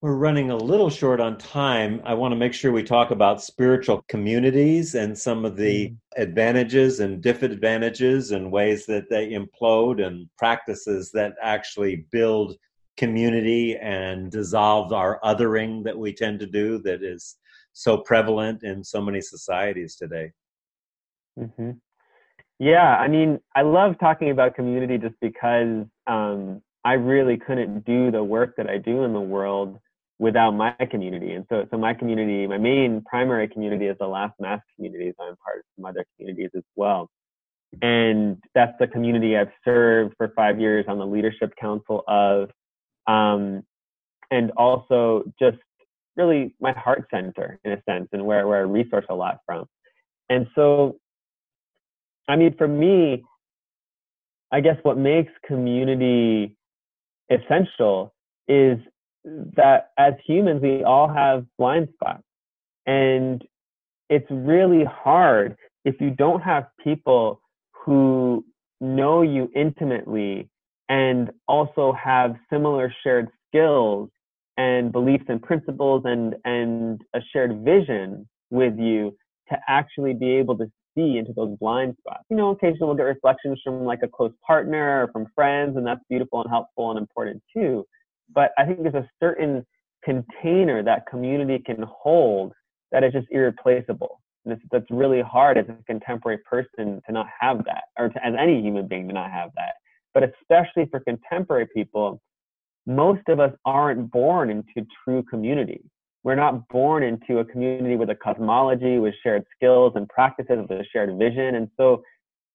We're 0.00 0.16
running 0.16 0.50
a 0.50 0.56
little 0.56 0.90
short 0.90 1.18
on 1.18 1.38
time. 1.38 2.02
I 2.04 2.12
want 2.12 2.32
to 2.32 2.36
make 2.36 2.52
sure 2.52 2.72
we 2.72 2.82
talk 2.82 3.10
about 3.10 3.42
spiritual 3.42 4.04
communities 4.08 4.94
and 4.94 5.16
some 5.18 5.46
of 5.46 5.56
the 5.56 5.88
mm. 5.88 5.96
advantages 6.16 7.00
and 7.00 7.22
disadvantages 7.22 8.30
and 8.30 8.52
ways 8.52 8.84
that 8.86 9.08
they 9.08 9.30
implode 9.30 10.04
and 10.04 10.28
practices 10.36 11.10
that 11.12 11.34
actually 11.42 12.06
build 12.12 12.56
community 12.96 13.76
and 13.76 14.30
dissolve 14.30 14.92
our 14.92 15.18
othering 15.24 15.82
that 15.84 15.98
we 15.98 16.12
tend 16.12 16.38
to 16.40 16.46
do 16.46 16.78
that 16.80 17.02
is 17.02 17.36
so 17.72 17.96
prevalent 17.96 18.62
in 18.62 18.84
so 18.84 19.00
many 19.00 19.20
societies 19.20 19.96
today. 19.96 20.30
Mm-hmm. 21.38 21.72
Yeah, 22.58 22.96
I 22.96 23.08
mean, 23.08 23.40
I 23.56 23.62
love 23.62 23.98
talking 23.98 24.30
about 24.30 24.54
community 24.54 24.96
just 24.96 25.16
because 25.20 25.86
um, 26.06 26.62
I 26.84 26.92
really 26.94 27.36
couldn't 27.36 27.84
do 27.84 28.10
the 28.10 28.22
work 28.22 28.56
that 28.56 28.70
I 28.70 28.78
do 28.78 29.02
in 29.02 29.12
the 29.12 29.20
world 29.20 29.78
without 30.18 30.52
my 30.52 30.72
community. 30.90 31.32
And 31.32 31.44
so, 31.48 31.66
so 31.70 31.78
my 31.78 31.92
community, 31.92 32.46
my 32.46 32.58
main 32.58 33.02
primary 33.02 33.48
community 33.48 33.86
is 33.86 33.96
the 33.98 34.06
Last 34.06 34.34
Mask 34.40 34.62
community. 34.76 35.12
So 35.18 35.24
I'm 35.24 35.36
part 35.36 35.58
of 35.58 35.64
some 35.76 35.84
other 35.84 36.04
communities 36.16 36.50
as 36.56 36.62
well. 36.76 37.10
And 37.82 38.38
that's 38.54 38.72
the 38.78 38.86
community 38.86 39.36
I've 39.36 39.50
served 39.64 40.14
for 40.16 40.32
five 40.36 40.60
years 40.60 40.84
on 40.86 40.98
the 40.98 41.06
leadership 41.06 41.52
council 41.60 42.04
of, 42.06 42.50
um, 43.06 43.62
and 44.30 44.52
also 44.52 45.24
just 45.38 45.58
really 46.16 46.54
my 46.60 46.72
heart 46.72 47.06
center 47.10 47.58
in 47.64 47.72
a 47.72 47.82
sense, 47.88 48.08
and 48.12 48.24
where, 48.24 48.46
where 48.46 48.58
I 48.58 48.62
resource 48.62 49.06
a 49.08 49.14
lot 49.14 49.38
from. 49.44 49.66
And 50.30 50.46
so, 50.54 50.98
I 52.28 52.36
mean, 52.36 52.54
for 52.56 52.68
me, 52.68 53.24
I 54.52 54.60
guess 54.60 54.76
what 54.84 54.96
makes 54.96 55.32
community 55.44 56.56
essential 57.28 58.14
is 58.46 58.78
that 59.24 59.90
as 59.98 60.14
humans, 60.26 60.62
we 60.62 60.84
all 60.84 61.08
have 61.08 61.44
blind 61.58 61.88
spots. 61.94 62.22
And 62.86 63.42
it's 64.10 64.26
really 64.30 64.84
hard 64.84 65.56
if 65.84 66.00
you 66.00 66.10
don't 66.10 66.40
have 66.42 66.64
people 66.82 67.40
who 67.72 68.44
know 68.80 69.22
you 69.22 69.50
intimately 69.54 70.48
and 70.88 71.30
also 71.48 71.92
have 71.92 72.36
similar 72.50 72.92
shared 73.02 73.28
skills 73.48 74.10
and 74.56 74.92
beliefs 74.92 75.24
and 75.28 75.42
principles 75.42 76.02
and, 76.04 76.36
and 76.44 77.02
a 77.14 77.20
shared 77.32 77.64
vision 77.64 78.28
with 78.50 78.78
you 78.78 79.16
to 79.48 79.58
actually 79.68 80.14
be 80.14 80.30
able 80.30 80.56
to 80.56 80.66
see 80.96 81.18
into 81.18 81.32
those 81.32 81.56
blind 81.58 81.96
spots. 81.98 82.24
You 82.30 82.36
know, 82.36 82.50
occasionally 82.50 82.86
we'll 82.86 82.94
get 82.94 83.02
reflections 83.02 83.60
from 83.64 83.84
like 83.84 84.00
a 84.02 84.08
close 84.08 84.32
partner 84.46 85.02
or 85.02 85.12
from 85.12 85.26
friends, 85.34 85.76
and 85.76 85.86
that's 85.86 86.00
beautiful 86.08 86.42
and 86.42 86.50
helpful 86.50 86.90
and 86.90 86.98
important 86.98 87.42
too. 87.52 87.84
But 88.32 88.52
I 88.58 88.64
think 88.64 88.82
there's 88.82 88.94
a 88.94 89.08
certain 89.20 89.66
container 90.04 90.82
that 90.82 91.06
community 91.06 91.58
can 91.58 91.84
hold 91.88 92.52
that 92.92 93.02
is 93.02 93.12
just 93.12 93.26
irreplaceable. 93.30 94.20
That's 94.44 94.86
really 94.90 95.22
hard 95.22 95.56
as 95.56 95.64
a 95.68 95.76
contemporary 95.86 96.38
person 96.38 97.00
to 97.06 97.12
not 97.12 97.26
have 97.40 97.64
that, 97.64 97.84
or 97.98 98.10
to, 98.10 98.26
as 98.26 98.34
any 98.38 98.60
human 98.60 98.86
being 98.86 99.08
to 99.08 99.14
not 99.14 99.30
have 99.30 99.50
that. 99.56 99.74
But 100.12 100.22
especially 100.22 100.86
for 100.90 101.00
contemporary 101.00 101.66
people, 101.74 102.20
most 102.86 103.22
of 103.28 103.40
us 103.40 103.52
aren't 103.64 104.10
born 104.10 104.50
into 104.50 104.86
true 105.02 105.22
community. 105.22 105.82
We're 106.22 106.34
not 106.34 106.68
born 106.68 107.02
into 107.02 107.38
a 107.38 107.44
community 107.44 107.96
with 107.96 108.10
a 108.10 108.14
cosmology, 108.14 108.98
with 108.98 109.14
shared 109.22 109.44
skills 109.56 109.92
and 109.96 110.08
practices, 110.08 110.58
with 110.68 110.80
a 110.80 110.84
shared 110.92 111.18
vision. 111.18 111.54
And 111.54 111.68
so 111.76 112.02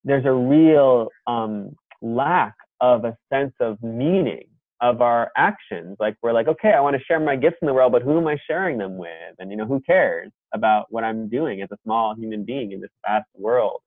there's 0.04 0.24
a 0.24 0.32
real 0.32 1.08
um, 1.26 1.74
lack 2.02 2.54
of 2.80 3.04
a 3.04 3.16
sense 3.32 3.52
of 3.60 3.82
meaning 3.82 4.44
of 4.80 5.02
our 5.02 5.30
actions. 5.36 5.96
Like 6.00 6.16
we're 6.22 6.32
like, 6.32 6.48
okay, 6.48 6.72
I 6.72 6.80
want 6.80 6.96
to 6.96 7.04
share 7.04 7.20
my 7.20 7.36
gifts 7.36 7.58
in 7.62 7.66
the 7.66 7.74
world, 7.74 7.92
but 7.92 8.02
who 8.02 8.18
am 8.18 8.26
I 8.26 8.36
sharing 8.46 8.78
them 8.78 8.96
with? 8.96 9.34
And 9.38 9.50
you 9.50 9.56
know, 9.56 9.66
who 9.66 9.80
cares 9.80 10.30
about 10.54 10.86
what 10.90 11.04
I'm 11.04 11.28
doing 11.28 11.62
as 11.62 11.68
a 11.72 11.76
small 11.84 12.14
human 12.14 12.44
being 12.44 12.72
in 12.72 12.80
this 12.80 12.90
vast 13.06 13.28
world? 13.36 13.80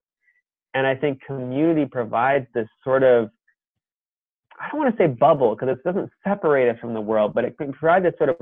And 0.74 0.86
I 0.86 0.94
think 0.94 1.20
community 1.24 1.86
provides 1.86 2.46
this 2.54 2.68
sort 2.82 3.02
of 3.02 3.30
I 4.60 4.68
don't 4.70 4.80
want 4.80 4.96
to 4.96 5.02
say 5.02 5.08
bubble 5.08 5.54
because 5.54 5.68
it 5.68 5.82
doesn't 5.84 6.10
separate 6.22 6.70
us 6.70 6.78
from 6.80 6.94
the 6.94 7.00
world, 7.00 7.34
but 7.34 7.44
it 7.44 7.58
can 7.58 7.72
provide 7.72 8.04
this 8.04 8.14
sort 8.18 8.30
of 8.30 8.36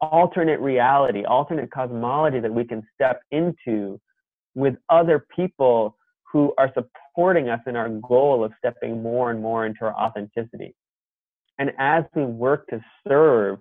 alternate 0.00 0.60
reality, 0.60 1.24
alternate 1.24 1.70
cosmology 1.70 2.40
that 2.40 2.52
we 2.52 2.64
can 2.64 2.82
step 2.94 3.20
into 3.30 4.00
with 4.54 4.74
other 4.88 5.26
people 5.34 5.96
who 6.32 6.52
are 6.58 6.72
supporting 6.74 7.48
us 7.48 7.60
in 7.66 7.76
our 7.76 7.88
goal 7.88 8.44
of 8.44 8.52
stepping 8.58 9.02
more 9.02 9.30
and 9.30 9.40
more 9.40 9.66
into 9.66 9.80
our 9.82 9.94
authenticity. 9.94 10.74
And 11.58 11.72
as 11.78 12.04
we 12.14 12.24
work 12.24 12.66
to 12.68 12.80
serve 13.06 13.58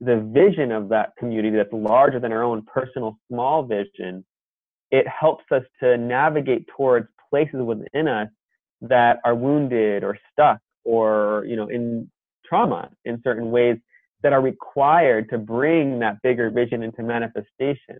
the 0.00 0.16
vision 0.32 0.72
of 0.72 0.88
that 0.90 1.12
community 1.18 1.56
that's 1.56 1.72
larger 1.72 2.20
than 2.20 2.32
our 2.32 2.42
own 2.42 2.62
personal 2.62 3.18
small 3.28 3.64
vision, 3.64 4.24
it 4.90 5.06
helps 5.06 5.44
us 5.52 5.62
to 5.82 5.96
navigate 5.96 6.66
towards 6.76 7.08
places 7.30 7.60
within 7.60 8.08
us 8.08 8.28
that 8.80 9.18
are 9.24 9.34
wounded 9.34 10.04
or 10.04 10.18
stuck 10.32 10.58
or 10.84 11.44
you 11.46 11.56
know 11.56 11.68
in 11.68 12.10
trauma 12.48 12.90
in 13.04 13.20
certain 13.22 13.50
ways 13.50 13.76
that 14.22 14.32
are 14.32 14.40
required 14.40 15.28
to 15.30 15.38
bring 15.38 15.98
that 15.98 16.20
bigger 16.22 16.50
vision 16.50 16.82
into 16.82 17.02
manifestation. 17.02 17.98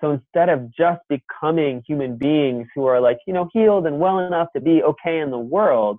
So 0.00 0.12
instead 0.12 0.48
of 0.48 0.72
just 0.74 1.00
becoming 1.08 1.82
human 1.86 2.16
beings 2.16 2.66
who 2.74 2.86
are 2.86 3.00
like 3.00 3.18
you 3.26 3.34
know 3.34 3.48
healed 3.52 3.86
and 3.86 3.98
well 3.98 4.20
enough 4.20 4.48
to 4.54 4.60
be 4.60 4.82
okay 4.82 5.20
in 5.20 5.30
the 5.30 5.38
world 5.38 5.98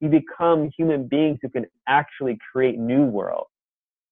you 0.00 0.08
become 0.08 0.70
human 0.76 1.06
beings 1.06 1.38
who 1.42 1.48
can 1.48 1.66
actually 1.86 2.38
create 2.52 2.78
new 2.78 3.04
worlds 3.04 3.50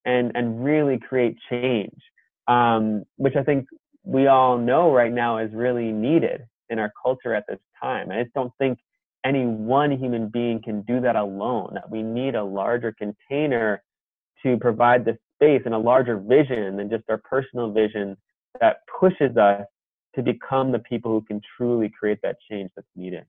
and 0.05 0.31
and 0.35 0.63
really 0.63 0.97
create 0.99 1.37
change 1.49 1.99
um, 2.47 3.03
which 3.17 3.35
i 3.35 3.43
think 3.43 3.67
we 4.03 4.27
all 4.27 4.57
know 4.57 4.91
right 4.93 5.11
now 5.11 5.37
is 5.37 5.51
really 5.53 5.91
needed 5.91 6.41
in 6.69 6.79
our 6.79 6.91
culture 7.01 7.35
at 7.35 7.45
this 7.47 7.59
time. 7.81 8.11
I 8.11 8.23
just 8.23 8.33
don't 8.33 8.53
think 8.57 8.79
any 9.25 9.45
one 9.45 9.91
human 9.91 10.29
being 10.29 10.61
can 10.61 10.81
do 10.83 11.01
that 11.01 11.17
alone, 11.17 11.71
that 11.73 11.89
we 11.89 12.01
need 12.01 12.35
a 12.35 12.43
larger 12.43 12.93
container 12.93 13.83
to 14.43 14.57
provide 14.57 15.03
the 15.03 15.17
space 15.35 15.61
and 15.65 15.73
a 15.73 15.77
larger 15.77 16.17
vision 16.17 16.77
than 16.77 16.89
just 16.89 17.03
our 17.09 17.17
personal 17.17 17.71
vision 17.71 18.15
that 18.61 18.77
pushes 18.99 19.35
us 19.35 19.65
to 20.15 20.23
become 20.23 20.71
the 20.71 20.79
people 20.79 21.11
who 21.11 21.21
can 21.21 21.41
truly 21.57 21.89
create 21.89 22.19
that 22.23 22.37
change 22.49 22.71
that's 22.75 22.87
needed. 22.95 23.25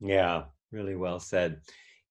Yeah, 0.00 0.44
really 0.70 0.94
well 0.94 1.18
said. 1.18 1.60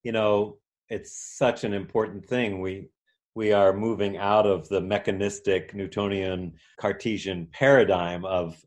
You 0.03 0.11
know, 0.11 0.57
it's 0.89 1.37
such 1.37 1.63
an 1.63 1.73
important 1.73 2.25
thing. 2.25 2.61
We 2.61 2.89
we 3.35 3.51
are 3.51 3.73
moving 3.73 4.17
out 4.17 4.45
of 4.45 4.69
the 4.69 4.81
mechanistic 4.81 5.73
Newtonian 5.73 6.53
Cartesian 6.79 7.47
paradigm 7.51 8.25
of 8.25 8.63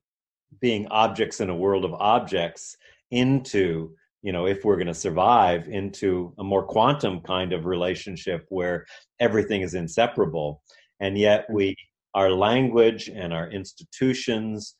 being 0.60 0.88
objects 0.88 1.40
in 1.40 1.50
a 1.50 1.56
world 1.56 1.84
of 1.84 1.94
objects 1.94 2.76
into 3.10 3.94
you 4.22 4.32
know 4.32 4.46
if 4.46 4.64
we're 4.64 4.76
going 4.76 4.86
to 4.88 4.94
survive 4.94 5.68
into 5.68 6.34
a 6.38 6.44
more 6.44 6.64
quantum 6.64 7.20
kind 7.20 7.52
of 7.52 7.66
relationship 7.66 8.46
where 8.48 8.86
everything 9.20 9.62
is 9.62 9.74
inseparable. 9.74 10.62
And 11.00 11.16
yet 11.18 11.44
mm-hmm. 11.44 11.54
we 11.54 11.76
our 12.14 12.30
language 12.30 13.08
and 13.08 13.32
our 13.32 13.50
institutions 13.50 14.74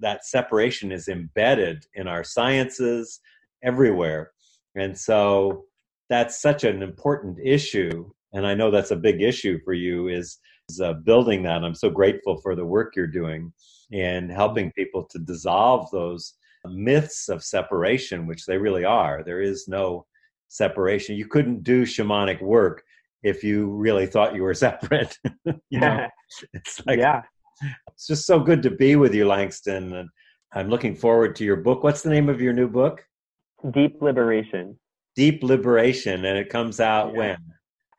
that 0.00 0.24
separation 0.24 0.92
is 0.92 1.08
embedded 1.08 1.84
in 1.94 2.08
our 2.08 2.24
sciences 2.24 3.20
everywhere 3.62 4.30
and 4.78 4.96
so 4.96 5.64
that's 6.08 6.40
such 6.40 6.64
an 6.64 6.82
important 6.82 7.38
issue 7.42 8.08
and 8.32 8.46
i 8.46 8.54
know 8.54 8.70
that's 8.70 8.90
a 8.90 8.96
big 8.96 9.22
issue 9.22 9.58
for 9.64 9.74
you 9.74 10.08
is, 10.08 10.38
is 10.68 10.80
uh, 10.80 10.94
building 11.04 11.42
that 11.42 11.64
i'm 11.64 11.74
so 11.74 11.90
grateful 11.90 12.40
for 12.40 12.54
the 12.54 12.64
work 12.64 12.94
you're 12.96 13.06
doing 13.06 13.52
and 13.92 14.30
helping 14.30 14.72
people 14.72 15.04
to 15.04 15.18
dissolve 15.18 15.90
those 15.90 16.34
myths 16.66 17.28
of 17.28 17.44
separation, 17.44 18.26
which 18.26 18.46
they 18.46 18.58
really 18.58 18.84
are. 18.84 19.22
There 19.22 19.40
is 19.40 19.68
no 19.68 20.06
separation. 20.48 21.16
You 21.16 21.26
couldn't 21.26 21.62
do 21.62 21.84
shamanic 21.84 22.42
work 22.42 22.82
if 23.22 23.42
you 23.42 23.70
really 23.70 24.06
thought 24.06 24.34
you 24.34 24.42
were 24.42 24.54
separate. 24.68 25.16
you 25.70 25.80
know, 25.80 26.06
it's 26.52 26.84
like, 26.86 26.98
yeah, 26.98 27.22
it's 27.88 28.06
just 28.06 28.26
so 28.26 28.40
good 28.40 28.62
to 28.62 28.70
be 28.70 28.96
with 28.96 29.14
you, 29.14 29.26
Langston. 29.26 29.94
And 29.94 30.08
I'm 30.52 30.68
looking 30.68 30.94
forward 30.94 31.36
to 31.36 31.44
your 31.44 31.56
book. 31.56 31.82
What's 31.82 32.02
the 32.02 32.10
name 32.10 32.28
of 32.28 32.40
your 32.40 32.52
new 32.52 32.68
book? 32.68 33.04
Deep 33.70 34.00
Liberation. 34.00 34.78
Deep 35.16 35.42
Liberation, 35.42 36.24
and 36.24 36.38
it 36.38 36.48
comes 36.48 36.80
out 36.80 37.12
yeah. 37.12 37.18
when? 37.18 37.36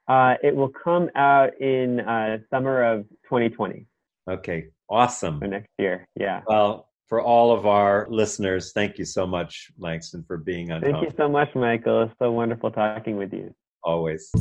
Uh, 0.08 0.36
it 0.42 0.56
will 0.56 0.70
come 0.70 1.10
out 1.16 1.60
in 1.62 2.00
uh, 2.00 2.40
summer 2.50 2.84
of 2.84 3.02
2020. 3.26 3.86
Okay, 4.30 4.68
awesome. 4.90 5.40
For 5.40 5.48
next 5.48 5.70
year, 5.78 6.08
yeah. 6.16 6.42
Well, 6.48 6.90
for 7.08 7.22
all 7.22 7.52
of 7.52 7.66
our 7.66 8.08
listeners, 8.10 8.72
thank 8.72 8.98
you 8.98 9.06
so 9.06 9.28
much, 9.28 9.72
Langston, 9.78 10.24
for 10.28 10.38
being 10.38 10.72
on. 10.72 10.82
Thank 10.82 11.02
you 11.02 11.12
so 11.18 11.28
much, 11.28 11.54
Michael. 11.56 12.04
It's 12.04 12.14
so 12.20 12.32
wonderful 12.32 12.72
talking 12.72 13.18
with 13.18 13.34
you. 13.34 13.54
Always. 13.84 14.32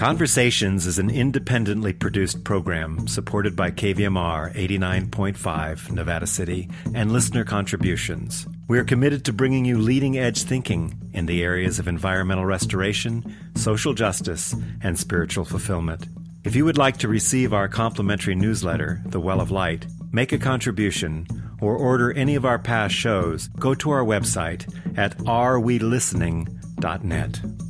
Conversations 0.00 0.86
is 0.86 0.98
an 0.98 1.10
independently 1.10 1.92
produced 1.92 2.42
program 2.42 3.06
supported 3.06 3.54
by 3.54 3.70
KVMR 3.70 4.54
89.5 4.54 5.90
Nevada 5.90 6.26
City 6.26 6.70
and 6.94 7.12
listener 7.12 7.44
contributions. 7.44 8.46
We 8.66 8.78
are 8.78 8.84
committed 8.84 9.26
to 9.26 9.34
bringing 9.34 9.66
you 9.66 9.76
leading 9.76 10.16
edge 10.16 10.44
thinking 10.44 11.10
in 11.12 11.26
the 11.26 11.42
areas 11.42 11.78
of 11.78 11.86
environmental 11.86 12.46
restoration, 12.46 13.36
social 13.56 13.92
justice, 13.92 14.56
and 14.80 14.98
spiritual 14.98 15.44
fulfillment. 15.44 16.06
If 16.44 16.56
you 16.56 16.64
would 16.64 16.78
like 16.78 16.96
to 17.00 17.06
receive 17.06 17.52
our 17.52 17.68
complimentary 17.68 18.34
newsletter, 18.34 19.02
The 19.04 19.20
Well 19.20 19.42
of 19.42 19.50
Light, 19.50 19.86
make 20.12 20.32
a 20.32 20.38
contribution, 20.38 21.26
or 21.60 21.76
order 21.76 22.10
any 22.10 22.36
of 22.36 22.46
our 22.46 22.58
past 22.58 22.94
shows, 22.94 23.48
go 23.48 23.74
to 23.74 23.90
our 23.90 24.02
website 24.02 24.66
at 24.96 25.18
arewelistening.net. 25.18 27.69